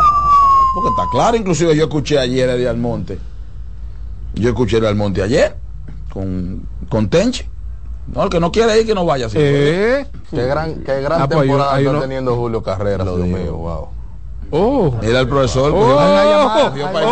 [0.73, 3.19] porque está claro, inclusive yo escuché ayer a Eddie Almonte.
[4.35, 5.55] Yo escuché a Almonte ayer
[6.11, 7.49] con, con Tenche.
[8.13, 9.27] No, el que no quiere ir, que no vaya.
[9.29, 10.01] si puede.
[10.01, 10.07] ¿Eh?
[10.31, 12.63] Qué gran, qué gran Ah, pues, temporada hay está uno- teniendo Julio
[13.17, 13.87] Dios mío, wow.
[14.51, 14.93] Oh.
[15.01, 15.71] Era el profesor.
[15.71, 17.05] Oh, cogió- Hay una llamada, Higüey.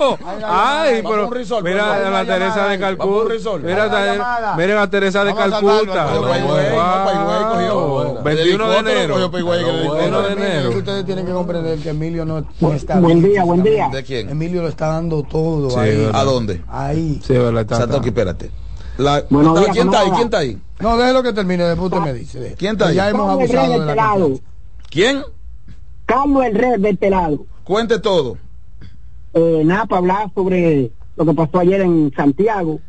[0.00, 3.34] oh, Ay, pero resort, mira a la Teresa de Calcuta.
[3.62, 6.06] Mira, la mira a Teresa de Calcuta.
[6.06, 6.80] cogió pa' Higüey, Wow.
[6.80, 8.22] no, pa' Higüey, cogió.
[8.22, 9.14] 21 de enero.
[9.14, 10.70] cogió pa' Higüey, que le dijo, 21 de enero.
[10.70, 12.38] Ustedes tienen que comprender que Emilio no,
[12.74, 13.88] está Buen bien día, buen día.
[13.92, 14.28] ¿De quién?
[14.30, 16.10] Emilio lo está dando todo ahí.
[16.12, 16.62] ¿A dónde?
[16.68, 17.20] Ahí.
[17.24, 17.66] Sí, verdad,
[18.06, 18.50] espérate.
[18.98, 20.10] La- Buenos está- días, ¿Quién está ahí?
[20.10, 20.58] ¿Quién está ahí?
[20.78, 22.54] No, déjelo que termine, después usted me dice.
[22.58, 22.96] ¿Quién está ahí?
[22.96, 24.16] Ya hemos abusado de la.
[24.90, 25.22] ¿Quién?
[26.10, 27.46] Carlos el Rey de este lado.
[27.62, 28.36] Cuente todo.
[29.32, 32.80] Eh, nada, para hablar sobre lo que pasó ayer en Santiago.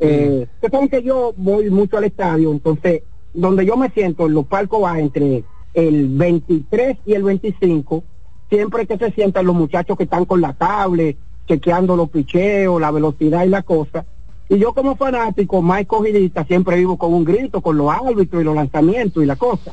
[0.00, 3.02] Eh, Ustedes saben que yo voy mucho al estadio, entonces,
[3.32, 5.44] donde yo me siento, en los palcos va entre
[5.74, 8.02] el 23 y el 25,
[8.50, 11.16] siempre que se sientan los muchachos que están con la tablet,
[11.46, 14.04] chequeando los picheos, la velocidad y la cosa.
[14.48, 18.44] Y yo como fanático, más escogidista, siempre vivo con un grito, con los árbitros y
[18.44, 19.72] los lanzamientos y la cosa.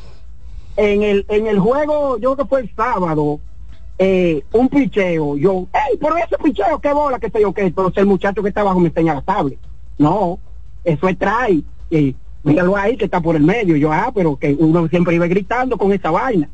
[0.75, 3.39] En el, en el juego, yo creo que fue el sábado,
[3.99, 7.97] eh, un picheo, yo, hey, pero ese picheo, qué bola, qué sé yo, qué, entonces
[7.97, 9.59] el muchacho que está abajo me enseña la tablet.
[9.97, 10.39] No,
[10.83, 14.55] eso es try, y míralo ahí que está por el medio, yo, ah, pero que
[14.57, 16.49] uno siempre iba gritando con esa vaina.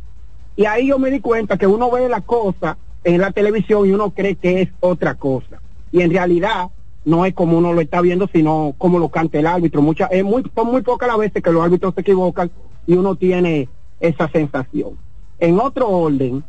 [0.55, 3.91] Y ahí yo me di cuenta que uno ve la cosa en la televisión y
[3.91, 5.61] uno cree que es otra cosa.
[5.91, 6.69] Y en realidad
[7.05, 9.81] no es como uno lo está viendo, sino como lo canta el árbitro.
[9.81, 12.51] Mucha, es muy, son muy pocas las veces que los árbitros se equivocan
[12.85, 13.69] y uno tiene
[13.99, 14.97] esa sensación.
[15.39, 16.43] En otro orden,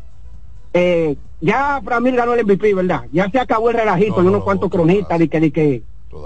[0.72, 3.04] eh, ya Framil ganó el MVP, ¿verdad?
[3.12, 5.82] Ya se acabó el relajito No, en no, unos cuantos cronistas de que, de que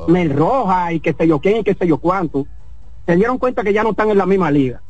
[0.09, 2.46] Mel Roja y qué sé yo quién y qué sé yo cuánto,
[3.06, 4.80] se dieron cuenta que ya no están en la misma liga.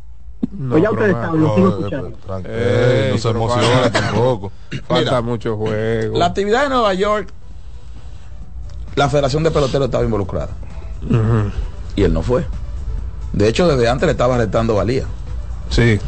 [0.69, 2.13] pues ya ustedes saben, lo sigo escuchando.
[2.45, 4.53] Eh, no se emociona tampoco.
[4.87, 6.17] Falta Mira, mucho juego.
[6.17, 7.29] La actividad de Nueva York,
[8.95, 10.51] la Federación de Peloteros estaba involucrada.
[11.97, 12.47] Y él no fue.
[13.33, 15.05] De hecho, desde antes le estaba restando valía.
[15.71, 15.99] Sí.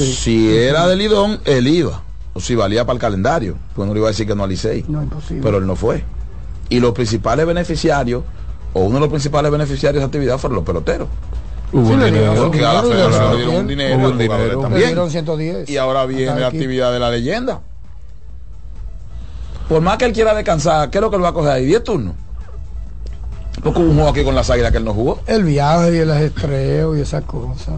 [0.00, 2.02] Si era de Lidón, él iba.
[2.34, 3.56] O si valía para el calendario.
[3.74, 4.84] Pues no le iba a decir que no al Licey.
[4.88, 5.42] No, imposible.
[5.42, 6.04] Pero él no fue.
[6.68, 8.24] Y los principales beneficiarios,
[8.72, 11.08] o uno de los principales beneficiarios de esa actividad fueron los peloteros.
[11.72, 12.32] Hubo un le dinero.
[12.32, 14.26] dieron Porque a la dinero, federación le le dieron un dinero, Hubo a un los
[14.26, 14.56] jugadores dinero.
[14.56, 14.86] Le también.
[14.88, 15.68] dieron 110.
[15.70, 17.60] Y ahora viene la actividad de la leyenda.
[19.68, 21.66] Por más que él quiera descansar, ¿qué es lo que él va a coger ahí?
[21.70, 22.14] ¿10 turnos?
[23.62, 25.20] Porque hubo un juego aquí con las águilas que él no jugó.
[25.26, 27.74] El viaje y el estreo y esas cosas.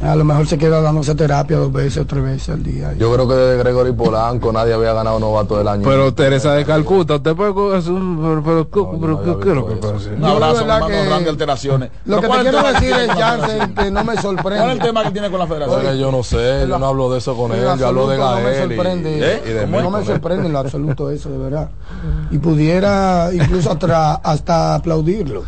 [0.00, 2.94] A lo mejor se queda dándose terapia dos veces o tres veces al día.
[2.96, 5.82] Yo creo que desde Gregory Polanco nadie había ganado novato del año.
[5.84, 8.40] Pero Teresa de Calcuta, usted puede coger un...
[8.44, 10.10] Pero, pero, pero, ¿qué- ¿qué es lo que pasa?
[10.16, 11.90] Un abrazo, que- Randy Alteraciones.
[12.04, 14.24] Lo que te ¿cuál es el quiero decir es, Jansen, que no me ¿Cuál es
[14.24, 14.84] el sorprende.
[14.84, 15.80] tema que tiene con la federación?
[15.80, 18.30] Oye, yo no sé, yo no hablo de eso con él, yo hablo de absoluto
[18.30, 19.42] no me Gael y, sorprende, ¿Eh?
[19.46, 21.70] y de ¿Cómo mí no me sorprende en lo absoluto eso, de verdad.
[22.30, 25.42] Y pudiera incluso hasta, hasta aplaudirlo.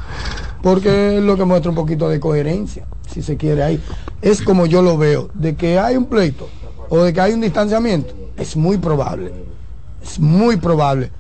[0.62, 3.80] Porque es lo que muestra un poquito de coherencia, si se quiere ahí.
[4.20, 6.48] Es como yo lo veo, de que hay un pleito
[6.88, 9.32] o de que hay un distanciamiento, es muy probable.
[10.02, 11.10] Es muy probable.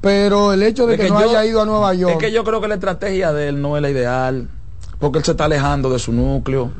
[0.00, 2.12] Pero el hecho de que, no yo- haya ido a Nueva York...
[2.14, 4.48] Es que yo creo que la estrategia de él no es la ideal.
[4.98, 6.70] Porque él se está alejando de su núcleo.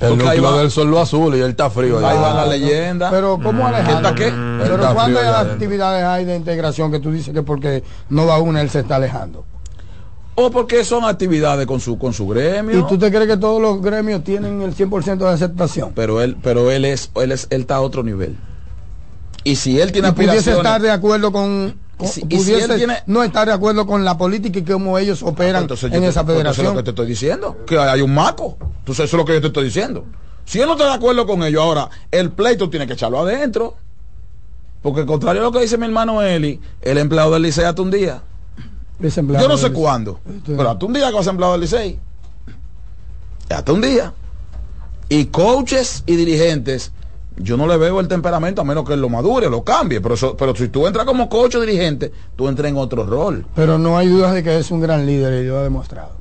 [0.00, 1.98] El Porque ahí núcleo va- del sol lo azul y él está frío.
[2.04, 3.10] Ahí va la leyenda.
[3.10, 4.08] Pero ¿cómo Alejandro?
[4.08, 4.32] ¿Está qué?
[4.60, 5.52] Pero ¿cuándo allá adentro.
[5.52, 8.96] actividades hay de integración que tú dices que porque no va una él se está
[8.96, 9.44] alejando?
[10.36, 12.80] O porque son actividades con su con su gremio.
[12.80, 15.92] ¿Y tú te crees que todos los gremios tienen el 100% de aceptación?
[15.94, 18.36] Pero él pero él es él es él está a otro nivel.
[19.44, 22.78] Y si él tiene y pudiese estar de acuerdo con, si- y si pudiese él
[22.78, 26.02] tiene- no estar de acuerdo con la política y cómo ellos operan Entonces yo en
[26.02, 26.66] te- esa pues federación.
[26.66, 28.56] es lo que te estoy diciendo, que hay un maco.
[28.80, 30.04] Entonces eso es lo que yo te estoy diciendo.
[30.46, 33.76] Si él no está de acuerdo con ellos, ahora el pleito tiene que echarlo adentro.
[34.82, 37.90] Porque contrario a lo que dice mi hermano Eli, el empleado del Licey hasta un
[37.90, 38.22] día.
[39.00, 41.98] Yo no sé cuándo, Este- pero hasta un día que va empleado del Licey.
[43.50, 44.12] Hasta un día.
[45.08, 46.92] Y coaches y dirigentes,
[47.36, 50.00] yo no le veo el temperamento a menos que él lo madure, lo cambie.
[50.00, 53.44] Pero, pero si tú entras como coach o dirigente, tú entras en otro rol.
[53.54, 56.12] Pero no hay dudas de que es un gran líder y lo ha demostrado.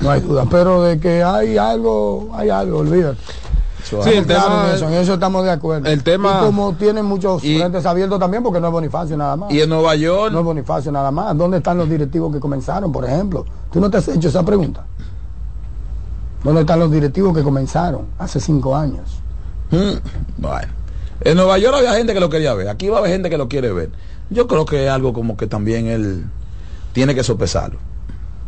[0.00, 3.18] No hay duda, pero de que hay algo, hay algo, olvídate.
[3.84, 5.88] Sí, el Claro, tema- en eso, en eso estamos de acuerdo.
[5.88, 9.36] el tema- Y como tienen muchos Y- frentes abiertos también, porque no es Bonifacio nada
[9.36, 9.52] más.
[9.52, 11.36] Y en Nueva York, No es Bonifacio nada más.
[11.36, 13.44] ¿Dónde están los directivos que comenzaron, por ejemplo?
[13.70, 14.84] ¿Tú no te has hecho esa pregunta?
[16.42, 19.18] ¿Dónde están los directivos que comenzaron hace cinco años?
[19.70, 19.98] Mm,
[20.38, 20.68] Bueno,
[21.22, 23.38] en Nueva York había gente que lo quería ver, aquí va a haber gente que
[23.38, 23.90] lo quiere ver.
[24.30, 26.24] Yo creo que es algo como que también él
[26.92, 27.78] tiene que sopesarlo.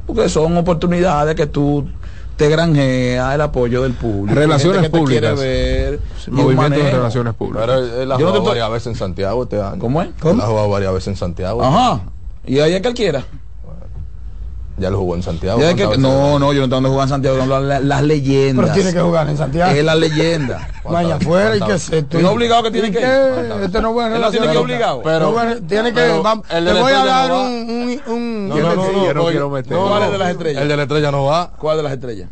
[0.07, 1.89] Porque son oportunidades que tú
[2.37, 4.39] te granjeas el apoyo del público.
[4.39, 5.41] Relaciones gente que te quiere públicas.
[5.41, 6.01] ver.
[6.29, 7.67] un Movimiento de relaciones públicas.
[7.67, 9.79] Pero él, ha Yo no te jugado varias veces en Santiago este año.
[9.79, 10.09] ¿Cómo es?
[10.09, 11.63] Él ha jugado varias veces en Santiago.
[11.63, 12.03] Ajá.
[12.47, 13.25] Y ahí es que él quiera.
[14.79, 15.59] Ya lo jugó en Santiago.
[15.59, 18.65] Que- ¿cuántas no, no, yo no estoy dando jugar en Santiago, no, las, las leyendas.
[18.67, 19.73] Pero tiene que jugar en Santiago.
[19.73, 20.69] Es la leyenda.
[20.87, 23.63] No hay afuera y que se ¿Tú no obligado que tiene ¿Y que ir?
[23.65, 24.53] Este no es buena Él no tiene relación.
[24.53, 25.03] que obligado.
[25.03, 25.95] Pero- No, bueno, tiene que.
[26.01, 27.43] pero el te voy a dar no un.
[28.07, 28.13] va.
[28.13, 29.73] un, un- No, no, no, yo no oye, quiero meter.
[29.73, 30.63] no, ¿Cuál no, es de las estrellas?
[30.63, 31.51] El de la estrella no va.
[31.59, 32.29] ¿Cuál de las estrellas?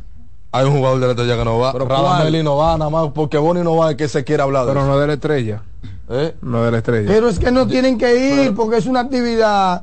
[0.53, 1.73] Hay un jugador de la estrella que no va.
[1.73, 4.67] ¿Pero Radameli no va, nada más porque Boni no va, es que se quiere hablar
[4.67, 5.63] de Pero no de la estrella.
[6.09, 6.35] ¿Eh?
[6.43, 7.09] No de la estrella.
[7.09, 8.15] Pero es que no tienen que
[8.45, 9.83] ir porque es una actividad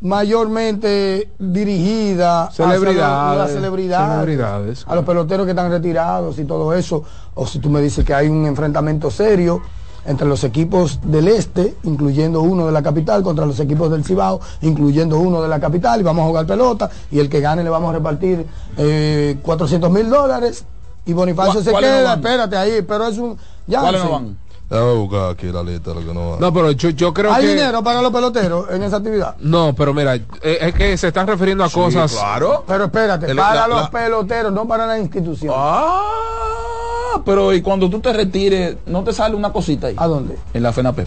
[0.00, 7.02] mayormente dirigida Celebridades, las celebridades, celebridades, a los peloteros que están retirados y todo eso.
[7.34, 9.62] O si tú me dices que hay un enfrentamiento serio
[10.04, 14.40] entre los equipos del este, incluyendo uno de la capital, contra los equipos del Cibao,
[14.62, 17.70] incluyendo uno de la capital, y vamos a jugar pelota, y el que gane le
[17.70, 18.46] vamos a repartir
[18.76, 20.64] eh, 400 mil dólares,
[21.06, 23.36] y Bonifacio ¿Cuál- se no queda, espérate ahí, pero es un...
[23.66, 24.38] Ya, ¿Cuáles no van?
[24.68, 27.54] Déjame buscar aquí la lista de lo que no pero yo, yo creo ¿Hay que...
[27.54, 29.36] dinero para los peloteros en esa actividad?
[29.38, 32.12] No, pero mira, eh, es que se están refiriendo a cosas...
[32.12, 32.64] Claro.
[32.66, 35.54] Pero espérate, El- para la- los la- peloteros, no para la institución.
[35.56, 39.94] Ah, pero y cuando tú te retires, ¿no te sale una cosita ahí?
[39.96, 40.36] ¿A dónde?
[40.52, 41.06] En la FENAPEP.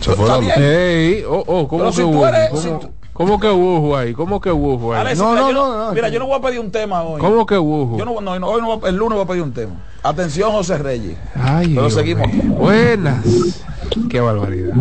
[0.00, 0.44] Se fue la luz.
[0.46, 0.54] bien.
[0.62, 2.26] Ey, oh, oh, ¿cómo Pero si tú hubo?
[2.28, 4.12] eres- ¿Cómo, si tú- cómo que hubo ahí?
[4.14, 5.00] ¿Cómo que hubo ahí?
[5.00, 7.02] Alex, No, mira, no, yo no, no, Mira, yo no voy a pedir un tema
[7.02, 7.20] hoy.
[7.20, 7.96] ¿Cómo que hubo?
[7.98, 9.74] Yo no, no, no, hoy no el lunes voy a pedir un tema.
[10.02, 11.16] Atención, José Reyes.
[11.34, 12.32] Ay, Pero Dios seguimos.
[12.32, 12.42] mío.
[12.54, 13.64] Buenas.
[14.10, 14.74] Qué barbaridad.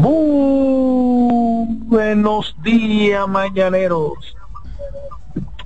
[1.88, 4.14] Buenos días, mañaneros.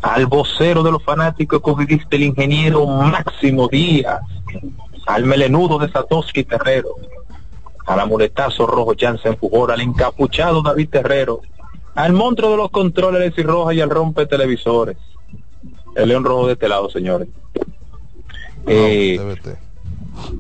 [0.02, 4.22] Al vocero de los fanáticos cogidiste el ingeniero Máximo Díaz.
[5.08, 6.90] Al melenudo de Satoshi Terrero.
[7.86, 11.42] al amuletazo rojo Jansen Pujol, al encapuchado David Terrero,
[12.00, 14.96] al monstruo de los controles Alexis Roja y al rompe televisores.
[15.98, 17.28] El León Rojo de este lado, señores.
[18.68, 19.20] Eh,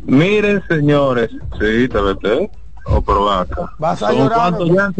[0.06, 2.50] miren, señores, sí, TVT,
[2.86, 3.74] o acá.
[3.78, 4.74] Vas a ¿Son llorar, ¿Cuánto ¿no?
[4.74, 4.92] ya,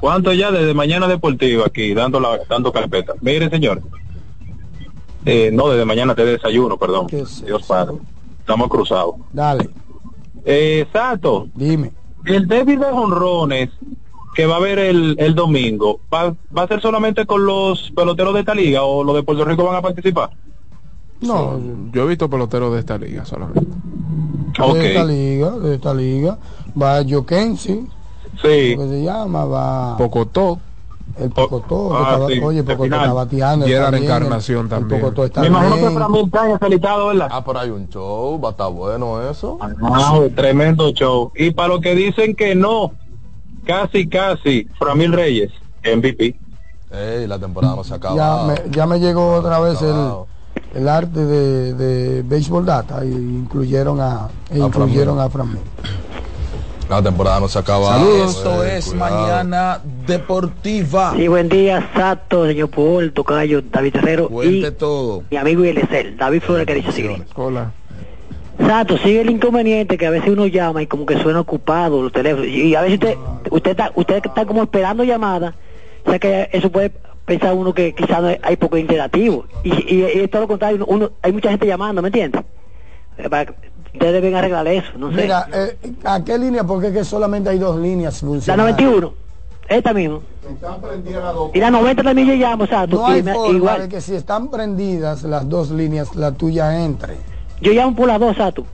[0.00, 3.12] cuánto ya desde Mañana Deportiva aquí, dando, la, dando carpeta?
[3.20, 3.84] Miren, señores.
[5.26, 7.06] Eh, no, desde mañana te desayuno, perdón.
[7.08, 7.96] Dios Padre.
[8.38, 9.16] Estamos cruzados.
[9.30, 9.68] Dale.
[10.46, 11.48] Eh, Sato.
[11.54, 11.92] Dime.
[12.24, 13.70] El débil de jonrones
[14.34, 18.32] que va a haber el, el domingo, ¿va, ¿va a ser solamente con los peloteros
[18.34, 20.30] de esta liga o los de Puerto Rico van a participar?
[21.20, 21.60] No,
[21.92, 23.60] Yo he visto peloteros de esta liga solamente.
[23.60, 26.38] de esta liga, de esta liga.
[26.80, 27.86] Va Jokensi.
[28.40, 28.76] Sí.
[28.76, 29.44] que se llama?
[29.44, 30.58] Va Pocotó.
[31.18, 31.90] el Pocotó.
[31.90, 33.66] que Ah, estaba- sí, oye, Pocotó está bateando.
[33.66, 35.00] Gerard está bien, Encarnación el también.
[35.00, 35.94] Pocotó está Me imagino que bien.
[35.94, 37.28] para mí está felicitado, ¿verdad?
[37.30, 39.58] Ah, pero hay un show, va a estar bueno eso.
[39.60, 41.30] Ah, tremendo show.
[41.36, 42.92] Y para los que dicen que no,
[43.64, 45.50] casi, casi, Framil Reyes,
[45.84, 46.34] MVP.
[46.90, 48.16] Ey, la temporada no se acaba.
[48.16, 49.96] ya, me, ya me llegó otra vez el,
[50.74, 55.60] el arte de, de Baseball Data y incluyeron a, e incluyeron a Fran Mil.
[56.90, 57.96] La temporada no se acaba.
[58.26, 61.14] Esto es Mañana Deportiva.
[61.16, 65.22] Sí, buen día, Sato, señor Paul, Tocayo, David Herrero Cuente y todo.
[65.30, 67.24] mi amigo Eliezer, David Flores que dice.
[67.34, 67.72] Hola.
[68.58, 72.12] Sato, sigue el inconveniente que a veces uno llama y como que suena ocupado los
[72.12, 73.16] teléfonos y a veces usted
[73.50, 75.54] usted está, usted está como esperando llamadas,
[76.04, 76.92] o sea que eso puede
[77.24, 80.84] pensar uno que quizás no hay- poco interactivo y, y, y es todo lo contrario,
[80.86, 82.42] uno, hay mucha gente llamando, ¿me entiende?
[83.18, 83.46] Eh,
[83.94, 85.22] Ustedes deben arreglar eso, no sé.
[85.22, 86.64] Mira, eh, ¿a qué línea?
[86.64, 88.62] Porque es que solamente hay dos líneas la funcionando.
[88.72, 89.12] 91,
[89.68, 90.20] esta misma.
[91.52, 93.82] Y la 90 también yo llamo, Sato, No hay y me- forma igual.
[93.82, 97.16] de que si están prendidas las dos líneas, la tuya entre.
[97.62, 98.64] Yo llamo por las dos, Sato.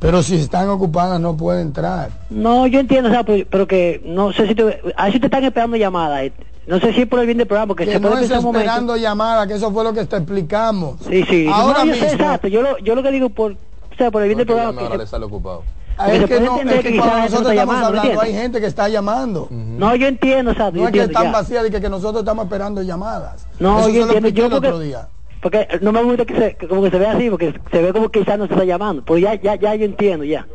[0.00, 2.10] Pero si están ocupadas no puede entrar.
[2.28, 5.20] No, yo entiendo, o sea, pero, pero que no sé si te, a ver si
[5.20, 6.22] te están esperando llamadas.
[6.24, 6.32] eh.
[6.66, 8.30] No sé si es por el bien del programa, porque Que se no puede es
[8.30, 10.96] esperando llamada, que eso fue lo que te explicamos.
[11.08, 11.48] Sí, sí.
[11.52, 12.20] Ahora No, yo sé, mismo.
[12.20, 12.48] exacto.
[12.48, 13.56] Yo lo, yo lo que digo por, o
[13.96, 14.80] sea, por el bien del programa.
[14.80, 15.62] Ahora que le sale ocupado.
[15.98, 18.32] Ah, Es se que, no, es que que cuando nosotros estamos llamando, ¿me hablando, hay
[18.32, 19.48] gente que está llamando.
[19.50, 20.76] No, yo entiendo, exacto.
[20.76, 21.38] No yo es que entiendo, están ya.
[21.38, 23.46] vacías de que, que nosotros estamos esperando llamadas.
[23.60, 24.30] No, Eso yo se lo entiendo.
[24.40, 25.08] Yo el otro día.
[25.42, 27.92] Porque no me gusta que, se, que como que se vea así, porque se ve
[27.92, 29.02] como que quizás no se está llamando.
[29.04, 30.46] Pero ya, ya, ya yo entiendo, ya.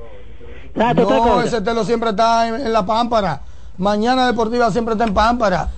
[0.76, 3.42] ¿Sabes otra No, ese telo siempre está en, en la pámpara.
[3.80, 5.70] Mañana Deportiva siempre está en pámpara.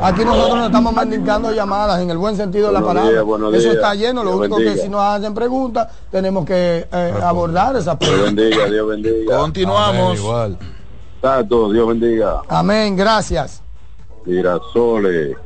[0.00, 3.10] Aquí nosotros no estamos mandando llamadas en el buen sentido de la Buenos palabra.
[3.12, 3.74] días, buenos Eso días.
[3.76, 4.22] está lleno.
[4.22, 8.34] Lo Dios único que si nos hacen preguntas, tenemos que eh, abordar esas Dios preguntas.
[8.36, 9.38] bendiga, Dios bendiga.
[9.38, 10.18] Continuamos.
[10.18, 10.58] igual.
[11.20, 12.42] Tato, Dios bendiga.
[12.48, 13.60] Amén, gracias.
[14.24, 15.36] Girasoles.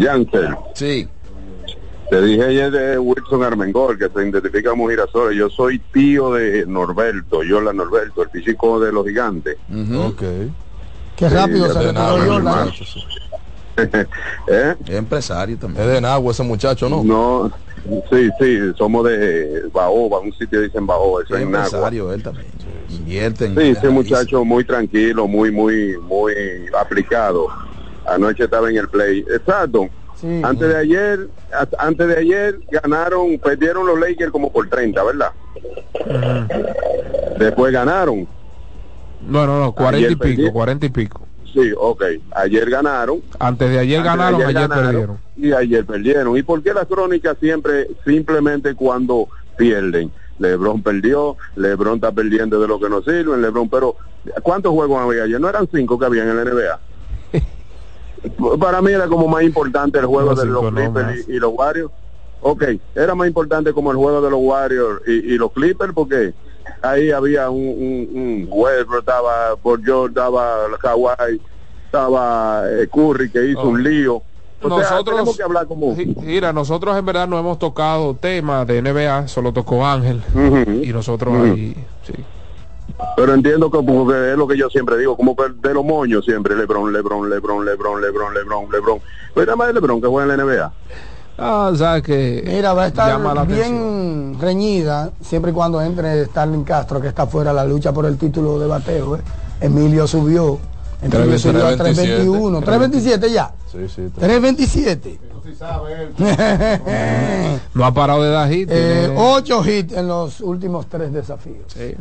[0.00, 0.56] Jansen.
[0.74, 1.08] Sí.
[2.10, 5.36] Te dije ayer de Wilson Armengol, que se identifica como Girasoles.
[5.36, 9.56] Yo soy tío de Norberto, Yola Norberto, el físico de los gigantes.
[10.06, 10.22] Ok.
[11.16, 12.36] Qué rápido ya se mi Jordan.
[12.36, 12.72] hermano.
[14.48, 14.74] ¿Eh?
[14.86, 15.84] Es empresario también.
[15.86, 17.04] Es de Nagua ese muchacho, ¿no?
[17.04, 17.50] No,
[18.10, 21.66] sí, sí, somos de Baoba, un sitio dicen Baoba, eso Es es Nagua.
[21.66, 22.46] empresario él también.
[22.88, 26.32] Invierte en Sí, ese muchacho muy tranquilo, muy, muy, muy
[26.80, 27.48] aplicado.
[28.06, 29.24] Anoche estaba en el play.
[29.30, 29.88] Exacto.
[30.20, 30.40] Sí.
[30.42, 31.28] Antes de ayer,
[31.78, 35.32] antes de ayer ganaron, perdieron los Lakers como por 30, ¿verdad?
[37.38, 38.26] Después ganaron.
[39.26, 40.50] No, no, no, 40 y pico, perdí.
[40.50, 41.26] 40 y pico.
[41.52, 42.02] Sí, ok.
[42.32, 43.22] Ayer ganaron.
[43.38, 45.18] Antes de ayer Antes de ganaron, ayer, ganaron, perdieron.
[45.36, 46.36] Y ayer perdieron.
[46.36, 50.10] ¿Y por qué las crónicas siempre, simplemente cuando pierden?
[50.38, 53.96] Lebron perdió, Lebron está perdiendo de lo que no sirven, Lebron, pero
[54.42, 55.40] ¿cuántos juegos había ayer?
[55.40, 56.78] No eran cinco que había en la NBA.
[58.60, 61.52] Para mí era como más importante el juego No, de los Clippers y, y los
[61.54, 61.90] Warriors.
[62.40, 62.64] Ok,
[62.94, 66.34] era más importante como el juego de los Warriors y, y los Clippers porque
[66.82, 71.40] ahí había un, un, un Westbrook, estaba por George, estaba Kawhi,
[71.86, 73.68] estaba eh, Curry que hizo Oh.
[73.70, 74.22] un lío.
[74.60, 75.94] O sea, Nosotros- tenemos que hablar como...
[76.20, 80.20] Mira, nosotros en verdad no hemos tocado temas de NBA, solo tocó Ángel.
[80.82, 82.12] Y nosotros ahí, sí.
[83.16, 86.56] Pero entiendo que porque es lo que yo siempre digo, como de los moños siempre,
[86.56, 88.98] Lebron, Lebron, Lebron, Lebron, Lebron, Lebron, Lebron.
[89.34, 90.72] Pero nada más de Lebron que juega en la NBA.
[91.40, 95.80] Ah, o sea que Mira, va a llama la estar bien reñida siempre y cuando
[95.80, 99.16] entre Starling Castro, que está fuera la lucha por el título de bateo.
[99.16, 99.20] ¿eh?
[99.60, 100.58] Emilio subió.
[101.00, 102.58] Emilio subió a 321.
[102.60, 103.52] 327 ya.
[103.70, 104.10] Sí, sí.
[104.18, 105.20] 327.
[107.74, 108.68] No ha parado de dar hit.
[108.70, 111.64] Eh, ocho hits en los últimos tres desafíos.
[111.68, 111.94] Sí.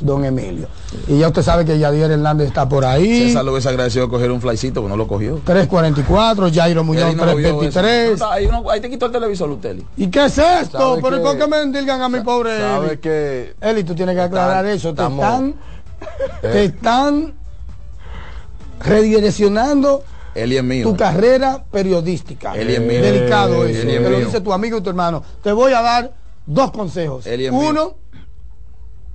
[0.00, 0.68] Don Emilio.
[1.08, 3.28] Y ya usted sabe que Yadier Hernández está por ahí.
[3.28, 5.40] César lo hubiese agradecido coger un flycito, pero no lo cogió.
[5.44, 7.80] 344, Jairo Muñoz no lo vio eso.
[7.80, 8.18] 323.
[8.20, 9.84] No, ahí, uno- ahí te quitó el televisor, Luteli.
[9.96, 10.78] ¿Y qué es esto?
[10.78, 12.96] ¿Sabe ¿Pero que- por qué me digan a mi pobre Sabe Eli?
[12.98, 14.88] que Eli, tú tienes que aclarar eso.
[14.94, 15.54] Te estamos- están
[16.42, 17.34] Te están
[18.80, 20.04] redireccionando
[20.34, 20.88] Eli es mío.
[20.90, 22.54] tu carrera periodística.
[22.54, 23.00] Eli es mío.
[23.02, 23.88] Delicado Eli eso.
[23.88, 24.26] es Te lo mío.
[24.26, 25.22] dice tu amigo y tu hermano.
[25.42, 26.12] Te voy a dar
[26.44, 27.26] dos consejos.
[27.26, 27.96] Eli es mío.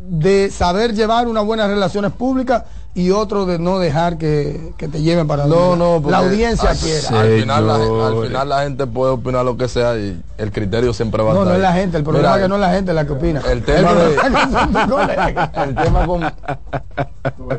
[0.10, 2.64] De saber llevar unas buenas relaciones públicas
[2.94, 6.78] y otro de no dejar que, que te lleven para No, no, la audiencia al,
[6.78, 7.22] quiera.
[7.22, 10.94] al final la, al final la gente puede opinar lo que sea y el criterio
[10.94, 12.56] siempre va a No, estar no es la gente, el problema Mira, es que no
[12.56, 13.42] es la gente la que opina.
[13.50, 14.16] El tema de-
[15.64, 16.24] el tema con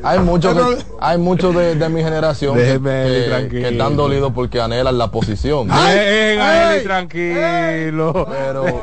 [0.02, 0.54] hay muchos
[1.00, 3.62] hay muchos de, de mi generación que, Déjeme, Eli, que- tranquilo.
[3.62, 8.26] que están dolidos porque anhelan la posición Venga, Eli, tranquilo.
[8.30, 8.82] pero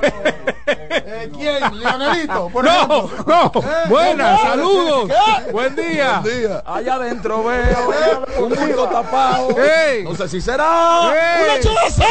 [1.29, 1.79] Eh, ¿Quién?
[1.79, 2.49] ¿Leonelito?
[2.49, 3.23] Por No, ejemplo.
[3.27, 3.51] no.
[3.61, 4.47] Eh, Buenas, ¿qué?
[4.47, 5.09] saludos.
[5.45, 5.51] ¿Qué?
[5.51, 6.23] Buen día.
[6.65, 10.03] allá adentro veo un pico tapado Ey.
[10.03, 11.45] no sé si será Ey.
[11.45, 12.05] una chuleta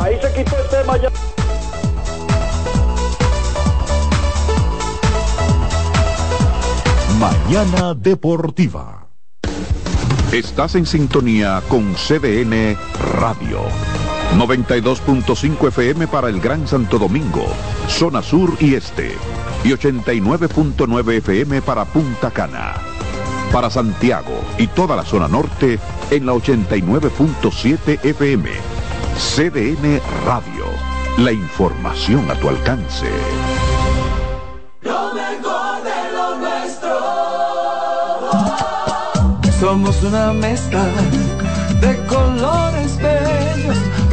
[0.00, 1.10] Ahí se quitó el tema ya.
[7.18, 9.06] Mañana Deportiva.
[10.32, 12.76] Estás en sintonía con CDN
[13.18, 13.60] Radio.
[14.36, 17.46] 92.5 FM para el Gran Santo Domingo,
[17.88, 19.16] zona sur y este.
[19.64, 22.74] Y 89.9 FM para Punta Cana.
[23.52, 25.78] Para Santiago y toda la zona norte
[26.10, 28.50] en la 89.7 FM.
[29.16, 30.66] CDN Radio.
[31.16, 33.10] La información a tu alcance.
[34.82, 37.00] Lo mejor de lo nuestro.
[39.58, 40.84] Somos una mezcla
[41.80, 42.96] de colores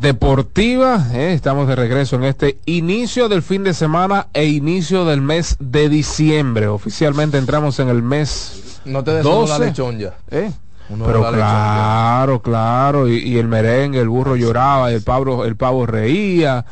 [0.00, 5.20] Deportiva, eh, estamos de regreso en este inicio del fin de semana e inicio del
[5.20, 6.68] mes de diciembre.
[6.68, 9.64] Oficialmente entramos en el mes no te des uno la 12.
[9.66, 10.52] lechón ya ¿Eh?
[10.90, 15.84] Uno Pero claro, claro, y, y el merengue, el burro lloraba, el pavo, el pavo
[15.84, 16.64] reía.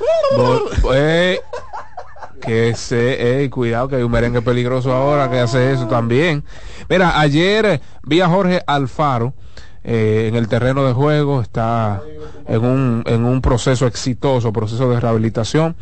[0.94, 1.38] Eh,
[2.40, 6.44] que se, eh, cuidado que hay un merengue peligroso ahora que hace eso también.
[6.88, 9.34] Mira, ayer vi a Jorge Alfaro
[9.88, 12.02] eh, en el terreno de juego, está
[12.48, 15.76] en un, en un proceso exitoso, proceso de rehabilitación.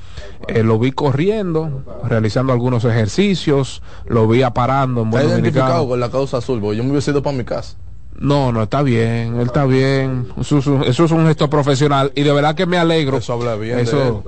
[0.47, 6.11] Eh, lo vi corriendo, realizando algunos ejercicios, lo vi aparando en está identificado con la
[6.11, 7.77] causa azul porque yo me hubiese ido para mi casa
[8.17, 10.29] No, no, está bien, él está bien.
[10.41, 13.17] Eso, es un- eso es un gesto profesional y de verdad que me alegro.
[13.17, 14.23] Eso habla bien Eso-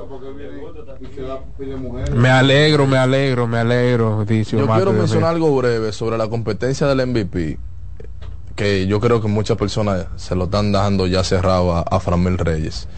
[2.15, 4.25] me alegro, me alegro, me alegro.
[4.25, 7.59] Yo quiero mencionar algo breve sobre la competencia del MVP,
[8.57, 12.39] que yo creo que muchas personas se lo están dando ya cerrado a, a Framil
[12.39, 12.89] Reyes.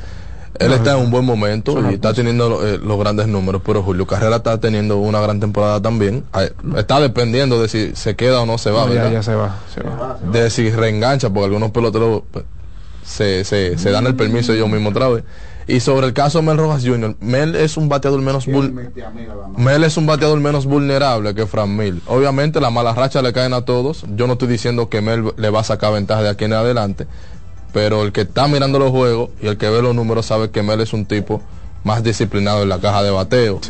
[0.58, 4.06] Él está en un buen momento y está teniendo eh, los grandes números, pero Julio
[4.06, 6.24] Carrera está teniendo una gran temporada también.
[6.76, 9.82] Está dependiendo de si se queda o no se va, No, ya se va, se
[9.82, 10.18] va.
[10.32, 12.44] De si reengancha, porque algunos peloteros pues,
[13.04, 15.24] se, se, se dan el permiso ellos mismos otra vez.
[15.68, 18.72] Y sobre el caso de Mel Rojas Jr., Mel es un bateador menos vul-
[19.56, 22.00] Mel es un bateador menos vulnerable que Fran Mil.
[22.06, 24.04] Obviamente las malas rachas le caen a todos.
[24.16, 27.06] Yo no estoy diciendo que Mel le va a sacar ventaja de aquí en adelante,
[27.74, 30.62] pero el que está mirando los juegos y el que ve los números sabe que
[30.62, 31.42] Mel es un tipo
[31.84, 33.60] más disciplinado en la caja de bateo.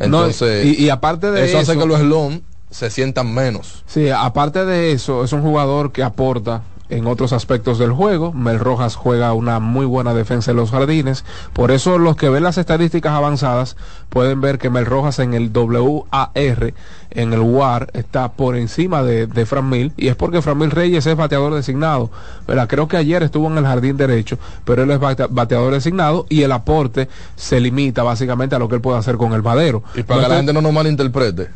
[0.00, 2.40] Entonces, No, y- y aparte de eso, hace eso- que los slum
[2.70, 3.84] se sientan menos.
[3.86, 8.32] Sí, aparte de eso, es un jugador que aporta en otros aspectos del juego.
[8.32, 11.24] Mel Rojas juega una muy buena defensa en los jardines.
[11.52, 13.76] Por eso los que ven las estadísticas avanzadas
[14.10, 16.74] pueden ver que Mel Rojas en el WAR,
[17.10, 19.92] en el WAR, está por encima de, de Fran Mil.
[19.96, 22.10] Y es porque Fran Mil Reyes es bateador designado.
[22.46, 22.68] ¿verdad?
[22.68, 26.42] Creo que ayer estuvo en el jardín derecho, pero él es bate- bateador designado y
[26.42, 29.82] el aporte se limita básicamente a lo que él puede hacer con el madero.
[29.94, 31.48] Y para que la gente no nos malinterprete,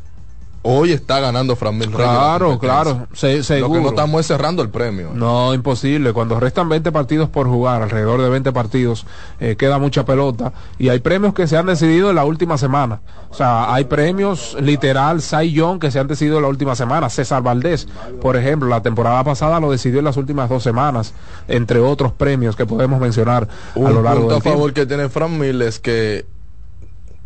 [0.70, 4.26] hoy está ganando Fran Mil Reyes la Claro, claro, se- Lo que no estamos es
[4.26, 5.10] cerrando el premio.
[5.14, 6.12] No, imposible.
[6.12, 9.06] Cuando restan 20 partidos por jugar, alrededor de 20 partidos,
[9.40, 10.52] eh, queda mucha pelota.
[10.78, 13.00] Y hay premios que se han decidido en la última semana.
[13.30, 17.08] O sea, hay premios literal, Cy Young, que se han decidido en la última semana.
[17.08, 17.88] César Valdés,
[18.20, 21.14] por ejemplo, la temporada pasada lo decidió en las últimas dos semanas,
[21.48, 24.74] entre otros premios que podemos mencionar Un a lo largo punto del a favor tiempo.
[24.74, 26.26] que tiene Fran Mil es que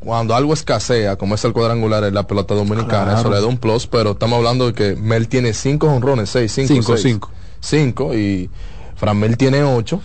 [0.04, 3.20] cuando algo escasea, como es el cuadrangular en la pelota dominicana, Claro.
[3.20, 6.52] eso le da un plus, pero estamos hablando de que Mel tiene cinco honrones, seis,
[6.52, 7.02] cinco, Cinco, seis.
[7.02, 7.30] cinco.
[7.60, 8.50] Cinco, y
[8.96, 10.00] Fran Mel tiene ocho,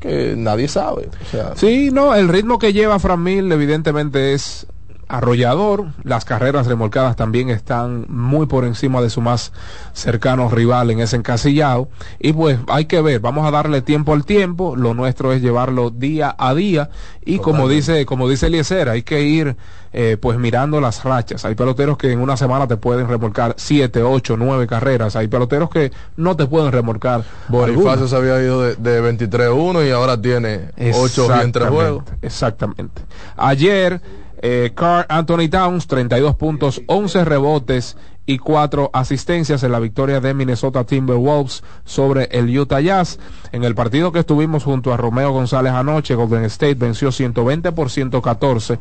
[0.00, 1.08] que nadie sabe.
[1.26, 4.66] O sea, Sí, no, el ritmo que lleva Fran Mil evidentemente es
[5.08, 5.86] arrollador.
[6.02, 9.52] Las carreras remolcadas también están muy por encima de su más
[9.92, 11.88] cercano rival en ese encasillado.
[12.18, 14.76] Y pues hay que ver, vamos a darle tiempo al tiempo.
[14.76, 16.90] Lo nuestro es llevarlo día a día.
[17.24, 19.56] Y como dice, como dice Eliezer, hay que ir
[19.92, 21.44] eh, pues mirando las rachas.
[21.44, 25.16] Hay peloteros que en una semana te pueden remolcar siete, ocho, nueve carreras.
[25.16, 27.24] Hay peloteros que no te pueden remolcar.
[27.48, 32.04] Bonifacio se había ido de, de 23-1 y ahora tiene 8 en tres juegos.
[32.22, 33.02] Exactamente.
[33.36, 34.00] Ayer,
[34.48, 37.96] eh, Carl Anthony Towns, 32 puntos, 11 rebotes
[38.26, 43.18] y 4 asistencias en la victoria de Minnesota Timberwolves sobre el Utah Jazz.
[43.50, 47.90] En el partido que estuvimos junto a Romeo González anoche, Golden State venció 120 por
[47.90, 48.74] 114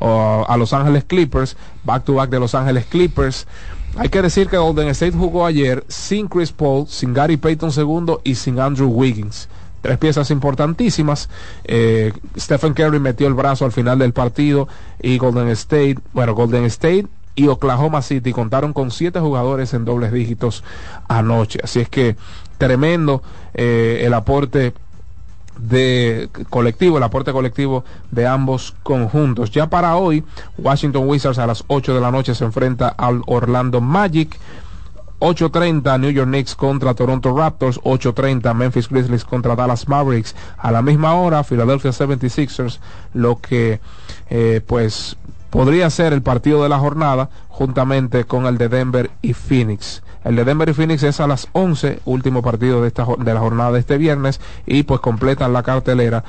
[0.00, 0.04] uh,
[0.48, 3.46] a Los Ángeles Clippers, back to back de Los Ángeles Clippers.
[3.96, 8.16] Hay que decir que Golden State jugó ayer sin Chris Paul, sin Gary Payton II
[8.24, 9.48] y sin Andrew Wiggins
[9.84, 11.28] tres piezas importantísimas.
[11.64, 14.66] Eh, Stephen Curry metió el brazo al final del partido
[14.98, 20.10] y Golden State, bueno, Golden State y Oklahoma City contaron con siete jugadores en dobles
[20.10, 20.64] dígitos
[21.06, 21.58] anoche.
[21.62, 22.16] Así es que
[22.56, 24.72] tremendo eh, el aporte
[25.58, 29.50] de colectivo, el aporte colectivo de ambos conjuntos.
[29.50, 30.24] Ya para hoy,
[30.56, 34.38] Washington Wizards a las 8 de la noche se enfrenta al Orlando Magic.
[35.20, 40.82] 8.30 New York Knicks contra Toronto Raptors, 8.30 Memphis Grizzlies contra Dallas Mavericks, a la
[40.82, 42.78] misma hora Philadelphia 76ers,
[43.12, 43.80] lo que
[44.28, 45.16] eh, pues
[45.50, 50.02] podría ser el partido de la jornada juntamente con el de Denver y Phoenix.
[50.24, 53.40] El de Denver y Phoenix es a las 11, último partido de, esta, de la
[53.40, 56.24] jornada de este viernes y pues completan la cartelera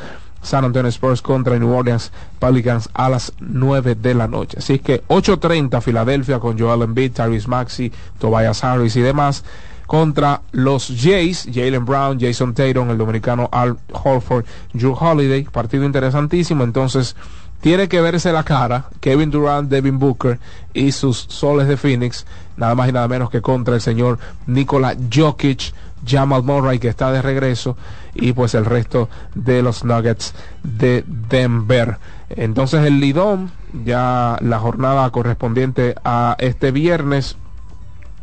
[0.46, 4.58] San Antonio Spurs contra New Orleans Pelicans a las 9 de la noche.
[4.60, 9.44] Así que 8.30 Filadelfia con Joel Embiid, Tyrese Maxey, Tobias Harris y demás
[9.88, 16.64] contra los Jays, Jalen Brown, Jason Tatum, el dominicano Al Holford, Drew Holiday, partido interesantísimo,
[16.64, 17.16] entonces
[17.62, 20.40] tiene que verse la cara Kevin Durant, Devin Booker
[20.74, 22.26] y sus soles de Phoenix,
[22.58, 25.74] nada más y nada menos que contra el señor Nikola Jokic,
[26.06, 27.78] Jamal Murray que está de regreso
[28.16, 30.34] y pues el resto de los Nuggets
[30.64, 31.98] de Denver.
[32.30, 33.52] Entonces el Lidón,
[33.84, 37.38] ya la jornada correspondiente a este viernes,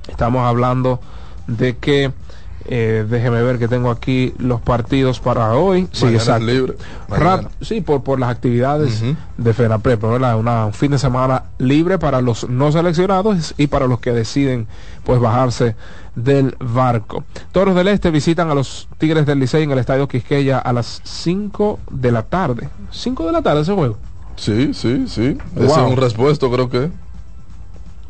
[0.09, 1.01] estamos hablando
[1.47, 2.13] de que
[2.67, 5.89] eh, déjeme ver que tengo aquí los partidos para hoy.
[5.93, 6.47] Sí, exacto.
[6.47, 6.75] libre.
[7.61, 9.03] Sí, por, por las actividades
[9.37, 10.39] de FENAPREP, ¿verdad?
[10.39, 14.67] Una, un fin de semana libre para los no seleccionados y para los que deciden
[15.05, 15.75] pues bajarse
[16.15, 17.25] del barco.
[17.53, 21.01] Toros del Este visitan a los Tigres del Licey en el Estadio Quisqueya a las
[21.05, 22.69] 5 de la tarde.
[22.91, 23.99] 5 de la tarde ese juego.
[24.37, 25.39] Sí, sí, sí.
[25.57, 26.91] Ese es un respuesto, creo que.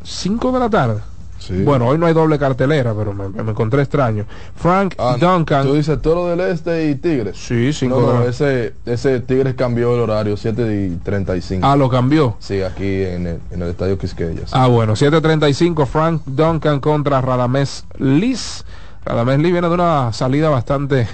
[0.03, 1.01] 5 de la tarde.
[1.47, 1.61] Sí.
[1.63, 4.25] Bueno, hoy no hay doble cartelera, pero me, me encontré extraño.
[4.55, 5.65] Frank Ah, Duncan.
[5.65, 7.37] Tú dices Toro del Este y Tigres.
[7.37, 11.65] Sí, cinco No, ese, ese Tigres cambió el horario, 7 y 35.
[11.67, 12.37] Ah, lo cambió.
[12.39, 14.41] Sí, aquí en el, en el estadio Quisqueya.
[14.47, 14.53] sí.
[14.53, 18.63] Ah, bueno, 7.35 Frank Duncan contra Radamés Liz.
[19.05, 21.07] Radamés Liz viene de una salida bastante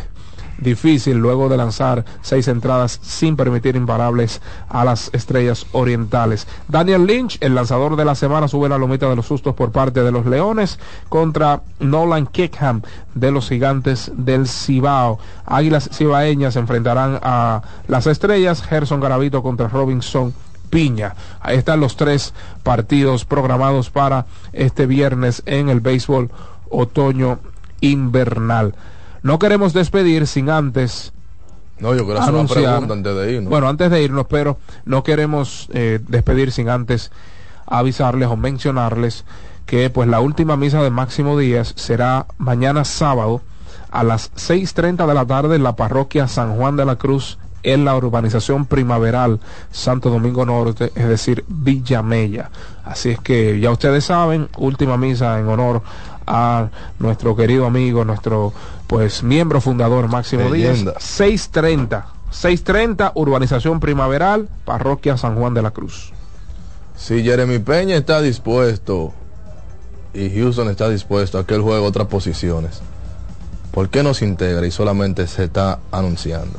[0.60, 6.48] difícil luego de lanzar seis entradas sin permitir imparables a las estrellas orientales.
[6.68, 10.04] Daniel Lynch, el lanzador de la semana, sube la lomita de los sustos por parte
[10.04, 10.80] de los Leones
[11.10, 12.82] contra Nolan Kickham
[13.16, 15.20] de los Gigantes del Cibao.
[15.46, 20.34] Águilas Cibaeñas enfrentarán a las estrellas, Gerson Garavito contra Robinson
[20.70, 21.16] Piña.
[21.40, 22.34] Ahí están los tres
[22.64, 26.30] partidos programados para este viernes en el béisbol
[26.70, 27.40] otoño
[27.82, 28.76] invernal.
[29.24, 31.14] No queremos despedir sin antes
[31.80, 33.50] no, yo quiero hacer una pregunta antes de irnos.
[33.50, 37.12] Bueno, antes de irnos, pero no queremos eh, despedir sin antes
[37.66, 39.24] avisarles o mencionarles
[39.66, 43.42] que pues la última misa de Máximo Díaz será mañana sábado
[43.92, 47.86] a las 6.30 de la tarde en la parroquia San Juan de la Cruz en
[47.86, 49.40] la urbanización primaveral
[49.72, 52.50] Santo Domingo Norte, es decir, Villa Mella.
[52.84, 55.82] Así es que ya ustedes saben, última misa en honor
[56.26, 56.70] a
[57.00, 58.54] nuestro querido amigo, nuestro
[58.90, 60.80] pues miembro fundador Máximo Díaz.
[60.98, 66.12] 630, 630, urbanización primaveral, parroquia San Juan de la Cruz.
[66.98, 69.14] Si Jeremy Peña está dispuesto
[70.12, 72.82] y Houston está dispuesto a que él juegue otras posiciones,
[73.72, 76.58] ¿por qué no se integra y solamente se está anunciando?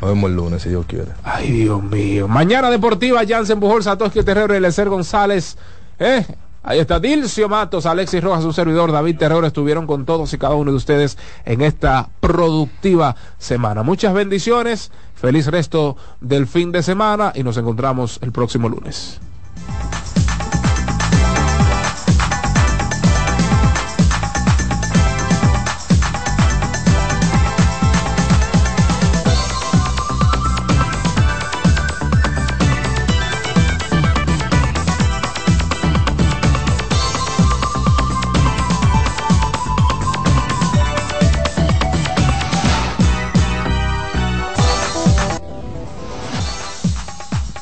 [0.00, 1.10] Nos vemos el lunes si Dios quiere.
[1.24, 2.28] Ay, Dios mío.
[2.28, 5.56] Mañana deportiva, Jansen Bujol, Satoshi Terrero y Elecer González.
[5.98, 6.24] ¿Eh?
[6.66, 10.54] Ahí está Dilcio Matos, Alexis Rojas, su servidor, David Terrero, estuvieron con todos y cada
[10.54, 13.82] uno de ustedes en esta productiva semana.
[13.82, 19.20] Muchas bendiciones, feliz resto del fin de semana y nos encontramos el próximo lunes.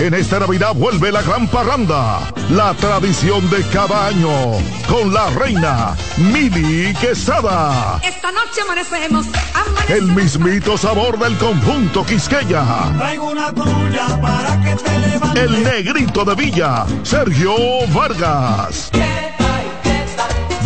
[0.00, 2.20] En esta Navidad vuelve la gran parranda,
[2.50, 4.30] la tradición de cada año,
[4.88, 8.00] con la reina Mili Quesada.
[8.02, 9.26] Esta noche amanecemos.
[9.88, 12.64] El mismito sabor del conjunto Quisqueya.
[12.96, 15.42] Traigo una tuya para que te levantes.
[15.42, 17.54] El negrito de Villa, Sergio
[17.92, 18.90] Vargas.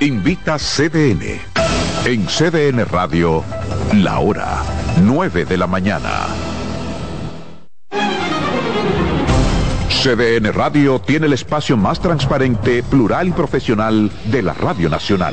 [0.00, 1.40] Invita CDN.
[2.04, 3.44] En CDN Radio,
[3.94, 4.64] la hora
[5.00, 6.26] 9 de la mañana.
[10.02, 15.32] CDN Radio tiene el espacio más transparente, plural y profesional de la Radio Nacional.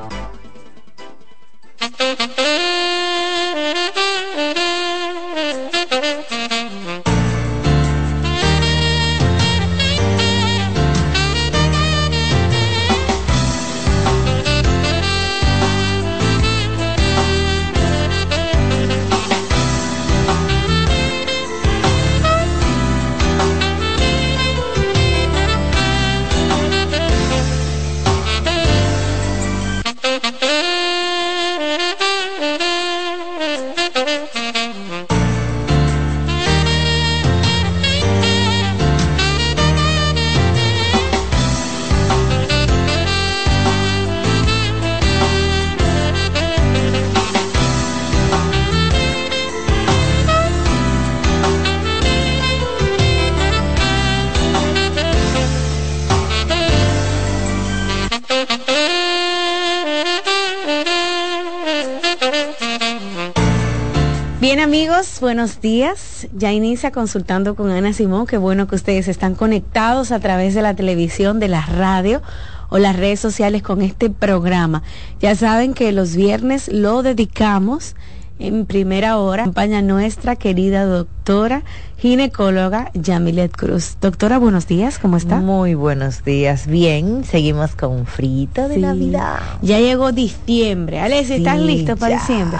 [65.41, 66.27] buenos días.
[66.37, 68.27] Ya inicia consultando con Ana Simón.
[68.27, 72.21] Qué bueno que ustedes están conectados a través de la televisión, de la radio
[72.69, 74.83] o las redes sociales con este programa.
[75.19, 77.95] Ya saben que los viernes lo dedicamos
[78.37, 79.41] en primera hora.
[79.41, 81.63] Acompaña nuestra querida doctora
[81.97, 83.97] ginecóloga Yamilet Cruz.
[83.99, 85.37] Doctora, buenos días, ¿cómo está?
[85.37, 88.81] Muy buenos días, bien, seguimos con frito de Sí.
[88.81, 89.39] Navidad.
[89.63, 90.99] Ya llegó diciembre.
[90.99, 92.19] Alessi, ¿estás listo para ya.
[92.19, 92.59] diciembre?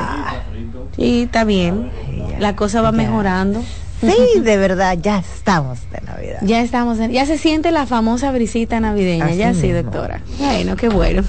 [0.96, 1.90] Sí, está bien.
[2.40, 3.62] La cosa va mejorando.
[4.02, 6.40] Sí, de verdad, ya estamos de Navidad.
[6.42, 10.22] Ya estamos, en- ya se siente la famosa brisita navideña, Así ya sí, doctora.
[10.40, 11.22] Bueno, qué bueno.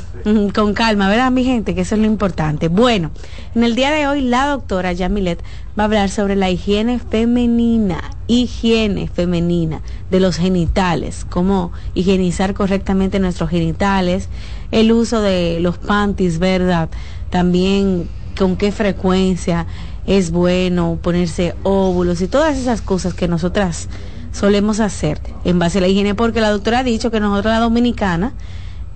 [0.55, 1.75] Con calma, ¿verdad, mi gente?
[1.75, 2.69] Que eso es lo importante.
[2.69, 3.11] Bueno,
[3.55, 5.39] en el día de hoy la doctora Yamilet
[5.79, 13.19] va a hablar sobre la higiene femenina, higiene femenina de los genitales, cómo higienizar correctamente
[13.19, 14.31] nuestros genitales,
[14.71, 16.89] el uso de los panties, ¿verdad?
[17.29, 19.67] También con qué frecuencia
[20.07, 23.89] es bueno ponerse óvulos y todas esas cosas que nosotras
[24.33, 27.61] solemos hacer en base a la higiene, porque la doctora ha dicho que nosotros la
[27.61, 28.33] dominicana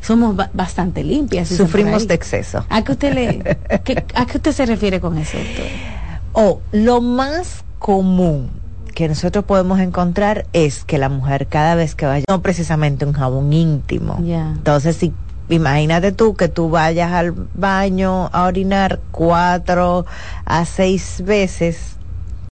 [0.01, 1.49] somos ba- bastante limpias.
[1.49, 2.65] Sufrimos de exceso.
[2.69, 6.21] ¿A qué usted le, qué- a qué usted se refiere con eso, doctora?
[6.39, 8.51] O lo más común
[8.95, 13.13] que nosotros podemos encontrar es que la mujer cada vez que vaya, no precisamente un
[13.15, 14.19] jabón íntimo.
[14.57, 15.13] Entonces, si
[15.49, 20.07] imagínate tú que tú vayas al baño a orinar cuatro
[20.45, 21.97] a seis veces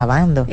[0.00, 0.46] lavando.